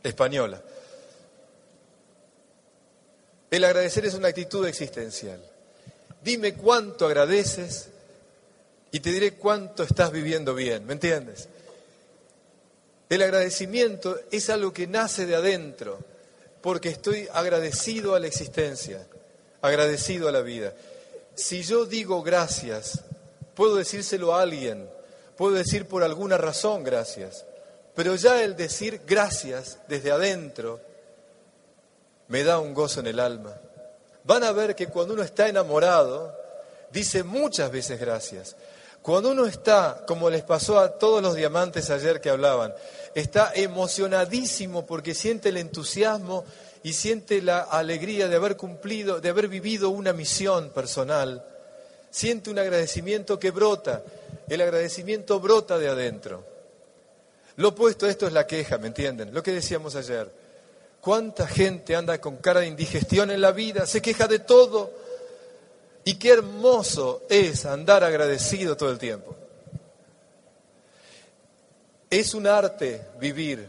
española. 0.02 0.62
El 3.50 3.64
agradecer 3.64 4.06
es 4.06 4.14
una 4.14 4.28
actitud 4.28 4.66
existencial. 4.66 5.40
Dime 6.22 6.54
cuánto 6.54 7.06
agradeces 7.06 7.90
y 8.94 9.00
te 9.00 9.10
diré 9.10 9.34
cuánto 9.34 9.82
estás 9.82 10.12
viviendo 10.12 10.54
bien, 10.54 10.86
¿me 10.86 10.92
entiendes? 10.92 11.48
El 13.08 13.22
agradecimiento 13.22 14.20
es 14.30 14.50
algo 14.50 14.72
que 14.72 14.86
nace 14.86 15.26
de 15.26 15.34
adentro, 15.34 15.98
porque 16.60 16.90
estoy 16.90 17.28
agradecido 17.32 18.14
a 18.14 18.20
la 18.20 18.28
existencia, 18.28 19.04
agradecido 19.62 20.28
a 20.28 20.32
la 20.32 20.42
vida. 20.42 20.74
Si 21.34 21.64
yo 21.64 21.86
digo 21.86 22.22
gracias, 22.22 23.00
puedo 23.56 23.74
decírselo 23.74 24.32
a 24.32 24.42
alguien, 24.42 24.88
puedo 25.36 25.56
decir 25.56 25.86
por 25.88 26.04
alguna 26.04 26.38
razón 26.38 26.84
gracias, 26.84 27.44
pero 27.96 28.14
ya 28.14 28.44
el 28.44 28.54
decir 28.54 29.00
gracias 29.04 29.78
desde 29.88 30.12
adentro 30.12 30.80
me 32.28 32.44
da 32.44 32.60
un 32.60 32.72
gozo 32.72 33.00
en 33.00 33.08
el 33.08 33.18
alma. 33.18 33.60
Van 34.22 34.44
a 34.44 34.52
ver 34.52 34.76
que 34.76 34.86
cuando 34.86 35.14
uno 35.14 35.24
está 35.24 35.48
enamorado, 35.48 36.32
dice 36.92 37.24
muchas 37.24 37.72
veces 37.72 37.98
gracias. 37.98 38.54
Cuando 39.04 39.32
uno 39.32 39.44
está, 39.44 40.02
como 40.06 40.30
les 40.30 40.44
pasó 40.44 40.78
a 40.78 40.96
todos 40.96 41.22
los 41.22 41.34
diamantes 41.34 41.90
ayer 41.90 42.22
que 42.22 42.30
hablaban, 42.30 42.72
está 43.14 43.52
emocionadísimo 43.54 44.86
porque 44.86 45.14
siente 45.14 45.50
el 45.50 45.58
entusiasmo 45.58 46.46
y 46.82 46.94
siente 46.94 47.42
la 47.42 47.60
alegría 47.60 48.28
de 48.28 48.36
haber 48.36 48.56
cumplido, 48.56 49.20
de 49.20 49.28
haber 49.28 49.48
vivido 49.48 49.90
una 49.90 50.14
misión 50.14 50.70
personal, 50.70 51.44
siente 52.10 52.48
un 52.48 52.58
agradecimiento 52.58 53.38
que 53.38 53.50
brota. 53.50 54.02
El 54.48 54.62
agradecimiento 54.62 55.38
brota 55.38 55.76
de 55.76 55.88
adentro. 55.88 56.42
Lo 57.56 57.68
opuesto 57.68 58.06
a 58.06 58.10
esto 58.10 58.26
es 58.26 58.32
la 58.32 58.46
queja, 58.46 58.78
¿me 58.78 58.86
entienden? 58.86 59.34
Lo 59.34 59.42
que 59.42 59.52
decíamos 59.52 59.96
ayer. 59.96 60.32
¿Cuánta 61.02 61.46
gente 61.46 61.94
anda 61.94 62.22
con 62.22 62.38
cara 62.38 62.60
de 62.60 62.68
indigestión 62.68 63.30
en 63.30 63.42
la 63.42 63.52
vida? 63.52 63.84
Se 63.84 64.00
queja 64.00 64.26
de 64.28 64.38
todo. 64.38 65.03
Y 66.04 66.16
qué 66.16 66.30
hermoso 66.32 67.22
es 67.28 67.64
andar 67.64 68.04
agradecido 68.04 68.76
todo 68.76 68.90
el 68.90 68.98
tiempo. 68.98 69.34
Es 72.10 72.34
un 72.34 72.46
arte 72.46 73.02
vivir. 73.18 73.68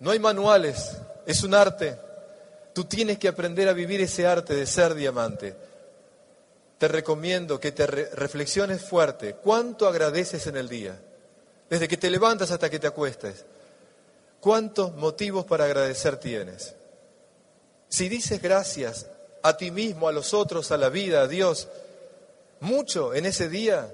No 0.00 0.10
hay 0.10 0.18
manuales, 0.18 0.96
es 1.26 1.42
un 1.42 1.54
arte. 1.54 1.96
Tú 2.74 2.84
tienes 2.84 3.18
que 3.18 3.28
aprender 3.28 3.68
a 3.68 3.72
vivir 3.72 4.00
ese 4.00 4.26
arte 4.26 4.54
de 4.54 4.66
ser 4.66 4.94
diamante. 4.94 5.54
Te 6.78 6.88
recomiendo 6.88 7.60
que 7.60 7.72
te 7.72 7.86
re- 7.86 8.10
reflexiones 8.10 8.82
fuerte. 8.82 9.34
¿Cuánto 9.34 9.86
agradeces 9.86 10.46
en 10.46 10.56
el 10.56 10.68
día? 10.68 10.98
Desde 11.68 11.86
que 11.86 11.96
te 11.98 12.10
levantas 12.10 12.50
hasta 12.50 12.70
que 12.70 12.78
te 12.78 12.86
acuestes. 12.86 13.44
¿Cuántos 14.40 14.94
motivos 14.96 15.44
para 15.44 15.66
agradecer 15.66 16.16
tienes? 16.16 16.74
Si 17.88 18.08
dices 18.08 18.40
gracias 18.40 19.06
a 19.42 19.56
ti 19.56 19.70
mismo, 19.70 20.08
a 20.08 20.12
los 20.12 20.34
otros, 20.34 20.70
a 20.70 20.76
la 20.76 20.88
vida, 20.88 21.22
a 21.22 21.28
Dios, 21.28 21.68
mucho 22.60 23.14
en 23.14 23.26
ese 23.26 23.48
día, 23.48 23.92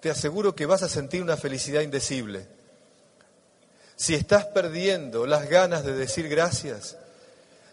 te 0.00 0.10
aseguro 0.10 0.54
que 0.54 0.66
vas 0.66 0.82
a 0.82 0.88
sentir 0.88 1.22
una 1.22 1.36
felicidad 1.36 1.80
indecible. 1.80 2.46
Si 3.96 4.14
estás 4.14 4.46
perdiendo 4.46 5.26
las 5.26 5.48
ganas 5.48 5.84
de 5.84 5.92
decir 5.92 6.28
gracias, 6.28 6.96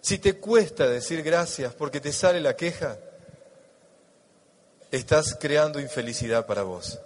si 0.01 0.19
te 0.19 0.37
cuesta 0.37 0.87
decir 0.87 1.23
gracias 1.23 1.73
porque 1.73 1.99
te 1.99 2.13
sale 2.13 2.39
la 2.39 2.55
queja, 2.55 2.97
estás 4.91 5.35
creando 5.39 5.79
infelicidad 5.79 6.45
para 6.45 6.63
vos. 6.63 6.99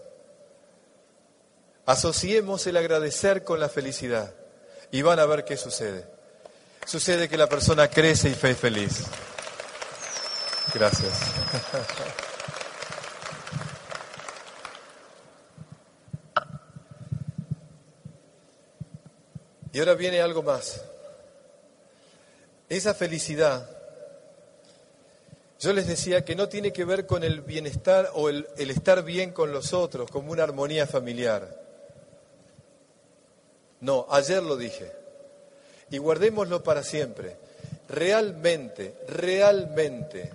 Asociemos 1.86 2.66
el 2.68 2.78
agradecer 2.78 3.44
con 3.44 3.60
la 3.60 3.70
felicidad 3.70 4.34
y 4.92 5.02
van 5.02 5.20
a 5.20 5.26
ver 5.26 5.44
qué 5.44 5.58
sucede. 5.58 6.06
Sucede 6.86 7.28
que 7.28 7.38
la 7.38 7.48
persona 7.48 7.90
crece 7.90 8.30
y 8.30 8.34
fe 8.34 8.56
feliz. 8.56 9.04
Gracias. 10.74 11.14
Y 19.74 19.80
ahora 19.80 19.96
viene 19.96 20.22
algo 20.22 20.44
más. 20.44 20.84
Esa 22.70 22.94
felicidad, 22.94 23.68
yo 25.60 25.74
les 25.74 25.88
decía 25.88 26.24
que 26.24 26.36
no 26.36 26.48
tiene 26.48 26.72
que 26.72 26.86
ver 26.86 27.08
con 27.08 27.24
el 27.24 27.42
bienestar 27.42 28.12
o 28.14 28.30
el, 28.30 28.48
estar 28.56 29.04
bien 29.04 29.32
con 29.32 29.52
los 29.52 29.74
otros, 29.74 30.12
como 30.12 30.32
una 30.32 30.44
armonía 30.44 30.86
familiar. 30.86 31.60
No, 33.82 34.06
ayer 34.12 34.44
lo 34.44 34.58
dije. 34.58 34.92
Y 35.90 35.98
guardémoslo 35.98 36.62
para 36.64 36.84
siempre. 36.84 37.36
Realmente, 37.90 38.96
realmente, 39.08 40.32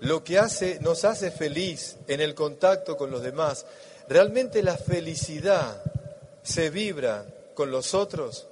lo 0.00 0.24
que 0.24 0.38
hace, 0.38 0.78
nos 0.80 1.04
hace 1.04 1.30
feliz 1.30 1.96
en 2.08 2.20
el 2.20 2.34
contacto 2.34 2.96
con 2.96 3.10
los 3.10 3.22
demás, 3.22 3.66
realmente 4.08 4.62
la 4.62 4.76
felicidad 4.76 5.82
se 6.42 6.70
vibra 6.70 7.26
con 7.54 7.70
los 7.70 7.94
otros 7.94 8.46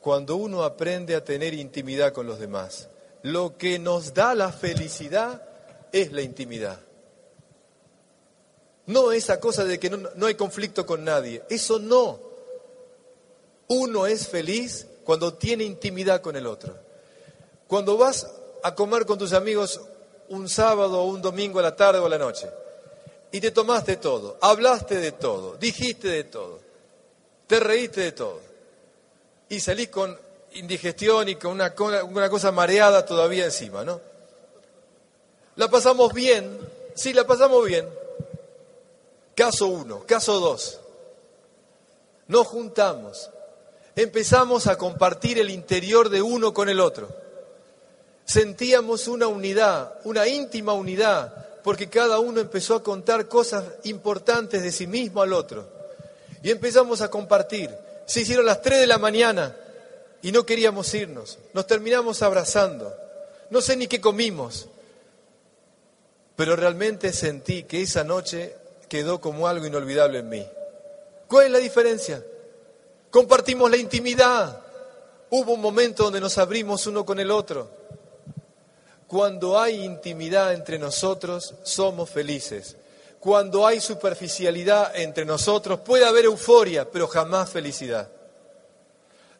cuando 0.00 0.36
uno 0.36 0.64
aprende 0.64 1.14
a 1.14 1.24
tener 1.24 1.54
intimidad 1.54 2.12
con 2.12 2.26
los 2.26 2.40
demás. 2.40 2.88
Lo 3.22 3.56
que 3.56 3.78
nos 3.78 4.14
da 4.14 4.34
la 4.34 4.50
felicidad 4.50 5.42
es 5.92 6.12
la 6.12 6.22
intimidad. 6.22 6.80
No 8.86 9.12
esa 9.12 9.38
cosa 9.38 9.64
de 9.64 9.78
que 9.78 9.90
no, 9.90 10.26
hay 10.26 10.34
conflicto 10.34 10.84
con 10.84 11.04
nadie. 11.04 11.42
Eso 11.48 11.78
no. 11.78 12.18
Uno 13.68 14.06
es 14.06 14.26
feliz 14.26 14.86
cuando 15.04 15.34
tiene 15.34 15.62
intimidad 15.62 16.20
con 16.20 16.34
el 16.34 16.46
otro. 16.46 16.76
Cuando 17.68 17.96
vas 17.96 18.28
a 18.64 18.74
comer 18.74 19.06
con 19.06 19.18
tus 19.18 19.32
amigos 19.32 19.80
un 20.28 20.48
sábado 20.48 21.00
o 21.00 21.06
un 21.06 21.20
domingo 21.20 21.58
a 21.58 21.62
la 21.62 21.76
tarde 21.76 21.98
o 21.98 22.06
a 22.06 22.08
la 22.08 22.18
noche 22.18 22.48
y 23.32 23.40
te 23.40 23.50
tomaste 23.50 23.96
todo, 23.96 24.36
hablaste 24.42 24.96
de 24.96 25.12
todo, 25.12 25.56
dijiste 25.56 26.08
de 26.08 26.24
todo, 26.24 26.60
te 27.46 27.58
reíste 27.58 28.02
de 28.02 28.12
todo. 28.12 28.40
Y 29.48 29.58
salís 29.58 29.88
con 29.88 30.18
indigestión 30.52 31.28
y 31.30 31.36
con 31.36 31.52
una, 31.52 31.74
una 32.04 32.28
cosa 32.28 32.52
mareada 32.52 33.06
todavía 33.06 33.46
encima, 33.46 33.84
¿no? 33.84 34.00
La 35.56 35.68
pasamos 35.68 36.12
bien, 36.12 36.58
sí, 36.94 37.14
la 37.14 37.26
pasamos 37.26 37.66
bien. 37.66 37.88
Caso 39.34 39.66
uno, 39.66 40.04
caso 40.06 40.38
dos. 40.38 40.80
Nos 42.28 42.46
juntamos, 42.46 43.30
empezamos 43.96 44.66
a 44.66 44.76
compartir 44.76 45.38
el 45.38 45.48
interior 45.48 46.10
de 46.10 46.20
uno 46.20 46.52
con 46.52 46.68
el 46.68 46.80
otro. 46.80 47.21
Sentíamos 48.24 49.08
una 49.08 49.26
unidad, 49.26 49.94
una 50.04 50.26
íntima 50.26 50.72
unidad, 50.72 51.60
porque 51.62 51.88
cada 51.88 52.18
uno 52.18 52.40
empezó 52.40 52.74
a 52.74 52.82
contar 52.82 53.28
cosas 53.28 53.64
importantes 53.84 54.62
de 54.62 54.72
sí 54.72 54.86
mismo 54.86 55.22
al 55.22 55.32
otro 55.32 55.68
y 56.42 56.50
empezamos 56.50 57.00
a 57.00 57.10
compartir. 57.10 57.70
Se 58.06 58.22
hicieron 58.22 58.46
las 58.46 58.62
3 58.62 58.80
de 58.80 58.86
la 58.86 58.98
mañana 58.98 59.56
y 60.22 60.32
no 60.32 60.44
queríamos 60.44 60.92
irnos. 60.94 61.38
Nos 61.52 61.66
terminamos 61.66 62.22
abrazando. 62.22 62.94
No 63.50 63.60
sé 63.60 63.76
ni 63.76 63.86
qué 63.86 64.00
comimos, 64.00 64.68
pero 66.36 66.56
realmente 66.56 67.12
sentí 67.12 67.64
que 67.64 67.82
esa 67.82 68.02
noche 68.02 68.56
quedó 68.88 69.20
como 69.20 69.46
algo 69.46 69.66
inolvidable 69.66 70.18
en 70.20 70.28
mí. 70.28 70.46
¿Cuál 71.28 71.46
es 71.46 71.52
la 71.52 71.58
diferencia? 71.58 72.24
Compartimos 73.10 73.70
la 73.70 73.76
intimidad. 73.76 74.60
Hubo 75.30 75.52
un 75.52 75.60
momento 75.60 76.04
donde 76.04 76.20
nos 76.20 76.38
abrimos 76.38 76.86
uno 76.86 77.04
con 77.04 77.20
el 77.20 77.30
otro. 77.30 77.70
Cuando 79.12 79.60
hay 79.60 79.84
intimidad 79.84 80.54
entre 80.54 80.80
nosotros, 80.80 81.54
somos 81.62 82.08
felices 82.08 82.76
cuando 83.22 83.64
hay 83.64 83.78
superficialidad 83.80 84.96
entre 84.96 85.24
nosotros, 85.24 85.78
puede 85.78 86.04
haber 86.04 86.24
euforia, 86.24 86.90
pero 86.90 87.06
jamás 87.06 87.48
felicidad. 87.48 88.08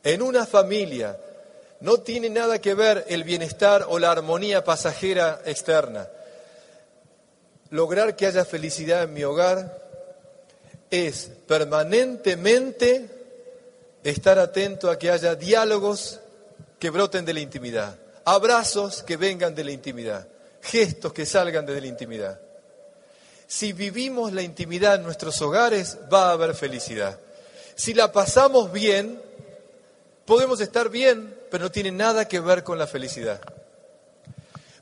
En 0.05 0.23
una 0.23 0.47
familia 0.47 1.19
no 1.81 1.99
tiene 1.99 2.31
nada 2.31 2.61
que 2.61 2.75
ver 2.75 3.05
el 3.09 3.25
bienestar 3.25 3.87
o 3.89 3.99
la 3.99 4.13
armonía 4.13 4.63
pasajera 4.63 5.41
externa. 5.47 6.09
Lograr 7.71 8.15
que 8.15 8.27
haya 8.27 8.45
felicidad 8.45 9.03
en 9.03 9.15
mi 9.15 9.25
hogar 9.25 9.83
es 10.89 11.33
permanentemente 11.49 13.09
estar 14.05 14.39
atento 14.39 14.93
a 14.93 14.97
que 14.97 15.11
haya 15.11 15.35
diálogos 15.35 16.21
que 16.79 16.91
broten 16.91 17.25
de 17.25 17.35
la 17.35 17.41
intimidad, 17.41 17.97
abrazos 18.25 19.03
que 19.03 19.17
vengan 19.17 19.55
de 19.55 19.65
la 19.65 19.73
intimidad, 19.73 20.27
gestos 20.61 21.13
que 21.13 21.27
salgan 21.27 21.67
de 21.67 21.81
la 21.81 21.87
intimidad. 21.87 22.41
Si 23.47 23.73
vivimos 23.73 24.33
la 24.33 24.43
intimidad 24.43 24.95
en 24.95 25.03
nuestros 25.03 25.41
hogares, 25.43 25.99
va 26.13 26.31
a 26.31 26.33
haber 26.33 26.55
felicidad. 26.55 27.19
Si 27.75 27.95
la 27.95 28.13
pasamos 28.13 28.73
bien, 28.73 29.21
podemos 30.25 30.61
estar 30.61 30.89
bien, 30.89 31.37
pero 31.51 31.65
no 31.65 31.71
tiene 31.71 31.91
nada 31.91 32.27
que 32.27 32.41
ver 32.41 32.65
con 32.65 32.79
la 32.79 32.87
felicidad. 32.87 33.41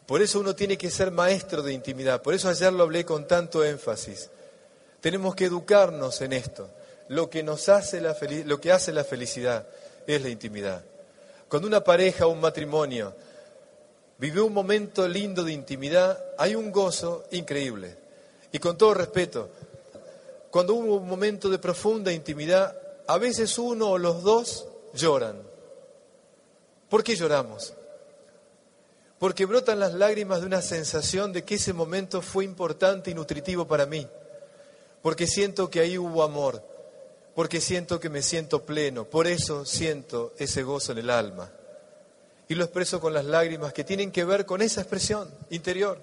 Por 0.06 0.22
eso 0.22 0.40
uno 0.40 0.54
tiene 0.54 0.76
que 0.76 0.90
ser 0.90 1.10
maestro 1.10 1.62
de 1.62 1.72
intimidad. 1.72 2.20
Por 2.22 2.34
eso 2.34 2.48
ayer 2.48 2.72
lo 2.72 2.82
hablé 2.82 3.04
con 3.04 3.26
tanto 3.26 3.64
énfasis. 3.64 4.28
Tenemos 5.00 5.34
que 5.34 5.46
educarnos 5.46 6.20
en 6.20 6.32
esto. 6.32 6.68
Lo 7.08 7.30
que 7.30 7.42
nos 7.42 7.68
hace 7.68 8.00
la 8.00 8.14
felicidad 8.14 9.66
es 10.06 10.22
la 10.22 10.28
intimidad. 10.28 10.82
Cuando 11.48 11.66
una 11.66 11.82
pareja 11.82 12.26
un 12.26 12.40
matrimonio 12.40 13.14
vive 14.20 14.42
un 14.42 14.52
momento 14.52 15.08
lindo 15.08 15.42
de 15.42 15.52
intimidad, 15.52 16.22
hay 16.36 16.54
un 16.54 16.70
gozo 16.70 17.24
increíble. 17.30 17.96
Y 18.52 18.58
con 18.58 18.76
todo 18.76 18.92
respeto, 18.92 19.48
cuando 20.50 20.74
hubo 20.74 20.96
un 20.96 21.08
momento 21.08 21.48
de 21.48 21.58
profunda 21.58 22.12
intimidad, 22.12 22.76
a 23.06 23.16
veces 23.16 23.56
uno 23.58 23.92
o 23.92 23.98
los 23.98 24.22
dos 24.22 24.66
lloran. 24.92 25.40
¿Por 26.90 27.02
qué 27.02 27.16
lloramos? 27.16 27.72
Porque 29.18 29.46
brotan 29.46 29.80
las 29.80 29.94
lágrimas 29.94 30.40
de 30.40 30.46
una 30.46 30.60
sensación 30.60 31.32
de 31.32 31.44
que 31.44 31.54
ese 31.54 31.72
momento 31.72 32.20
fue 32.20 32.44
importante 32.44 33.10
y 33.10 33.14
nutritivo 33.14 33.66
para 33.66 33.86
mí. 33.86 34.06
Porque 35.02 35.26
siento 35.26 35.70
que 35.70 35.80
ahí 35.80 35.96
hubo 35.96 36.22
amor. 36.22 36.62
Porque 37.34 37.60
siento 37.60 38.00
que 38.00 38.10
me 38.10 38.22
siento 38.22 38.66
pleno. 38.66 39.04
Por 39.04 39.26
eso 39.26 39.64
siento 39.64 40.34
ese 40.36 40.62
gozo 40.62 40.92
en 40.92 40.98
el 40.98 41.10
alma. 41.10 41.50
Y 42.50 42.56
lo 42.56 42.64
expreso 42.64 43.00
con 43.00 43.14
las 43.14 43.24
lágrimas 43.24 43.72
que 43.72 43.84
tienen 43.84 44.10
que 44.10 44.24
ver 44.24 44.44
con 44.44 44.60
esa 44.60 44.80
expresión 44.80 45.32
interior. 45.50 46.00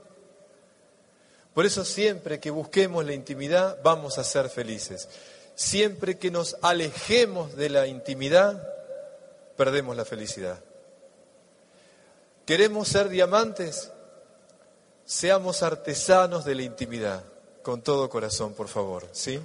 Por 1.54 1.66
eso 1.66 1.84
siempre 1.84 2.40
que 2.40 2.52
busquemos 2.52 3.04
la 3.06 3.14
intimidad 3.14 3.78
vamos 3.84 4.18
a 4.18 4.24
ser 4.24 4.48
felices. 4.48 5.10
Siempre 5.56 6.18
que 6.18 6.32
nos 6.32 6.56
alejemos 6.62 7.58
de 7.58 7.70
la 7.70 7.86
intimidad, 7.86 8.66
perdemos 9.58 9.98
la 9.98 10.06
felicidad. 10.06 10.58
¿Queremos 12.46 12.88
ser 12.88 13.10
diamantes? 13.10 13.92
Seamos 15.04 15.64
artesanos 15.64 16.46
de 16.46 16.56
la 16.56 16.62
intimidad, 16.62 17.26
con 17.62 17.82
todo 17.82 18.10
corazón, 18.10 18.54
por 18.54 18.70
favor, 18.70 19.06
¿sí? 19.12 19.42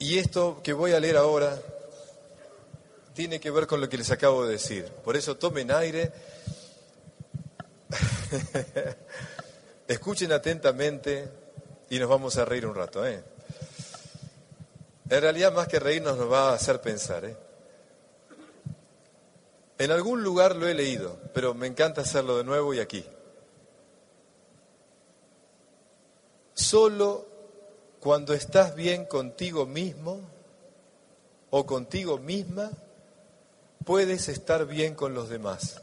Y 0.00 0.18
esto 0.18 0.60
que 0.64 0.72
voy 0.72 0.92
a 0.92 0.98
leer 0.98 1.18
ahora 1.18 1.60
tiene 3.12 3.38
que 3.38 3.50
ver 3.50 3.66
con 3.66 3.82
lo 3.82 3.88
que 3.90 3.98
les 3.98 4.10
acabo 4.10 4.46
de 4.46 4.52
decir. 4.52 4.86
Por 5.04 5.14
eso 5.14 5.36
tomen 5.36 5.70
aire, 5.70 6.10
escuchen 9.86 10.32
atentamente 10.32 11.28
y 11.90 11.98
nos 11.98 12.08
vamos 12.08 12.38
a 12.38 12.46
reír 12.46 12.64
un 12.64 12.74
rato. 12.74 13.06
¿eh? 13.06 13.22
En 15.10 15.20
realidad 15.20 15.52
más 15.52 15.68
que 15.68 15.78
reírnos 15.78 16.16
nos 16.16 16.32
va 16.32 16.48
a 16.48 16.54
hacer 16.54 16.80
pensar. 16.80 17.26
¿eh? 17.26 17.36
En 19.76 19.90
algún 19.90 20.24
lugar 20.24 20.56
lo 20.56 20.66
he 20.66 20.72
leído, 20.72 21.20
pero 21.34 21.52
me 21.52 21.66
encanta 21.66 22.00
hacerlo 22.00 22.38
de 22.38 22.44
nuevo 22.44 22.72
y 22.72 22.80
aquí. 22.80 23.04
Solo 26.54 27.29
cuando 28.00 28.32
estás 28.32 28.74
bien 28.74 29.04
contigo 29.04 29.66
mismo 29.66 30.20
o 31.50 31.66
contigo 31.66 32.16
misma, 32.16 32.70
puedes 33.84 34.28
estar 34.28 34.66
bien 34.66 34.94
con 34.94 35.12
los 35.12 35.28
demás. 35.28 35.82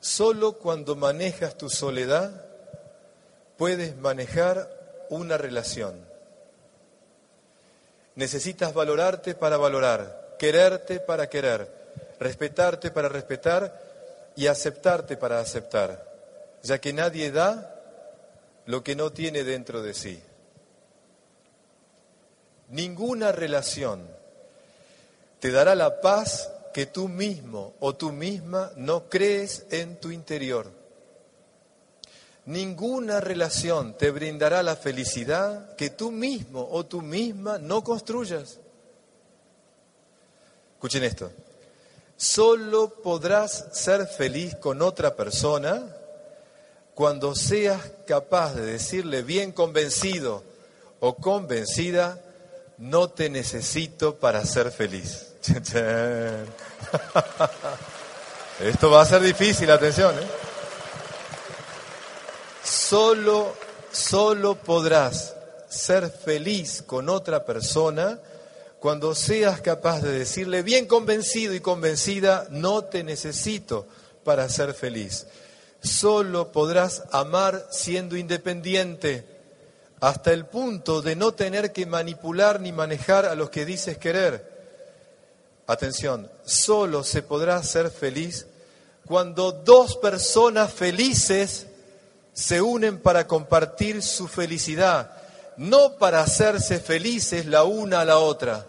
Solo 0.00 0.58
cuando 0.58 0.96
manejas 0.96 1.56
tu 1.56 1.70
soledad 1.70 2.44
puedes 3.56 3.96
manejar 3.96 4.68
una 5.08 5.38
relación. 5.38 6.04
Necesitas 8.16 8.74
valorarte 8.74 9.34
para 9.34 9.56
valorar, 9.56 10.36
quererte 10.38 10.98
para 10.98 11.28
querer, 11.28 11.70
respetarte 12.18 12.90
para 12.90 13.08
respetar 13.08 13.80
y 14.34 14.48
aceptarte 14.48 15.16
para 15.16 15.38
aceptar, 15.38 16.04
ya 16.62 16.80
que 16.80 16.92
nadie 16.92 17.30
da 17.30 17.74
lo 18.64 18.82
que 18.82 18.96
no 18.96 19.12
tiene 19.12 19.44
dentro 19.44 19.80
de 19.80 19.94
sí. 19.94 20.22
Ninguna 22.68 23.32
relación 23.32 24.06
te 25.40 25.50
dará 25.50 25.74
la 25.74 26.00
paz 26.00 26.50
que 26.72 26.86
tú 26.86 27.08
mismo 27.08 27.74
o 27.80 27.94
tú 27.94 28.12
misma 28.12 28.70
no 28.76 29.08
crees 29.08 29.66
en 29.70 29.96
tu 29.96 30.10
interior. 30.10 30.70
Ninguna 32.46 33.20
relación 33.20 33.96
te 33.96 34.10
brindará 34.10 34.62
la 34.62 34.76
felicidad 34.76 35.74
que 35.76 35.90
tú 35.90 36.10
mismo 36.12 36.68
o 36.70 36.86
tú 36.86 37.02
misma 37.02 37.58
no 37.58 37.82
construyas. 37.82 38.58
Escuchen 40.74 41.04
esto. 41.04 41.32
Solo 42.16 42.88
podrás 43.02 43.66
ser 43.72 44.06
feliz 44.06 44.54
con 44.56 44.80
otra 44.80 45.16
persona 45.16 45.84
cuando 46.94 47.34
seas 47.34 47.82
capaz 48.06 48.54
de 48.54 48.64
decirle 48.64 49.22
bien 49.22 49.52
convencido 49.52 50.42
o 51.00 51.16
convencida, 51.16 52.22
no 52.78 53.08
te 53.08 53.30
necesito 53.30 54.16
para 54.16 54.44
ser 54.44 54.70
feliz. 54.70 55.32
Esto 58.60 58.90
va 58.90 59.02
a 59.02 59.06
ser 59.06 59.22
difícil, 59.22 59.70
atención. 59.70 60.14
¿eh? 60.18 60.26
Solo, 62.64 63.54
solo 63.92 64.56
podrás 64.56 65.34
ser 65.68 66.10
feliz 66.10 66.82
con 66.82 67.08
otra 67.08 67.44
persona 67.44 68.18
cuando 68.80 69.14
seas 69.14 69.60
capaz 69.60 70.00
de 70.00 70.12
decirle 70.12 70.62
bien 70.62 70.86
convencido 70.86 71.54
y 71.54 71.60
convencida, 71.60 72.46
no 72.50 72.84
te 72.84 73.02
necesito 73.02 73.86
para 74.24 74.48
ser 74.48 74.74
feliz. 74.74 75.26
Solo 75.80 76.52
podrás 76.52 77.04
amar 77.10 77.66
siendo 77.70 78.16
independiente 78.16 79.35
hasta 80.00 80.32
el 80.32 80.46
punto 80.46 81.02
de 81.02 81.16
no 81.16 81.32
tener 81.32 81.72
que 81.72 81.86
manipular 81.86 82.60
ni 82.60 82.72
manejar 82.72 83.26
a 83.26 83.34
los 83.34 83.50
que 83.50 83.64
dices 83.64 83.98
querer. 83.98 84.54
Atención, 85.66 86.30
solo 86.44 87.02
se 87.02 87.22
podrá 87.22 87.62
ser 87.62 87.90
feliz 87.90 88.46
cuando 89.06 89.52
dos 89.52 89.96
personas 89.96 90.72
felices 90.72 91.66
se 92.32 92.60
unen 92.60 93.00
para 93.00 93.26
compartir 93.26 94.02
su 94.02 94.28
felicidad 94.28 95.16
no 95.56 95.96
para 95.96 96.20
hacerse 96.20 96.78
felices 96.78 97.46
la 97.46 97.64
una 97.64 98.00
a 98.00 98.04
la 98.04 98.18
otra. 98.18 98.66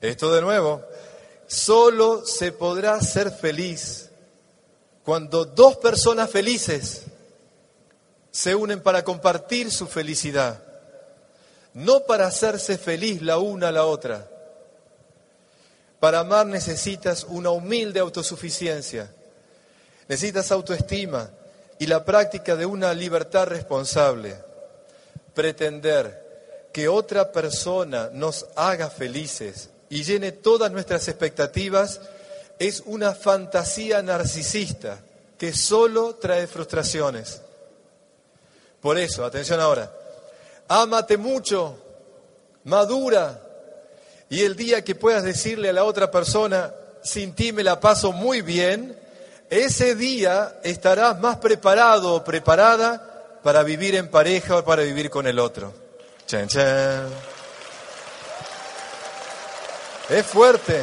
Esto 0.00 0.32
de 0.32 0.40
nuevo, 0.40 0.82
solo 1.46 2.24
se 2.24 2.52
podrá 2.52 3.00
ser 3.00 3.30
feliz 3.30 4.10
cuando 5.04 5.44
dos 5.44 5.76
personas 5.76 6.30
felices 6.30 7.04
se 8.30 8.54
unen 8.54 8.80
para 8.80 9.04
compartir 9.04 9.70
su 9.70 9.86
felicidad, 9.86 10.62
no 11.74 12.00
para 12.00 12.26
hacerse 12.26 12.78
feliz 12.78 13.22
la 13.22 13.38
una 13.38 13.68
a 13.68 13.72
la 13.72 13.84
otra. 13.84 14.28
Para 15.98 16.20
amar 16.20 16.46
necesitas 16.46 17.24
una 17.24 17.50
humilde 17.50 18.00
autosuficiencia, 18.00 19.12
necesitas 20.08 20.50
autoestima 20.50 21.30
y 21.78 21.86
la 21.86 22.04
práctica 22.04 22.56
de 22.56 22.66
una 22.66 22.92
libertad 22.94 23.46
responsable 23.46 24.36
pretender 25.34 26.68
que 26.72 26.88
otra 26.88 27.32
persona 27.32 28.10
nos 28.12 28.46
haga 28.54 28.90
felices 28.90 29.70
y 29.88 30.04
llene 30.04 30.32
todas 30.32 30.70
nuestras 30.70 31.08
expectativas 31.08 32.00
es 32.58 32.82
una 32.86 33.14
fantasía 33.14 34.02
narcisista 34.02 35.00
que 35.38 35.52
solo 35.52 36.16
trae 36.16 36.46
frustraciones. 36.46 37.42
Por 38.80 38.98
eso, 38.98 39.24
atención 39.24 39.60
ahora, 39.60 39.92
ámate 40.68 41.16
mucho, 41.16 41.76
madura, 42.64 43.40
y 44.28 44.42
el 44.42 44.56
día 44.56 44.84
que 44.84 44.94
puedas 44.94 45.22
decirle 45.22 45.68
a 45.68 45.72
la 45.72 45.84
otra 45.84 46.10
persona, 46.10 46.72
sin 47.02 47.34
ti 47.34 47.52
me 47.52 47.64
la 47.64 47.80
paso 47.80 48.12
muy 48.12 48.42
bien, 48.42 48.96
ese 49.50 49.96
día 49.96 50.60
estarás 50.62 51.18
más 51.18 51.38
preparado 51.38 52.14
o 52.14 52.24
preparada 52.24 53.38
para 53.42 53.62
vivir 53.64 53.96
en 53.96 54.08
pareja 54.08 54.58
o 54.58 54.64
para 54.64 54.82
vivir 54.82 55.10
con 55.10 55.26
el 55.26 55.38
otro. 55.38 55.72
Chan, 56.26 56.46
chan. 56.46 57.08
Es 60.08 60.26
fuerte. 60.26 60.82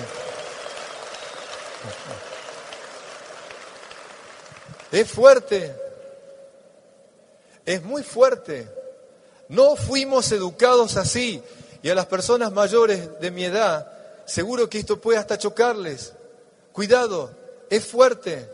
Es 4.92 5.10
fuerte. 5.10 5.87
Es 7.68 7.84
muy 7.84 8.02
fuerte. 8.02 8.66
No 9.50 9.76
fuimos 9.76 10.32
educados 10.32 10.96
así. 10.96 11.44
Y 11.84 11.90
a 11.90 11.96
las 11.96 12.06
personas 12.06 12.54
mayores 12.54 13.20
de 13.20 13.30
mi 13.30 13.44
edad, 13.44 13.92
seguro 14.26 14.70
que 14.70 14.80
esto 14.80 15.02
puede 15.02 15.20
hasta 15.20 15.38
chocarles. 15.38 16.14
Cuidado, 16.72 17.30
es 17.70 17.86
fuerte. 17.86 18.50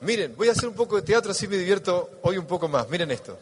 Miren, 0.00 0.34
voy 0.34 0.48
a 0.48 0.52
hacer 0.52 0.68
un 0.68 0.74
poco 0.74 0.96
de 0.96 1.02
teatro, 1.02 1.32
así 1.32 1.46
me 1.46 1.58
divierto 1.58 2.12
hoy 2.22 2.38
un 2.38 2.46
poco 2.46 2.66
más. 2.66 2.88
Miren 2.88 3.10
esto. 3.10 3.36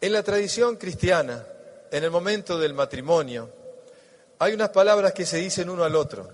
En 0.00 0.12
la 0.14 0.22
tradición 0.22 0.76
cristiana, 0.76 1.46
en 1.90 2.02
el 2.02 2.10
momento 2.10 2.58
del 2.58 2.72
matrimonio, 2.72 3.50
hay 4.38 4.54
unas 4.54 4.70
palabras 4.70 5.12
que 5.12 5.26
se 5.26 5.36
dicen 5.36 5.68
uno 5.68 5.84
al 5.84 5.94
otro. 5.94 6.30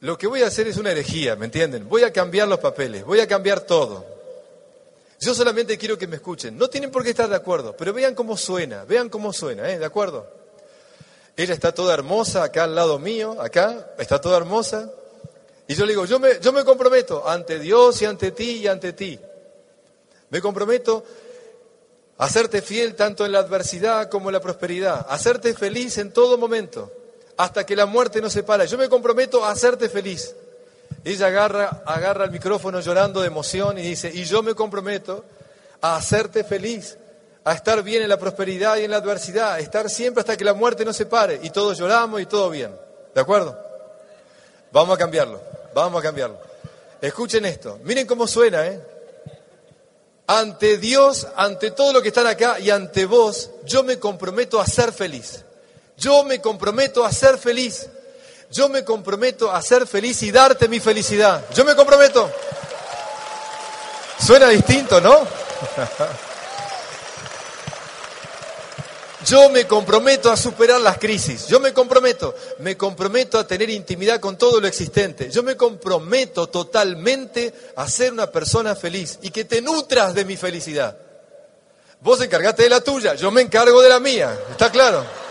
Lo 0.00 0.18
que 0.18 0.26
voy 0.26 0.42
a 0.42 0.48
hacer 0.48 0.68
es 0.68 0.76
una 0.76 0.90
herejía, 0.90 1.36
¿me 1.36 1.46
entienden? 1.46 1.88
Voy 1.88 2.02
a 2.02 2.12
cambiar 2.12 2.48
los 2.48 2.58
papeles, 2.58 3.02
voy 3.02 3.20
a 3.20 3.26
cambiar 3.26 3.60
todo. 3.60 4.13
Yo 5.20 5.34
solamente 5.34 5.78
quiero 5.78 5.96
que 5.96 6.06
me 6.06 6.16
escuchen. 6.16 6.56
No 6.58 6.68
tienen 6.68 6.90
por 6.90 7.02
qué 7.02 7.10
estar 7.10 7.28
de 7.28 7.36
acuerdo, 7.36 7.76
pero 7.76 7.92
vean 7.92 8.14
cómo 8.14 8.36
suena, 8.36 8.84
vean 8.84 9.08
cómo 9.08 9.32
suena, 9.32 9.70
¿eh? 9.70 9.78
¿De 9.78 9.84
acuerdo? 9.84 10.26
Ella 11.36 11.54
está 11.54 11.72
toda 11.72 11.94
hermosa 11.94 12.44
acá 12.44 12.64
al 12.64 12.74
lado 12.74 12.98
mío, 12.98 13.40
acá, 13.40 13.92
está 13.98 14.20
toda 14.20 14.36
hermosa. 14.36 14.90
Y 15.66 15.74
yo 15.74 15.86
le 15.86 15.92
digo, 15.92 16.04
yo 16.04 16.20
me, 16.20 16.38
yo 16.40 16.52
me 16.52 16.64
comprometo 16.64 17.28
ante 17.28 17.58
Dios 17.58 18.00
y 18.02 18.04
ante 18.04 18.30
ti 18.30 18.58
y 18.58 18.66
ante 18.68 18.92
ti. 18.92 19.18
Me 20.30 20.40
comprometo 20.40 21.04
a 22.18 22.24
hacerte 22.24 22.62
fiel 22.62 22.94
tanto 22.94 23.26
en 23.26 23.32
la 23.32 23.40
adversidad 23.40 24.08
como 24.08 24.28
en 24.28 24.34
la 24.34 24.40
prosperidad, 24.40 25.06
a 25.08 25.14
hacerte 25.14 25.54
feliz 25.54 25.98
en 25.98 26.12
todo 26.12 26.38
momento, 26.38 26.92
hasta 27.36 27.64
que 27.66 27.74
la 27.74 27.86
muerte 27.86 28.20
nos 28.20 28.32
separe. 28.32 28.66
Yo 28.66 28.78
me 28.78 28.88
comprometo 28.88 29.44
a 29.44 29.50
hacerte 29.50 29.88
feliz. 29.88 30.34
Ella 31.04 31.26
agarra, 31.26 31.82
agarra 31.84 32.24
el 32.24 32.30
micrófono 32.30 32.80
llorando 32.80 33.20
de 33.20 33.26
emoción 33.26 33.78
y 33.78 33.82
dice, 33.82 34.10
y 34.12 34.24
yo 34.24 34.42
me 34.42 34.54
comprometo 34.54 35.24
a 35.82 35.96
hacerte 35.96 36.44
feliz, 36.44 36.96
a 37.44 37.52
estar 37.52 37.82
bien 37.82 38.02
en 38.02 38.08
la 38.08 38.18
prosperidad 38.18 38.78
y 38.78 38.84
en 38.84 38.90
la 38.90 38.96
adversidad, 38.96 39.52
a 39.52 39.58
estar 39.58 39.90
siempre 39.90 40.20
hasta 40.20 40.36
que 40.36 40.44
la 40.44 40.54
muerte 40.54 40.82
nos 40.84 40.96
separe. 40.96 41.40
Y 41.42 41.50
todos 41.50 41.76
lloramos 41.76 42.22
y 42.22 42.26
todo 42.26 42.48
bien. 42.48 42.74
¿De 43.14 43.20
acuerdo? 43.20 43.58
Vamos 44.72 44.94
a 44.94 44.98
cambiarlo. 44.98 45.40
Vamos 45.74 46.00
a 46.00 46.02
cambiarlo. 46.02 46.38
Escuchen 47.02 47.44
esto. 47.44 47.78
Miren 47.84 48.06
cómo 48.06 48.26
suena, 48.26 48.66
¿eh? 48.66 48.80
Ante 50.26 50.78
Dios, 50.78 51.26
ante 51.36 51.72
todo 51.72 51.92
lo 51.92 52.00
que 52.00 52.08
están 52.08 52.26
acá 52.26 52.58
y 52.58 52.70
ante 52.70 53.04
vos, 53.04 53.50
yo 53.66 53.82
me 53.84 53.98
comprometo 53.98 54.58
a 54.58 54.66
ser 54.66 54.90
feliz. 54.90 55.44
Yo 55.98 56.24
me 56.24 56.40
comprometo 56.40 57.04
a 57.04 57.12
ser 57.12 57.36
feliz. 57.36 57.88
Yo 58.54 58.68
me 58.68 58.84
comprometo 58.84 59.50
a 59.50 59.60
ser 59.60 59.84
feliz 59.84 60.22
y 60.22 60.30
darte 60.30 60.68
mi 60.68 60.78
felicidad. 60.78 61.44
Yo 61.52 61.64
me 61.64 61.74
comprometo. 61.74 62.30
Suena 64.16 64.48
distinto, 64.48 65.00
¿no? 65.00 65.26
Yo 69.26 69.50
me 69.50 69.66
comprometo 69.66 70.30
a 70.30 70.36
superar 70.36 70.80
las 70.80 70.98
crisis. 70.98 71.48
Yo 71.48 71.58
me 71.58 71.72
comprometo. 71.72 72.32
Me 72.60 72.76
comprometo 72.76 73.40
a 73.40 73.46
tener 73.46 73.70
intimidad 73.70 74.20
con 74.20 74.38
todo 74.38 74.60
lo 74.60 74.68
existente. 74.68 75.30
Yo 75.32 75.42
me 75.42 75.56
comprometo 75.56 76.46
totalmente 76.46 77.52
a 77.74 77.88
ser 77.88 78.12
una 78.12 78.30
persona 78.30 78.76
feliz 78.76 79.18
y 79.22 79.30
que 79.30 79.44
te 79.44 79.62
nutras 79.62 80.14
de 80.14 80.24
mi 80.24 80.36
felicidad. 80.36 80.96
Vos 82.00 82.20
encargate 82.20 82.62
de 82.62 82.68
la 82.68 82.82
tuya, 82.82 83.14
yo 83.14 83.32
me 83.32 83.40
encargo 83.40 83.82
de 83.82 83.88
la 83.88 83.98
mía. 83.98 84.38
¿Está 84.52 84.70
claro? 84.70 85.23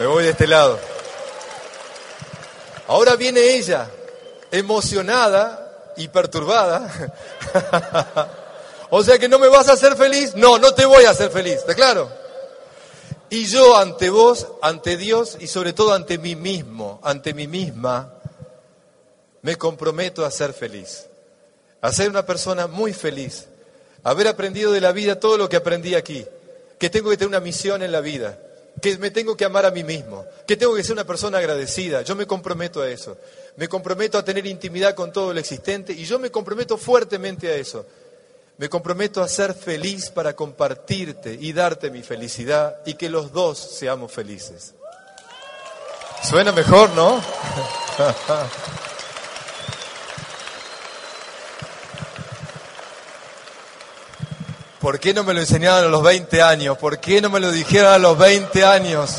Me 0.00 0.06
voy 0.06 0.24
de 0.24 0.30
este 0.30 0.46
lado. 0.46 0.80
Ahora 2.88 3.16
viene 3.16 3.40
ella, 3.40 3.88
emocionada, 4.50 5.92
y 5.94 6.08
perturbada. 6.08 6.90
o 8.90 9.02
sea 9.04 9.18
que 9.18 9.28
no 9.28 9.38
me 9.38 9.48
vas 9.48 9.68
a 9.68 9.74
hacer 9.74 9.96
feliz. 9.96 10.34
No, 10.34 10.58
no 10.58 10.72
te 10.72 10.86
voy 10.86 11.04
a 11.04 11.10
hacer 11.10 11.30
feliz, 11.30 11.56
¿está 11.56 11.74
claro? 11.74 12.10
Y 13.28 13.44
yo 13.44 13.76
ante 13.76 14.08
vos, 14.08 14.48
ante 14.62 14.96
Dios 14.96 15.36
y 15.38 15.46
sobre 15.46 15.74
todo 15.74 15.92
ante 15.92 16.16
mí 16.16 16.34
mismo, 16.34 16.98
ante 17.04 17.34
mí 17.34 17.46
misma, 17.46 18.14
me 19.42 19.56
comprometo 19.56 20.24
a 20.24 20.30
ser 20.30 20.54
feliz, 20.54 21.08
a 21.82 21.92
ser 21.92 22.08
una 22.08 22.24
persona 22.24 22.66
muy 22.66 22.94
feliz, 22.94 23.48
haber 24.02 24.28
aprendido 24.28 24.72
de 24.72 24.80
la 24.80 24.92
vida 24.92 25.20
todo 25.20 25.36
lo 25.36 25.50
que 25.50 25.56
aprendí 25.56 25.94
aquí, 25.94 26.26
que 26.78 26.88
tengo 26.88 27.10
que 27.10 27.18
tener 27.18 27.28
una 27.28 27.40
misión 27.40 27.82
en 27.82 27.92
la 27.92 28.00
vida, 28.00 28.38
que 28.80 28.98
me 28.98 29.10
tengo 29.10 29.36
que 29.36 29.44
amar 29.44 29.66
a 29.66 29.70
mí 29.70 29.84
mismo, 29.84 30.24
que 30.46 30.56
tengo 30.56 30.74
que 30.74 30.82
ser 30.82 30.92
una 30.92 31.06
persona 31.06 31.38
agradecida. 31.38 32.02
Yo 32.02 32.16
me 32.16 32.26
comprometo 32.26 32.82
a 32.82 32.88
eso. 32.88 33.16
Me 33.56 33.68
comprometo 33.68 34.18
a 34.18 34.24
tener 34.24 34.46
intimidad 34.46 34.94
con 34.94 35.12
todo 35.12 35.32
lo 35.32 35.40
existente 35.40 35.92
y 35.92 36.04
yo 36.04 36.18
me 36.18 36.30
comprometo 36.30 36.76
fuertemente 36.76 37.48
a 37.48 37.56
eso. 37.56 37.86
Me 38.58 38.68
comprometo 38.68 39.22
a 39.22 39.28
ser 39.28 39.54
feliz 39.54 40.10
para 40.10 40.34
compartirte 40.34 41.32
y 41.32 41.52
darte 41.52 41.90
mi 41.90 42.02
felicidad 42.02 42.76
y 42.84 42.94
que 42.94 43.08
los 43.08 43.32
dos 43.32 43.58
seamos 43.58 44.12
felices. 44.12 44.74
Suena 46.22 46.52
mejor, 46.52 46.90
¿no? 46.90 47.22
¿Por 54.80 54.98
qué 54.98 55.12
no 55.12 55.24
me 55.24 55.34
lo 55.34 55.40
enseñaron 55.40 55.84
a 55.84 55.88
los 55.88 56.02
20 56.02 56.40
años? 56.40 56.78
¿Por 56.78 56.98
qué 56.98 57.20
no 57.20 57.28
me 57.28 57.38
lo 57.38 57.52
dijeron 57.52 57.92
a 57.92 57.98
los 57.98 58.16
20 58.16 58.64
años? 58.64 59.14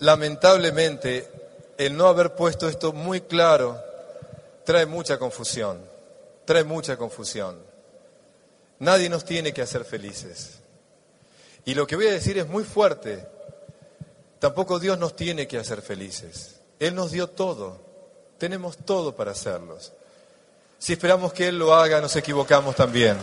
Lamentablemente, 0.00 1.30
el 1.78 1.96
no 1.96 2.06
haber 2.06 2.34
puesto 2.34 2.68
esto 2.68 2.92
muy 2.92 3.22
claro 3.22 3.82
trae 4.64 4.84
mucha 4.84 5.18
confusión, 5.18 5.80
trae 6.44 6.64
mucha 6.64 6.98
confusión. 6.98 7.56
Nadie 8.80 9.08
nos 9.08 9.24
tiene 9.24 9.54
que 9.54 9.62
hacer 9.62 9.86
felices. 9.86 10.58
Y 11.64 11.74
lo 11.74 11.86
que 11.86 11.96
voy 11.96 12.08
a 12.08 12.12
decir 12.12 12.36
es 12.36 12.46
muy 12.46 12.64
fuerte. 12.64 13.26
Tampoco 14.38 14.78
Dios 14.78 14.98
nos 14.98 15.16
tiene 15.16 15.48
que 15.48 15.56
hacer 15.56 15.80
felices. 15.80 16.60
Él 16.78 16.94
nos 16.94 17.10
dio 17.10 17.28
todo. 17.30 17.87
Tenemos 18.38 18.76
todo 18.76 19.14
para 19.16 19.32
hacerlos. 19.32 19.92
Si 20.78 20.92
esperamos 20.92 21.32
que 21.32 21.48
Él 21.48 21.58
lo 21.58 21.74
haga, 21.74 22.00
nos 22.00 22.14
equivocamos 22.14 22.76
también. 22.76 23.18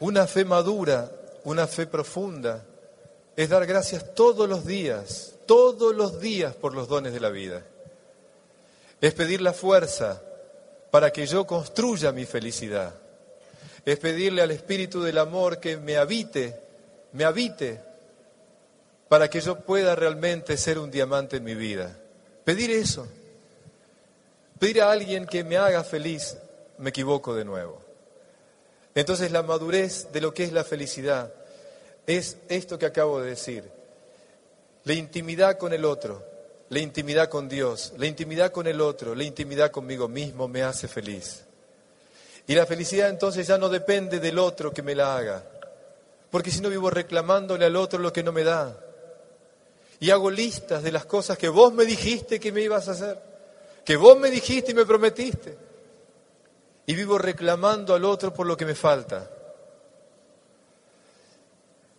Una 0.00 0.26
fe 0.26 0.44
madura, 0.46 1.10
una 1.44 1.66
fe 1.66 1.86
profunda, 1.86 2.64
es 3.36 3.48
dar 3.50 3.66
gracias 3.66 4.14
todos 4.14 4.48
los 4.48 4.64
días, 4.64 5.34
todos 5.44 5.94
los 5.94 6.18
días 6.18 6.54
por 6.54 6.74
los 6.74 6.88
dones 6.88 7.12
de 7.12 7.20
la 7.20 7.28
vida. 7.28 7.62
Es 9.02 9.12
pedir 9.12 9.42
la 9.42 9.52
fuerza 9.52 10.22
para 10.90 11.12
que 11.12 11.26
yo 11.26 11.46
construya 11.46 12.10
mi 12.10 12.24
felicidad. 12.24 12.94
Es 13.84 13.98
pedirle 13.98 14.40
al 14.40 14.50
Espíritu 14.50 15.02
del 15.02 15.18
Amor 15.18 15.60
que 15.60 15.76
me 15.76 15.98
habite, 15.98 16.58
me 17.12 17.24
habite 17.24 17.87
para 19.08 19.28
que 19.28 19.40
yo 19.40 19.60
pueda 19.60 19.94
realmente 19.94 20.56
ser 20.56 20.78
un 20.78 20.90
diamante 20.90 21.38
en 21.38 21.44
mi 21.44 21.54
vida. 21.54 21.96
Pedir 22.44 22.70
eso. 22.70 23.06
Pedir 24.58 24.82
a 24.82 24.90
alguien 24.90 25.26
que 25.26 25.44
me 25.44 25.56
haga 25.56 25.82
feliz, 25.82 26.36
me 26.78 26.90
equivoco 26.90 27.34
de 27.34 27.44
nuevo. 27.44 27.80
Entonces 28.94 29.30
la 29.30 29.42
madurez 29.42 30.08
de 30.12 30.20
lo 30.20 30.34
que 30.34 30.44
es 30.44 30.52
la 30.52 30.64
felicidad 30.64 31.32
es 32.06 32.38
esto 32.48 32.78
que 32.78 32.86
acabo 32.86 33.20
de 33.20 33.30
decir. 33.30 33.64
La 34.84 34.94
intimidad 34.94 35.56
con 35.56 35.72
el 35.72 35.84
otro, 35.84 36.24
la 36.68 36.80
intimidad 36.80 37.28
con 37.28 37.48
Dios, 37.48 37.92
la 37.96 38.06
intimidad 38.06 38.50
con 38.50 38.66
el 38.66 38.80
otro, 38.80 39.14
la 39.14 39.24
intimidad 39.24 39.70
conmigo 39.70 40.08
mismo 40.08 40.48
me 40.48 40.62
hace 40.62 40.88
feliz. 40.88 41.44
Y 42.46 42.54
la 42.54 42.66
felicidad 42.66 43.10
entonces 43.10 43.46
ya 43.46 43.58
no 43.58 43.68
depende 43.68 44.20
del 44.20 44.38
otro 44.38 44.72
que 44.72 44.82
me 44.82 44.94
la 44.94 45.16
haga, 45.16 45.44
porque 46.30 46.50
si 46.50 46.60
no 46.60 46.70
vivo 46.70 46.90
reclamándole 46.90 47.66
al 47.66 47.76
otro 47.76 47.98
lo 47.98 48.12
que 48.12 48.22
no 48.22 48.32
me 48.32 48.42
da 48.42 48.87
y 50.00 50.10
hago 50.10 50.30
listas 50.30 50.82
de 50.82 50.92
las 50.92 51.04
cosas 51.04 51.38
que 51.38 51.48
vos 51.48 51.72
me 51.72 51.84
dijiste 51.84 52.38
que 52.38 52.52
me 52.52 52.60
ibas 52.60 52.88
a 52.88 52.92
hacer, 52.92 53.20
que 53.84 53.96
vos 53.96 54.18
me 54.18 54.30
dijiste 54.30 54.72
y 54.72 54.74
me 54.74 54.86
prometiste. 54.86 55.56
Y 56.86 56.94
vivo 56.94 57.18
reclamando 57.18 57.94
al 57.94 58.04
otro 58.04 58.32
por 58.32 58.46
lo 58.46 58.56
que 58.56 58.64
me 58.64 58.74
falta. 58.74 59.30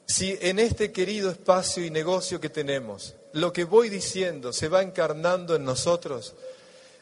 Si 0.06 0.36
en 0.42 0.58
este 0.58 0.92
querido 0.92 1.30
espacio 1.30 1.86
y 1.86 1.92
negocio 1.92 2.40
que 2.40 2.50
tenemos, 2.50 3.16
lo 3.34 3.54
que 3.54 3.66
voy 3.66 3.90
diciendo 3.90 4.52
se 4.52 4.68
va 4.68 4.82
encarnando 4.82 5.56
en 5.56 5.64
nosotros, 5.64 6.34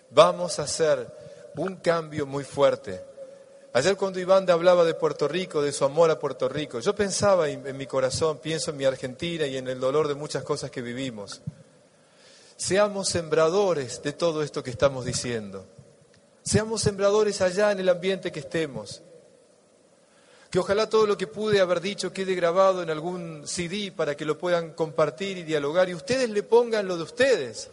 vamos 0.10 0.60
a 0.60 0.64
hacer 0.64 1.08
un 1.56 1.78
cambio 1.78 2.26
muy 2.26 2.44
fuerte 2.44 3.02
Ayer 3.78 3.96
cuando 3.96 4.20
Iván 4.20 4.50
hablaba 4.50 4.84
de 4.84 4.96
Puerto 4.96 5.28
Rico, 5.28 5.62
de 5.62 5.72
su 5.72 5.86
amor 5.86 6.10
a 6.10 6.18
Puerto 6.18 6.50
Rico, 6.50 6.80
yo 6.80 6.96
pensaba 6.96 7.48
en, 7.48 7.78
mi 7.78 7.86
corazón, 7.86 8.40
pienso 8.40 8.72
en 8.72 8.78
mi 8.78 8.86
Argentina 8.86 9.46
y 9.46 9.56
en 9.56 9.68
el 9.68 9.80
dolor 9.80 10.08
de 10.08 10.16
muchas 10.16 10.42
cosas 10.42 10.72
que 10.72 10.82
vivimos. 10.82 11.42
Seamos 12.56 13.08
sembradores 13.08 14.02
de 14.02 14.14
todo 14.14 14.42
esto 14.42 14.64
que 14.64 14.72
estamos 14.72 15.06
diciendo. 15.06 15.68
Seamos 16.42 16.82
sembradores 16.82 17.40
allá 17.42 17.72
en 17.72 17.80
el 17.80 17.90
ambiente 17.90 18.32
que 18.32 18.40
estemos. 18.40 19.04
Que 20.50 20.58
ojalá 20.58 20.90
todo 20.90 21.06
lo 21.06 21.16
que 21.16 21.28
pude 21.28 21.62
haber 21.62 21.80
dicho 21.80 22.12
quede 22.12 22.34
grabado 22.34 22.82
en 22.82 22.90
algún 22.90 23.46
CD 23.46 23.92
para 23.96 24.18
que 24.18 24.26
lo 24.26 24.40
puedan 24.40 24.72
compartir 24.74 25.38
y 25.38 25.44
dialogar 25.44 25.88
y 25.88 25.94
ustedes 25.94 26.32
le 26.32 26.42
pongan 26.42 26.88
lo 26.88 26.98
de 26.98 27.04
ustedes, 27.04 27.70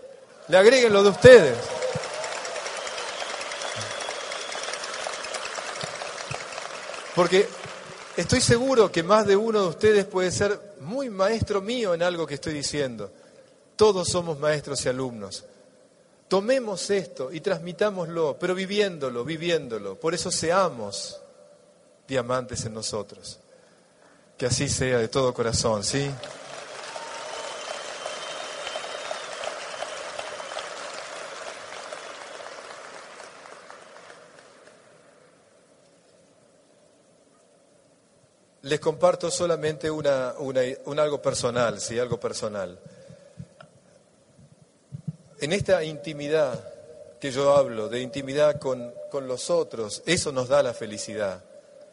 le 0.49 0.59
agreguen 0.59 0.93
lo 0.93 1.03
de 1.03 1.09
ustedes. 1.09 1.57
Porque 7.15 7.47
estoy 8.17 8.41
seguro 8.41 8.91
que 8.91 9.03
más 9.03 9.27
de 9.27 9.37
uno 9.37 9.63
de 9.63 9.69
ustedes 9.69 10.05
puede 10.05 10.31
ser 10.31 10.77
muy 10.81 11.11
maestro 11.11 11.61
mío 11.61 11.95
en 11.95 12.03
algo 12.03 12.27
que 12.27 12.35
estoy 12.35 12.53
diciendo. 12.53 13.11
Todos 13.77 14.09
somos 14.09 14.39
maestros 14.39 14.85
y 14.85 14.89
alumnos. 14.89 15.45
Tomemos 16.29 16.91
esto 16.91 17.33
y 17.33 17.41
transmitámoslo, 17.41 18.37
pero 18.39 18.55
viviéndolo, 18.55 19.25
viviéndolo. 19.25 19.99
Por 19.99 20.15
eso 20.15 20.31
seamos 20.31 21.21
diamantes 22.09 22.65
en 22.65 22.75
nosotros. 22.75 23.39
Que 24.37 24.47
así 24.47 24.69
sea 24.69 24.99
de 24.99 25.09
todo 25.09 25.33
corazón, 25.33 25.85
¿sí? 25.85 26.11
Les 38.65 38.81
comparto 38.81 39.31
solamente 39.31 39.91
una, 39.91 40.35
un 40.39 40.99
algo 40.99 41.21
personal, 41.21 41.81
sí, 41.81 41.99
algo 41.99 42.19
personal. 42.19 42.79
En 45.39 45.53
esta 45.53 45.85
intimidad 45.85 46.73
que 47.21 47.31
yo 47.31 47.55
hablo, 47.55 47.91
de 47.91 48.01
intimidad 48.01 48.59
con, 48.59 48.91
con 49.11 49.29
los 49.29 49.51
otros, 49.51 50.03
eso 50.07 50.33
nos 50.33 50.49
da 50.49 50.63
la 50.63 50.73
felicidad. 50.73 51.45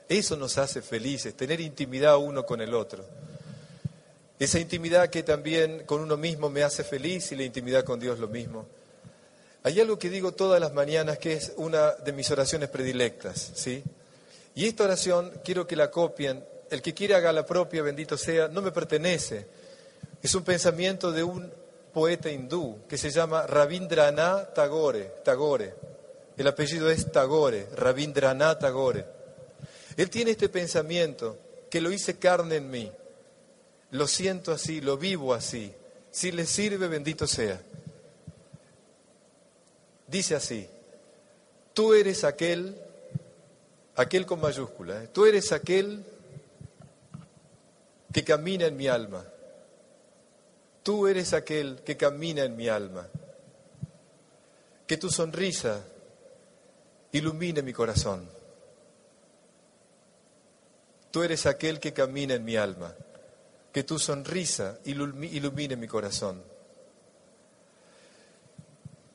Eso 0.07 0.37
nos 0.37 0.57
hace 0.57 0.81
felices, 0.81 1.35
tener 1.35 1.59
intimidad 1.59 2.17
uno 2.17 2.45
con 2.45 2.61
el 2.61 2.73
otro. 2.73 3.03
Esa 4.39 4.57
intimidad 4.57 5.09
que 5.09 5.23
también 5.23 5.83
con 5.85 5.99
uno 5.99 6.15
mismo 6.15 6.49
me 6.49 6.63
hace 6.63 6.85
feliz 6.85 7.33
y 7.33 7.35
la 7.35 7.43
intimidad 7.43 7.83
con 7.83 7.99
Dios 7.99 8.17
lo 8.17 8.29
mismo. 8.29 8.65
Hay 9.63 9.77
algo 9.81 9.99
que 9.99 10.09
digo 10.09 10.31
todas 10.31 10.61
las 10.61 10.71
mañanas 10.71 11.17
que 11.17 11.33
es 11.33 11.51
una 11.57 11.91
de 11.91 12.13
mis 12.13 12.31
oraciones 12.31 12.69
predilectas, 12.69 13.51
¿sí? 13.55 13.83
Y 14.55 14.67
esta 14.67 14.85
oración 14.85 15.31
quiero 15.43 15.67
que 15.67 15.75
la 15.75 15.91
copien 15.91 16.43
el 16.71 16.81
que 16.81 16.93
quiere 16.93 17.15
haga 17.15 17.33
la 17.33 17.45
propia, 17.45 17.83
bendito 17.83 18.17
sea, 18.17 18.47
no 18.47 18.61
me 18.61 18.71
pertenece. 18.71 19.45
Es 20.23 20.33
un 20.33 20.43
pensamiento 20.43 21.11
de 21.11 21.21
un 21.21 21.51
poeta 21.93 22.31
hindú 22.31 22.79
que 22.87 22.97
se 22.97 23.09
llama 23.09 23.45
Rabindranath 23.45 24.53
Tagore, 24.53 25.15
Tagore. 25.23 25.73
El 26.37 26.47
apellido 26.47 26.89
es 26.89 27.11
Tagore, 27.11 27.67
Rabindranath 27.75 28.61
Tagore. 28.61 29.05
Él 29.97 30.09
tiene 30.09 30.31
este 30.31 30.47
pensamiento 30.47 31.37
que 31.69 31.81
lo 31.81 31.91
hice 31.91 32.17
carne 32.17 32.55
en 32.55 32.71
mí. 32.71 32.89
Lo 33.91 34.07
siento 34.07 34.53
así, 34.53 34.79
lo 34.79 34.97
vivo 34.97 35.33
así. 35.33 35.73
Si 36.09 36.31
le 36.31 36.45
sirve, 36.45 36.87
bendito 36.87 37.27
sea. 37.27 37.61
Dice 40.07 40.35
así, 40.35 40.69
tú 41.73 41.93
eres 41.93 42.23
aquel, 42.23 42.77
aquel 43.95 44.25
con 44.25 44.39
mayúscula, 44.39 45.03
¿eh? 45.03 45.09
tú 45.11 45.25
eres 45.25 45.51
aquel 45.51 46.03
que 48.11 48.23
camina 48.23 48.65
en 48.65 48.77
mi 48.77 48.87
alma. 48.87 49.25
Tú 50.83 51.07
eres 51.07 51.33
aquel 51.33 51.81
que 51.83 51.95
camina 51.95 52.43
en 52.43 52.55
mi 52.55 52.67
alma. 52.67 53.07
Que 54.87 54.97
tu 54.97 55.09
sonrisa 55.09 55.83
ilumine 57.11 57.61
mi 57.61 57.71
corazón. 57.71 58.27
Tú 61.11 61.23
eres 61.23 61.45
aquel 61.45 61.79
que 61.79 61.93
camina 61.93 62.33
en 62.33 62.43
mi 62.43 62.55
alma. 62.55 62.93
Que 63.71 63.83
tu 63.83 63.99
sonrisa 63.99 64.79
ilumine 64.85 65.75
mi 65.75 65.87
corazón. 65.87 66.43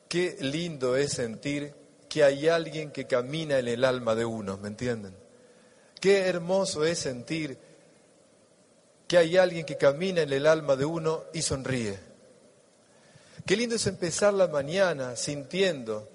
Qué 0.07 0.37
lindo 0.39 0.95
es 0.95 1.13
sentir 1.13 1.73
que 2.07 2.23
hay 2.23 2.47
alguien 2.47 2.91
que 2.91 3.05
camina 3.05 3.59
en 3.59 3.67
el 3.67 3.83
alma 3.83 4.15
de 4.15 4.25
uno, 4.25 4.57
¿me 4.57 4.69
entienden? 4.69 5.13
Qué 5.99 6.21
hermoso 6.27 6.85
es 6.85 6.99
sentir 6.99 7.57
que 9.07 9.17
hay 9.17 9.37
alguien 9.37 9.65
que 9.65 9.77
camina 9.77 10.21
en 10.21 10.33
el 10.33 10.45
alma 10.45 10.75
de 10.75 10.85
uno 10.85 11.23
y 11.33 11.41
sonríe. 11.41 11.97
Qué 13.45 13.55
lindo 13.55 13.75
es 13.75 13.87
empezar 13.87 14.33
la 14.33 14.47
mañana 14.47 15.15
sintiendo 15.15 16.09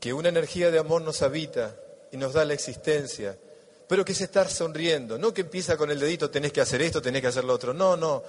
que 0.00 0.14
una 0.14 0.30
energía 0.30 0.70
de 0.70 0.78
amor 0.78 1.02
nos 1.02 1.20
habita 1.20 1.76
y 2.10 2.16
nos 2.16 2.32
da 2.32 2.46
la 2.46 2.54
existencia, 2.54 3.36
pero 3.86 4.04
que 4.04 4.12
es 4.12 4.20
estar 4.22 4.48
sonriendo, 4.48 5.18
no 5.18 5.34
que 5.34 5.42
empieza 5.42 5.76
con 5.76 5.90
el 5.90 6.00
dedito, 6.00 6.30
tenés 6.30 6.52
que 6.52 6.62
hacer 6.62 6.80
esto, 6.80 7.02
tenés 7.02 7.20
que 7.20 7.28
hacer 7.28 7.44
lo 7.44 7.52
otro, 7.52 7.74
no, 7.74 7.96
no, 7.96 8.22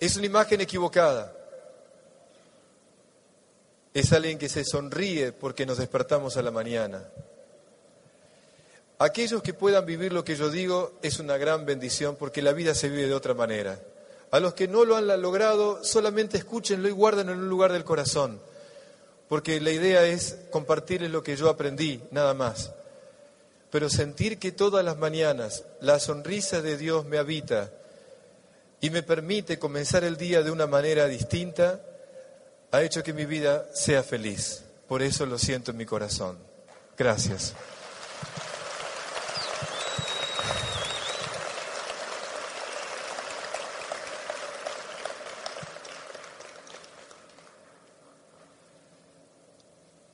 es 0.00 0.16
una 0.16 0.26
imagen 0.26 0.60
equivocada. 0.62 1.36
Es 3.94 4.10
alguien 4.14 4.38
que 4.38 4.48
se 4.48 4.64
sonríe 4.64 5.32
porque 5.32 5.66
nos 5.66 5.76
despertamos 5.76 6.38
a 6.38 6.42
la 6.42 6.50
mañana. 6.50 7.04
Aquellos 9.02 9.42
que 9.42 9.52
puedan 9.52 9.84
vivir 9.84 10.12
lo 10.12 10.22
que 10.22 10.36
yo 10.36 10.48
digo 10.48 10.92
es 11.02 11.18
una 11.18 11.36
gran 11.36 11.66
bendición 11.66 12.14
porque 12.14 12.40
la 12.40 12.52
vida 12.52 12.72
se 12.72 12.88
vive 12.88 13.08
de 13.08 13.14
otra 13.14 13.34
manera. 13.34 13.80
A 14.30 14.38
los 14.38 14.54
que 14.54 14.68
no 14.68 14.84
lo 14.84 14.94
han 14.94 15.08
logrado, 15.20 15.82
solamente 15.82 16.38
escúchenlo 16.38 16.88
y 16.88 16.92
guárdenlo 16.92 17.32
en 17.32 17.40
un 17.40 17.48
lugar 17.48 17.72
del 17.72 17.82
corazón, 17.82 18.40
porque 19.28 19.60
la 19.60 19.72
idea 19.72 20.06
es 20.06 20.38
compartirles 20.52 21.10
lo 21.10 21.24
que 21.24 21.34
yo 21.34 21.48
aprendí, 21.48 22.00
nada 22.12 22.32
más. 22.32 22.70
Pero 23.72 23.90
sentir 23.90 24.38
que 24.38 24.52
todas 24.52 24.84
las 24.84 24.96
mañanas 24.98 25.64
la 25.80 25.98
sonrisa 25.98 26.62
de 26.62 26.76
Dios 26.76 27.04
me 27.04 27.18
habita 27.18 27.72
y 28.80 28.90
me 28.90 29.02
permite 29.02 29.58
comenzar 29.58 30.04
el 30.04 30.16
día 30.16 30.44
de 30.44 30.52
una 30.52 30.68
manera 30.68 31.08
distinta, 31.08 31.80
ha 32.70 32.82
hecho 32.82 33.02
que 33.02 33.12
mi 33.12 33.24
vida 33.24 33.66
sea 33.74 34.04
feliz. 34.04 34.62
Por 34.86 35.02
eso 35.02 35.26
lo 35.26 35.40
siento 35.40 35.72
en 35.72 35.78
mi 35.78 35.86
corazón. 35.86 36.38
Gracias. 36.96 37.52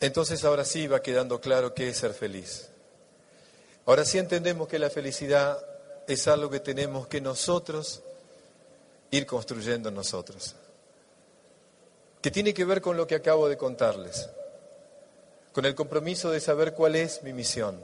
Entonces 0.01 0.45
ahora 0.45 0.65
sí 0.65 0.87
va 0.87 1.03
quedando 1.03 1.41
claro 1.41 1.75
qué 1.75 1.89
es 1.89 1.97
ser 1.97 2.15
feliz. 2.15 2.69
Ahora 3.87 4.05
sí 4.05 4.19
entendemos 4.19 4.69
que 4.69 4.79
la 4.79 4.91
felicidad 4.91 5.59
es 6.07 6.29
algo 6.29 6.51
que 6.51 6.61
tenemos 6.61 7.07
que 7.07 7.21
nosotros 7.21 8.03
ir 9.11 9.27
construyendo 9.27 9.91
nosotros. 9.91 10.55
Que 12.21 12.31
tiene 12.31 12.55
que 12.55 12.65
ver 12.65 12.81
con 12.81 12.97
lo 12.97 13.07
que 13.07 13.15
acabo 13.15 13.49
de 13.49 13.57
contarles, 13.57 14.29
con 15.53 15.65
el 15.65 15.75
compromiso 15.75 16.31
de 16.31 16.41
saber 16.41 16.75
cuál 16.75 16.97
es 16.97 17.23
mi 17.23 17.33
misión, 17.33 17.81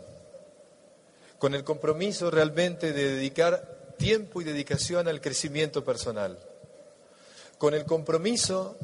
con 1.39 1.55
el 1.55 1.65
compromiso 1.65 2.31
realmente 2.31 2.93
de 2.93 3.15
dedicar 3.15 3.95
tiempo 3.99 4.41
y 4.41 4.45
dedicación 4.45 5.09
al 5.09 5.21
crecimiento 5.21 5.85
personal, 5.85 6.39
con 7.59 7.75
el 7.75 7.85
compromiso 7.85 8.77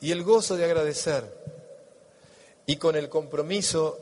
y 0.00 0.12
el 0.12 0.22
gozo 0.22 0.56
de 0.56 0.64
agradecer 0.64 1.37
y 2.68 2.76
con 2.76 2.96
el 2.96 3.08
compromiso 3.08 3.98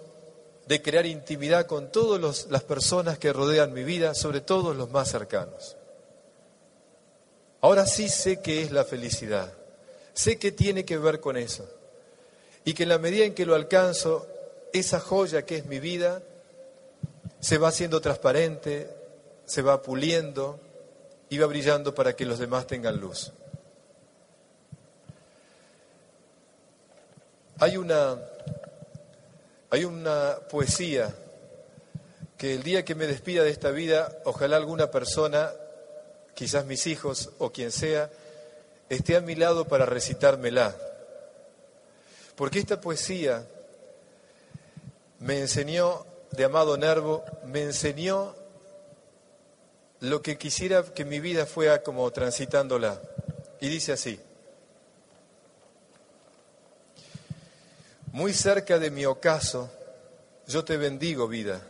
de 0.66 0.82
crear 0.82 1.06
intimidad 1.06 1.66
con 1.66 1.92
todas 1.92 2.48
las 2.50 2.64
personas 2.64 3.16
que 3.16 3.32
rodean 3.32 3.72
mi 3.72 3.84
vida, 3.84 4.12
sobre 4.12 4.40
todo 4.40 4.74
los 4.74 4.90
más 4.90 5.08
cercanos. 5.08 5.76
Ahora 7.60 7.86
sí 7.86 8.08
sé 8.08 8.40
qué 8.40 8.62
es 8.62 8.72
la 8.72 8.82
felicidad, 8.84 9.52
sé 10.14 10.40
que 10.40 10.50
tiene 10.50 10.84
que 10.84 10.98
ver 10.98 11.20
con 11.20 11.36
eso, 11.36 11.64
y 12.64 12.74
que 12.74 12.82
en 12.82 12.88
la 12.88 12.98
medida 12.98 13.24
en 13.24 13.34
que 13.34 13.46
lo 13.46 13.54
alcanzo, 13.54 14.26
esa 14.72 14.98
joya 14.98 15.46
que 15.46 15.58
es 15.58 15.66
mi 15.66 15.78
vida 15.78 16.20
se 17.38 17.58
va 17.58 17.68
haciendo 17.68 18.00
transparente, 18.00 18.90
se 19.44 19.62
va 19.62 19.80
puliendo 19.80 20.58
y 21.28 21.38
va 21.38 21.46
brillando 21.46 21.94
para 21.94 22.16
que 22.16 22.26
los 22.26 22.40
demás 22.40 22.66
tengan 22.66 22.96
luz. 22.96 23.30
Hay 27.60 27.76
una 27.76 28.18
hay 29.70 29.84
una 29.84 30.38
poesía 30.48 31.14
que 32.36 32.54
el 32.54 32.62
día 32.62 32.84
que 32.84 32.94
me 32.94 33.06
despida 33.06 33.42
de 33.42 33.50
esta 33.50 33.70
vida, 33.70 34.18
ojalá 34.24 34.56
alguna 34.56 34.90
persona, 34.90 35.52
quizás 36.34 36.66
mis 36.66 36.86
hijos 36.86 37.30
o 37.38 37.50
quien 37.50 37.72
sea, 37.72 38.10
esté 38.88 39.16
a 39.16 39.20
mi 39.20 39.34
lado 39.34 39.66
para 39.66 39.86
recitármela. 39.86 40.76
Porque 42.36 42.58
esta 42.58 42.80
poesía 42.80 43.46
me 45.18 45.40
enseñó, 45.40 46.04
de 46.32 46.44
Amado 46.44 46.76
Nervo, 46.76 47.24
me 47.46 47.62
enseñó 47.62 48.34
lo 50.00 50.20
que 50.20 50.36
quisiera 50.36 50.84
que 50.84 51.06
mi 51.06 51.20
vida 51.20 51.46
fuera 51.46 51.82
como 51.82 52.10
transitándola. 52.10 53.00
Y 53.60 53.68
dice 53.68 53.92
así. 53.92 54.20
Muy 58.16 58.32
cerca 58.32 58.78
de 58.78 58.90
mi 58.90 59.04
ocaso, 59.04 59.70
yo 60.46 60.64
te 60.64 60.78
bendigo, 60.78 61.28
vida, 61.28 61.60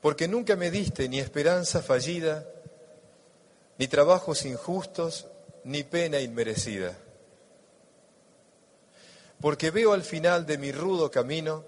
porque 0.00 0.26
nunca 0.26 0.56
me 0.56 0.70
diste 0.70 1.06
ni 1.06 1.20
esperanza 1.20 1.82
fallida, 1.82 2.46
ni 3.76 3.88
trabajos 3.88 4.46
injustos, 4.46 5.26
ni 5.64 5.82
pena 5.82 6.18
inmerecida. 6.18 6.96
Porque 9.38 9.70
veo 9.70 9.92
al 9.92 10.02
final 10.02 10.46
de 10.46 10.56
mi 10.56 10.72
rudo 10.72 11.10
camino 11.10 11.62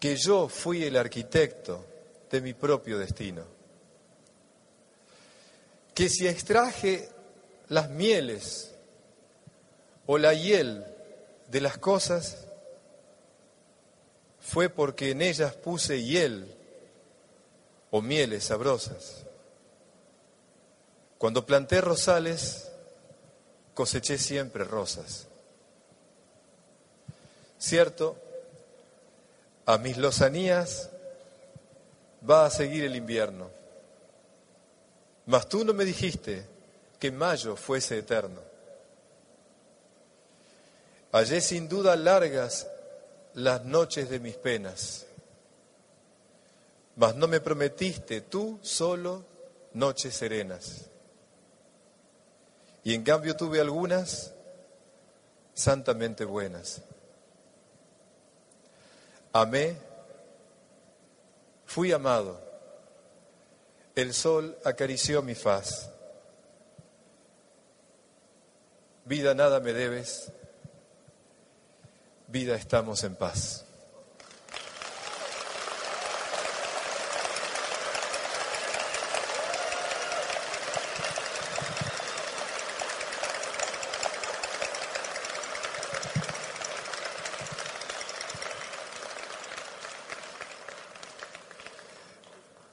que 0.00 0.16
yo 0.16 0.48
fui 0.48 0.82
el 0.82 0.96
arquitecto 0.96 1.84
de 2.30 2.40
mi 2.40 2.54
propio 2.54 2.96
destino. 2.98 3.42
Que 5.92 6.08
si 6.08 6.26
extraje 6.26 7.06
las 7.68 7.90
mieles 7.90 8.74
o 10.06 10.16
la 10.16 10.32
hiel 10.32 10.86
de 11.54 11.60
las 11.60 11.78
cosas 11.78 12.36
fue 14.40 14.68
porque 14.68 15.12
en 15.12 15.22
ellas 15.22 15.54
puse 15.54 16.02
hiel 16.02 16.52
o 17.92 18.02
mieles 18.02 18.42
sabrosas. 18.42 19.24
Cuando 21.16 21.46
planté 21.46 21.80
rosales, 21.80 22.72
coseché 23.72 24.18
siempre 24.18 24.64
rosas. 24.64 25.28
Cierto, 27.56 28.16
a 29.64 29.78
mis 29.78 29.96
lozanías 29.96 30.90
va 32.28 32.46
a 32.46 32.50
seguir 32.50 32.82
el 32.82 32.96
invierno, 32.96 33.48
mas 35.26 35.48
tú 35.48 35.64
no 35.64 35.72
me 35.72 35.84
dijiste 35.84 36.44
que 36.98 37.12
mayo 37.12 37.54
fuese 37.54 37.96
eterno. 37.96 38.43
Hallé 41.14 41.40
sin 41.40 41.68
duda 41.68 41.94
largas 41.94 42.66
las 43.34 43.64
noches 43.64 44.10
de 44.10 44.18
mis 44.18 44.34
penas, 44.34 45.06
mas 46.96 47.14
no 47.14 47.28
me 47.28 47.38
prometiste 47.38 48.22
tú 48.22 48.58
solo 48.62 49.24
noches 49.74 50.12
serenas. 50.12 50.86
Y 52.82 52.94
en 52.94 53.04
cambio 53.04 53.36
tuve 53.36 53.60
algunas 53.60 54.32
santamente 55.54 56.24
buenas. 56.24 56.82
Amé, 59.32 59.76
fui 61.64 61.92
amado, 61.92 62.40
el 63.94 64.12
sol 64.12 64.58
acarició 64.64 65.22
mi 65.22 65.36
faz. 65.36 65.88
Vida 69.04 69.32
nada 69.32 69.60
me 69.60 69.72
debes, 69.72 70.32
vida 72.34 72.56
estamos 72.56 73.04
en 73.04 73.14
paz. 73.14 73.64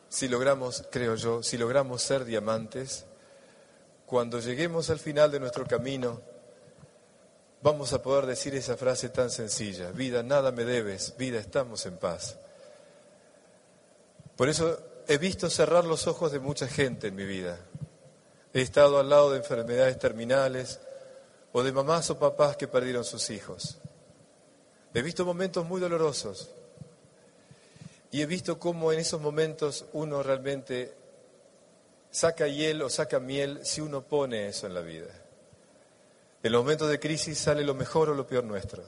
Si 0.09 0.27
logramos, 0.27 0.87
creo 0.91 1.13
yo, 1.13 1.43
si 1.43 1.59
logramos 1.59 2.01
ser 2.01 2.25
diamantes, 2.25 3.05
cuando 4.07 4.39
lleguemos 4.39 4.89
al 4.89 4.97
final 4.97 5.29
de 5.29 5.39
nuestro 5.39 5.67
camino, 5.67 6.30
vamos 7.61 7.93
a 7.93 8.01
poder 8.01 8.25
decir 8.25 8.55
esa 8.55 8.77
frase 8.77 9.09
tan 9.09 9.29
sencilla, 9.29 9.91
vida, 9.91 10.23
nada 10.23 10.51
me 10.51 10.65
debes, 10.65 11.15
vida, 11.17 11.39
estamos 11.39 11.85
en 11.85 11.97
paz. 11.97 12.37
Por 14.35 14.49
eso 14.49 14.79
he 15.07 15.17
visto 15.17 15.49
cerrar 15.49 15.85
los 15.85 16.07
ojos 16.07 16.31
de 16.31 16.39
mucha 16.39 16.67
gente 16.67 17.07
en 17.07 17.15
mi 17.15 17.25
vida. 17.25 17.59
He 18.53 18.61
estado 18.61 18.99
al 18.99 19.09
lado 19.09 19.31
de 19.31 19.37
enfermedades 19.37 19.97
terminales 19.99 20.79
o 21.53 21.63
de 21.63 21.71
mamás 21.71 22.09
o 22.09 22.19
papás 22.19 22.57
que 22.57 22.67
perdieron 22.67 23.03
sus 23.03 23.29
hijos. 23.29 23.77
He 24.93 25.01
visto 25.01 25.25
momentos 25.25 25.65
muy 25.65 25.79
dolorosos 25.79 26.49
y 28.11 28.21
he 28.21 28.25
visto 28.25 28.59
cómo 28.59 28.91
en 28.91 28.99
esos 28.99 29.21
momentos 29.21 29.85
uno 29.93 30.21
realmente 30.21 30.93
saca 32.09 32.47
hiel 32.47 32.81
o 32.81 32.89
saca 32.89 33.19
miel 33.19 33.65
si 33.65 33.79
uno 33.79 34.01
pone 34.01 34.47
eso 34.47 34.67
en 34.67 34.73
la 34.73 34.81
vida. 34.81 35.20
En 36.43 36.51
los 36.51 36.65
de 36.65 36.99
crisis 36.99 37.37
sale 37.37 37.63
lo 37.63 37.75
mejor 37.75 38.09
o 38.09 38.15
lo 38.15 38.25
peor 38.25 38.43
nuestro. 38.43 38.83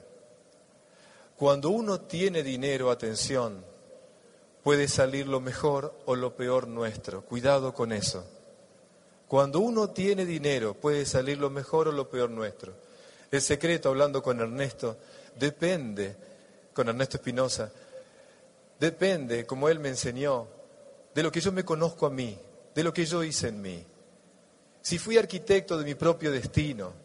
Cuando 1.38 1.70
uno 1.70 2.01
tiene 2.01 2.41
dinero, 2.41 2.89
atención, 2.89 3.64
puede 4.64 4.88
salir 4.88 5.28
lo 5.28 5.39
mejor 5.39 5.93
o 6.06 6.16
lo 6.16 6.36
peor 6.36 6.68
nuestro. 6.68 7.22
Cuidado 7.22 7.74
con 7.74 7.91
eso. 7.91 8.26
Cuando 9.28 9.60
uno 9.60 9.91
tiene 9.91 10.26
dinero, 10.26 10.74
puede 10.74 11.06
salir 11.06 11.38
lo 11.38 11.51
mejor 11.51 11.89
o 11.89 11.91
lo 11.91 12.10
peor 12.10 12.32
nuestro. 12.32 12.74
El 13.30 13.41
secreto, 13.41 13.89
hablando 13.89 14.24
con 14.24 14.39
Ernesto, 14.39 14.97
depende, 15.38 16.16
con 16.74 16.88
Ernesto 16.89 17.18
Espinosa, 17.18 17.72
depende, 18.80 19.45
como 19.45 19.70
él 19.70 19.80
me 19.80 19.89
enseñó, 19.89 20.47
de 21.14 21.22
lo 21.22 21.32
que 21.32 21.41
yo 21.41 21.51
me 21.51 21.66
conozco 21.66 22.08
a 22.08 22.10
mí, 22.10 22.38
de 22.74 22.84
lo 22.84 22.93
que 22.93 23.06
yo 23.06 23.24
hice 23.24 23.49
en 23.49 23.62
mí. 23.62 23.86
Si 24.82 24.97
fui 24.97 25.18
arquitecto 25.18 25.78
de 25.78 25.86
mi 25.86 25.95
propio 25.95 26.32
destino 26.32 27.03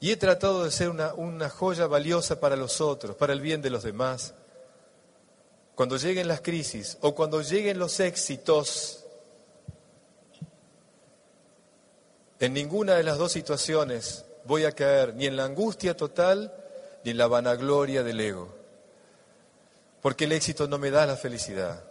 y 0.00 0.12
he 0.12 0.16
tratado 0.16 0.64
de 0.64 0.70
ser 0.70 0.90
una, 0.90 1.14
una 1.14 1.50
joya 1.50 1.86
valiosa 1.86 2.38
para 2.40 2.56
los 2.56 2.80
otros, 2.80 3.16
para 3.16 3.32
el 3.32 3.40
bien 3.40 3.62
de 3.62 3.70
los 3.70 3.82
demás, 3.82 4.34
cuando 5.74 5.96
lleguen 5.96 6.28
las 6.28 6.40
crisis 6.40 6.98
o 7.00 7.14
cuando 7.14 7.42
lleguen 7.42 7.78
los 7.78 8.00
éxitos, 8.00 9.04
en 12.40 12.52
ninguna 12.52 12.94
de 12.94 13.02
las 13.02 13.18
dos 13.18 13.32
situaciones 13.32 14.24
voy 14.44 14.64
a 14.64 14.72
caer 14.72 15.14
ni 15.14 15.26
en 15.26 15.36
la 15.36 15.44
angustia 15.44 15.96
total 15.96 16.52
ni 17.04 17.10
en 17.10 17.18
la 17.18 17.26
vanagloria 17.26 18.02
del 18.02 18.20
ego, 18.20 18.54
porque 20.00 20.24
el 20.24 20.32
éxito 20.32 20.68
no 20.68 20.78
me 20.78 20.90
da 20.90 21.06
la 21.06 21.16
felicidad. 21.16 21.84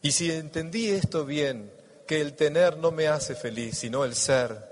Y 0.00 0.12
si 0.12 0.30
entendí 0.30 0.90
esto 0.90 1.24
bien, 1.24 1.72
que 2.06 2.20
el 2.20 2.34
tener 2.34 2.78
no 2.78 2.90
me 2.90 3.08
hace 3.08 3.34
feliz, 3.34 3.78
sino 3.78 4.04
el 4.04 4.14
ser, 4.14 4.67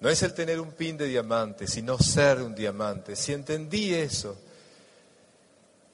no 0.00 0.08
es 0.08 0.22
el 0.22 0.32
tener 0.32 0.58
un 0.60 0.72
pin 0.72 0.96
de 0.96 1.06
diamante, 1.06 1.66
sino 1.66 1.98
ser 1.98 2.40
un 2.40 2.54
diamante. 2.54 3.14
Si 3.14 3.34
entendí 3.34 3.94
eso, 3.94 4.34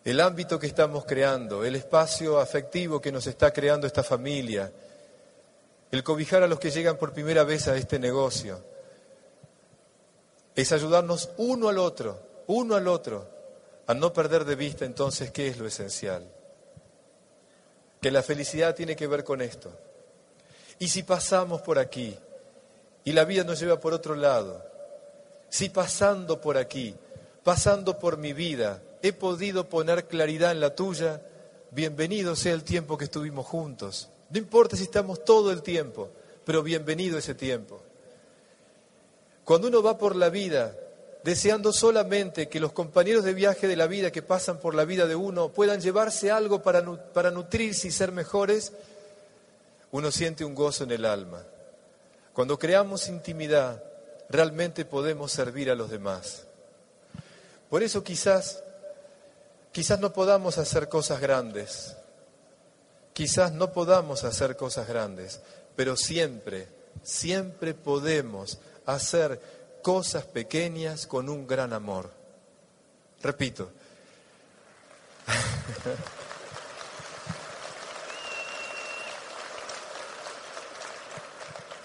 el 0.05 0.21
ámbito 0.21 0.61
que 0.61 0.69
estamos 0.69 1.05
creando, 1.05 1.65
el 1.65 1.75
espacio 1.75 2.39
afectivo 2.39 3.01
que 3.01 3.11
nos 3.11 3.27
está 3.27 3.53
creando 3.53 3.85
esta 3.87 4.05
familia, 4.05 4.73
el 5.91 6.05
cobijar 6.05 6.45
a 6.45 6.47
los 6.47 6.61
que 6.61 6.71
llegan 6.71 6.97
por 6.97 7.13
primera 7.13 7.43
vez 7.43 7.67
a 7.67 7.77
este 7.77 7.99
negocio, 7.99 8.63
es 10.55 10.71
ayudarnos 10.71 11.31
uno 11.39 11.69
al 11.69 11.79
otro, 11.79 12.45
uno 12.47 12.77
al 12.77 12.87
otro, 12.87 13.29
a 13.89 13.95
no 13.95 14.13
perder 14.13 14.45
de 14.45 14.55
vista 14.55 14.85
entonces 14.85 15.33
qué 15.33 15.49
es 15.49 15.59
lo 15.59 15.67
esencial. 15.67 16.25
Que 18.01 18.13
la 18.13 18.23
felicidad 18.23 18.77
tiene 18.77 18.95
que 18.95 19.09
ver 19.09 19.25
con 19.25 19.43
esto. 19.43 19.77
Y 20.79 20.89
si 20.89 21.03
pasamos 21.03 21.61
por 21.63 21.81
aquí 21.81 22.17
y 23.07 23.13
la 23.13 23.25
vida 23.25 23.45
nos 23.45 23.61
lleva 23.61 23.79
por 23.79 23.95
otro 23.95 24.17
lado, 24.17 24.65
si 25.49 25.69
pasando 25.69 26.41
por 26.41 26.59
aquí, 26.59 26.93
pasando 27.45 28.01
por 28.01 28.19
mi 28.19 28.33
vida, 28.33 28.83
he 29.01 29.13
podido 29.13 29.69
poner 29.69 30.09
claridad 30.09 30.51
en 30.51 30.59
la 30.59 30.75
tuya, 30.75 31.23
bienvenido 31.71 32.35
sea 32.35 32.53
el 32.53 32.65
tiempo 32.65 32.99
que 32.99 33.05
estuvimos 33.05 33.47
juntos. 33.47 34.09
No 34.29 34.39
importa 34.39 34.77
si 34.77 34.83
estamos 34.83 35.25
todo 35.25 35.53
el 35.53 35.63
tiempo, 35.63 36.11
pero 36.45 36.65
bienvenido 36.65 37.17
ese 37.17 37.37
tiempo. 37.37 37.81
Cuando 39.45 39.69
uno 39.69 39.85
va 39.85 39.97
por 39.99 40.17
la 40.17 40.29
vida 40.29 40.77
deseando 41.23 41.73
solamente 41.73 42.49
que 42.49 42.59
los 42.59 42.73
compañeros 42.73 43.23
de 43.23 43.35
viaje 43.35 43.69
de 43.69 43.77
la 43.77 43.87
vida 43.87 44.11
que 44.11 44.23
pasan 44.23 44.59
por 44.59 44.75
la 44.75 44.85
vida 44.85 45.07
de 45.07 45.15
uno 45.15 45.51
puedan 45.51 45.81
llevarse 45.81 46.33
algo 46.33 46.61
para, 46.61 46.85
para 47.13 47.31
nutrirse 47.31 47.87
y 47.87 47.93
ser 47.93 48.11
mejores, 48.11 48.73
uno 49.93 50.11
siente 50.11 50.45
un 50.45 50.57
gozo 50.57 50.83
en 50.83 50.91
el 50.91 51.05
alma. 51.05 51.45
Cuando 52.37 52.57
creamos 52.57 53.09
intimidad, 53.09 53.83
realmente 54.29 54.85
podemos 54.85 55.33
servir 55.33 55.73
a 55.73 55.75
los 55.75 55.91
demás. 55.91 56.45
Por 57.69 57.83
eso 57.83 58.05
quizás 58.05 58.63
Quizás 59.77 60.01
no 60.01 60.11
podamos 60.11 60.57
hacer 60.57 60.89
cosas 60.89 61.21
grandes, 61.21 61.99
quizás 63.13 63.53
no 63.53 63.75
podamos 63.75 64.25
hacer 64.25 64.57
cosas 64.57 64.89
grandes, 64.89 65.43
pero 65.77 65.99
siempre, 65.99 66.67
siempre 67.03 67.75
podemos 67.75 68.59
hacer 68.87 69.39
cosas 69.83 70.25
pequeñas 70.25 71.07
con 71.07 71.29
un 71.29 71.47
gran 71.47 71.75
amor. 71.75 72.11
Repito. 73.21 73.71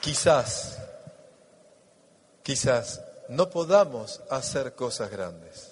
quizás, 0.02 0.78
quizás 2.44 3.02
no 3.30 3.50
podamos 3.50 4.22
hacer 4.30 4.76
cosas 4.76 5.10
grandes 5.10 5.72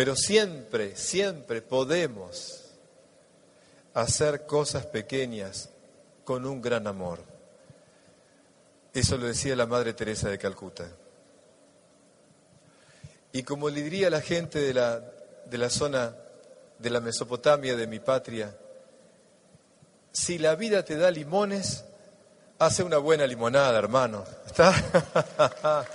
pero 0.00 0.16
siempre, 0.16 0.96
siempre 0.96 1.60
podemos 1.60 2.62
hacer 3.92 4.46
cosas 4.46 4.86
pequeñas 4.86 5.68
con 6.24 6.46
un 6.46 6.62
gran 6.62 6.86
amor. 6.86 7.18
Eso 8.94 9.18
lo 9.18 9.26
decía 9.26 9.54
la 9.54 9.66
Madre 9.66 9.92
Teresa 9.92 10.30
de 10.30 10.38
Calcuta. 10.38 10.88
Y 13.32 13.42
como 13.42 13.68
le 13.68 13.82
diría 13.82 14.08
la 14.08 14.22
gente 14.22 14.58
de 14.58 14.72
la, 14.72 15.00
de 15.44 15.58
la 15.58 15.68
zona 15.68 16.16
de 16.78 16.88
la 16.88 17.00
Mesopotamia, 17.00 17.76
de 17.76 17.86
mi 17.86 18.00
patria, 18.00 18.56
si 20.12 20.38
la 20.38 20.54
vida 20.54 20.84
te 20.84 20.96
da 20.96 21.10
limones, 21.10 21.84
hace 22.58 22.82
una 22.82 22.98
buena 22.98 23.26
limonada, 23.26 23.78
hermano. 23.78 24.24
¿Está? 24.46 24.74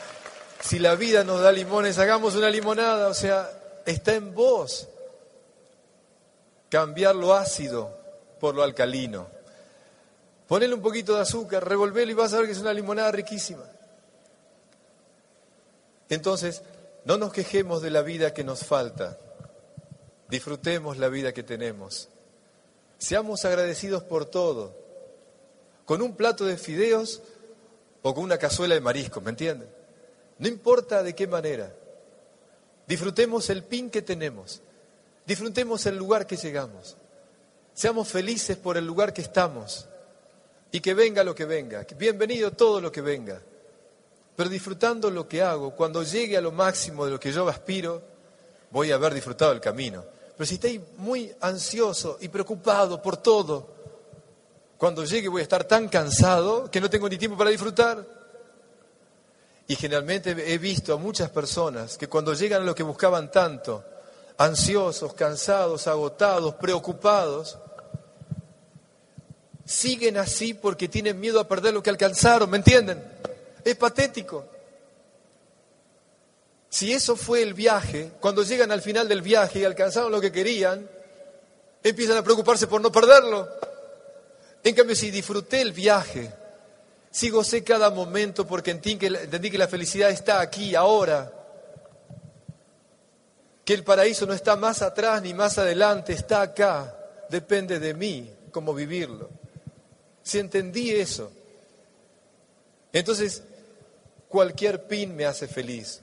si 0.62 0.80
la 0.80 0.96
vida 0.96 1.24
nos 1.24 1.42
da 1.42 1.52
limones, 1.52 1.98
hagamos 2.00 2.36
una 2.36 2.50
limonada. 2.50 3.08
O 3.08 3.14
sea, 3.14 3.50
está 3.86 4.14
en 4.14 4.34
vos 4.34 4.88
cambiar 6.70 7.16
lo 7.16 7.34
ácido 7.34 7.98
por 8.40 8.56
lo 8.56 8.64
alcalino. 8.64 9.28
Ponele 10.48 10.74
un 10.74 10.82
poquito 10.82 11.16
de 11.16 11.22
azúcar, 11.22 11.68
revolvelo 11.68 12.12
y 12.12 12.16
vas 12.16 12.34
a 12.34 12.38
ver 12.38 12.46
que 12.46 12.52
es 12.52 12.60
una 12.60 12.74
limonada 12.74 13.12
riquísima. 13.12 13.64
Entonces, 16.10 16.62
no 17.04 17.18
nos 17.18 17.34
quejemos 17.34 17.82
de 17.82 17.90
la 17.90 18.02
vida 18.02 18.34
que 18.34 18.44
nos 18.44 18.64
falta. 18.64 19.18
Disfrutemos 20.30 20.98
la 20.98 21.08
vida 21.08 21.34
que 21.34 21.44
tenemos. 21.44 22.10
Seamos 22.98 23.46
agradecidos 23.46 24.04
por 24.04 24.26
todo. 24.26 24.76
Con 25.86 26.02
un 26.02 26.16
plato 26.16 26.46
de 26.46 26.58
fideos 26.58 27.22
o 28.02 28.14
con 28.14 28.24
una 28.24 28.38
cazuela 28.38 28.76
de 28.76 28.82
marisco, 28.82 29.22
¿me 29.22 29.32
entienden? 29.32 29.70
No 30.40 30.48
importa 30.48 31.04
de 31.04 31.14
qué 31.16 31.28
manera. 31.28 31.74
Disfrutemos 32.88 33.50
el 33.50 33.64
pin 33.64 33.90
que 33.90 34.02
tenemos. 34.02 34.62
Disfrutemos 35.26 35.86
el 35.86 35.98
lugar 35.98 36.28
que 36.28 36.38
llegamos. 36.38 36.98
Seamos 37.74 38.08
felices 38.08 38.58
por 38.58 38.78
el 38.78 38.86
lugar 38.86 39.14
que 39.14 39.22
estamos. 39.22 39.88
Y 40.72 40.82
que 40.82 40.94
venga 40.94 41.24
lo 41.24 41.36
que 41.36 41.46
venga. 41.46 41.86
Bienvenido 41.98 42.52
todo 42.52 42.82
lo 42.82 42.92
que 42.92 43.02
venga. 43.02 43.42
Pero 44.36 44.50
disfrutando 44.50 45.10
lo 45.10 45.28
que 45.28 45.42
hago, 45.42 45.76
cuando 45.76 46.04
llegue 46.04 46.38
a 46.38 46.42
lo 46.42 46.52
máximo 46.52 47.06
de 47.06 47.12
lo 47.12 47.20
que 47.20 47.32
yo 47.32 47.48
aspiro, 47.48 48.02
voy 48.72 48.92
a 48.92 48.96
haber 48.96 49.14
disfrutado 49.14 49.52
el 49.52 49.62
camino. 49.62 50.04
Pero 50.38 50.46
si 50.46 50.56
estoy 50.56 50.84
muy 50.98 51.34
ansioso 51.40 52.18
y 52.20 52.28
preocupado 52.28 53.02
por 53.02 53.18
todo, 53.18 53.68
cuando 54.78 55.06
llegue 55.06 55.30
voy 55.30 55.40
a 55.40 55.44
estar 55.44 55.64
tan 55.64 55.88
cansado 55.88 56.70
que 56.70 56.82
no 56.82 56.90
tengo 56.90 57.08
ni 57.08 57.18
tiempo 57.18 57.38
para 57.38 57.50
disfrutar. 57.50 58.06
Y 59.68 59.76
generalmente 59.76 60.32
he 60.54 60.58
visto 60.58 60.94
a 60.94 60.98
muchas 60.98 61.30
personas 61.30 61.98
que 61.98 62.08
cuando 62.08 62.34
llegan 62.34 62.62
a 62.62 62.66
lo 62.66 62.76
que 62.76 62.84
buscaban 62.84 63.32
tanto, 63.32 63.84
ansiosos, 64.38 65.14
cansados, 65.14 65.88
agotados, 65.88 66.56
preocupados, 66.56 67.58
siguen 69.66 70.18
así 70.18 70.54
porque 70.54 70.88
tienen 70.88 71.20
miedo 71.20 71.40
a 71.40 71.48
perder 71.48 71.74
lo 71.74 71.82
que 71.82 71.90
alcanzaron, 71.90 72.50
¿me 72.50 72.58
entienden? 72.58 73.04
Es 73.64 73.76
patético. 73.76 74.46
Si 76.76 76.92
eso 76.92 77.16
fue 77.16 77.42
el 77.42 77.54
viaje, 77.54 78.12
cuando 78.20 78.44
llegan 78.44 78.70
al 78.70 78.82
final 78.82 79.08
del 79.08 79.22
viaje 79.22 79.60
y 79.60 79.64
alcanzaron 79.64 80.12
lo 80.12 80.20
que 80.20 80.30
querían, 80.30 80.86
empiezan 81.82 82.18
a 82.18 82.22
preocuparse 82.22 82.68
por 82.68 82.82
no 82.82 82.92
perderlo. 82.92 83.48
En 84.62 84.76
cambio, 84.76 84.94
si 84.94 85.10
disfruté 85.10 85.62
el 85.62 85.72
viaje, 85.72 86.34
si 87.10 87.30
gocé 87.30 87.64
cada 87.64 87.92
momento 87.92 88.46
porque 88.46 88.72
entendí 88.72 89.50
que 89.50 89.58
la 89.58 89.70
felicidad 89.70 90.10
está 90.10 90.42
aquí, 90.42 90.76
ahora. 90.76 91.32
Que 93.64 93.74
el 93.74 93.86
paraíso 93.86 94.26
no 94.26 94.34
está 94.34 94.58
más 94.58 94.82
atrás 94.82 95.22
ni 95.22 95.34
más 95.34 95.58
adelante, 95.58 96.12
está 96.12 96.42
acá. 96.42 96.94
Depende 97.30 97.80
de 97.80 97.94
mí 97.94 98.30
cómo 98.52 98.74
vivirlo. 98.74 99.30
Si 100.24 100.40
entendí 100.40 100.92
eso, 100.92 101.32
entonces 102.92 103.44
cualquier 104.28 104.88
pin 104.88 105.16
me 105.16 105.26
hace 105.26 105.48
feliz. 105.48 106.02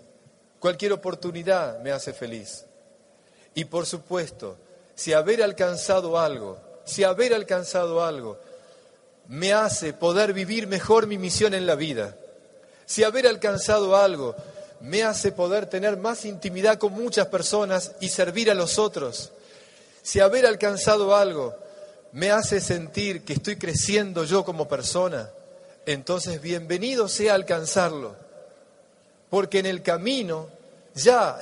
Cualquier 0.63 0.93
oportunidad 0.93 1.81
me 1.81 1.91
hace 1.91 2.13
feliz. 2.13 2.67
Y 3.53 3.65
por 3.65 3.85
supuesto, 3.85 4.57
si 4.95 5.13
haber 5.13 5.43
alcanzado 5.43 6.21
algo, 6.21 6.57
si 6.85 7.03
haber 7.03 7.35
alcanzado 7.35 8.05
algo 8.05 8.39
me 9.27 9.53
hace 9.53 9.93
poder 9.93 10.33
vivir 10.33 10.69
mejor 10.69 11.09
mi 11.09 11.19
misión 11.19 11.53
en 11.55 11.67
la 11.67 11.75
vida, 11.75 12.17
si 12.87 13.03
haber 13.03 13.27
alcanzado 13.27 13.97
algo 13.97 14.37
me 14.81 15.03
hace 15.03 15.33
poder 15.33 15.67
tener 15.67 15.97
más 15.97 16.25
intimidad 16.25 16.79
con 16.79 16.93
muchas 16.93 17.27
personas 17.27 17.97
y 17.99 18.09
servir 18.09 18.49
a 18.49 18.55
los 18.55 18.79
otros, 18.79 19.33
si 20.01 20.21
haber 20.21 20.47
alcanzado 20.47 21.17
algo 21.17 21.57
me 22.13 22.31
hace 22.31 22.61
sentir 22.61 23.25
que 23.25 23.33
estoy 23.33 23.57
creciendo 23.57 24.23
yo 24.23 24.45
como 24.45 24.69
persona, 24.69 25.29
entonces 25.87 26.41
bienvenido 26.41 27.09
sea 27.09 27.35
alcanzarlo, 27.35 28.22
porque 29.33 29.61
en 29.61 29.65
el 29.65 29.81
camino 29.81 30.47
ya 30.95 31.39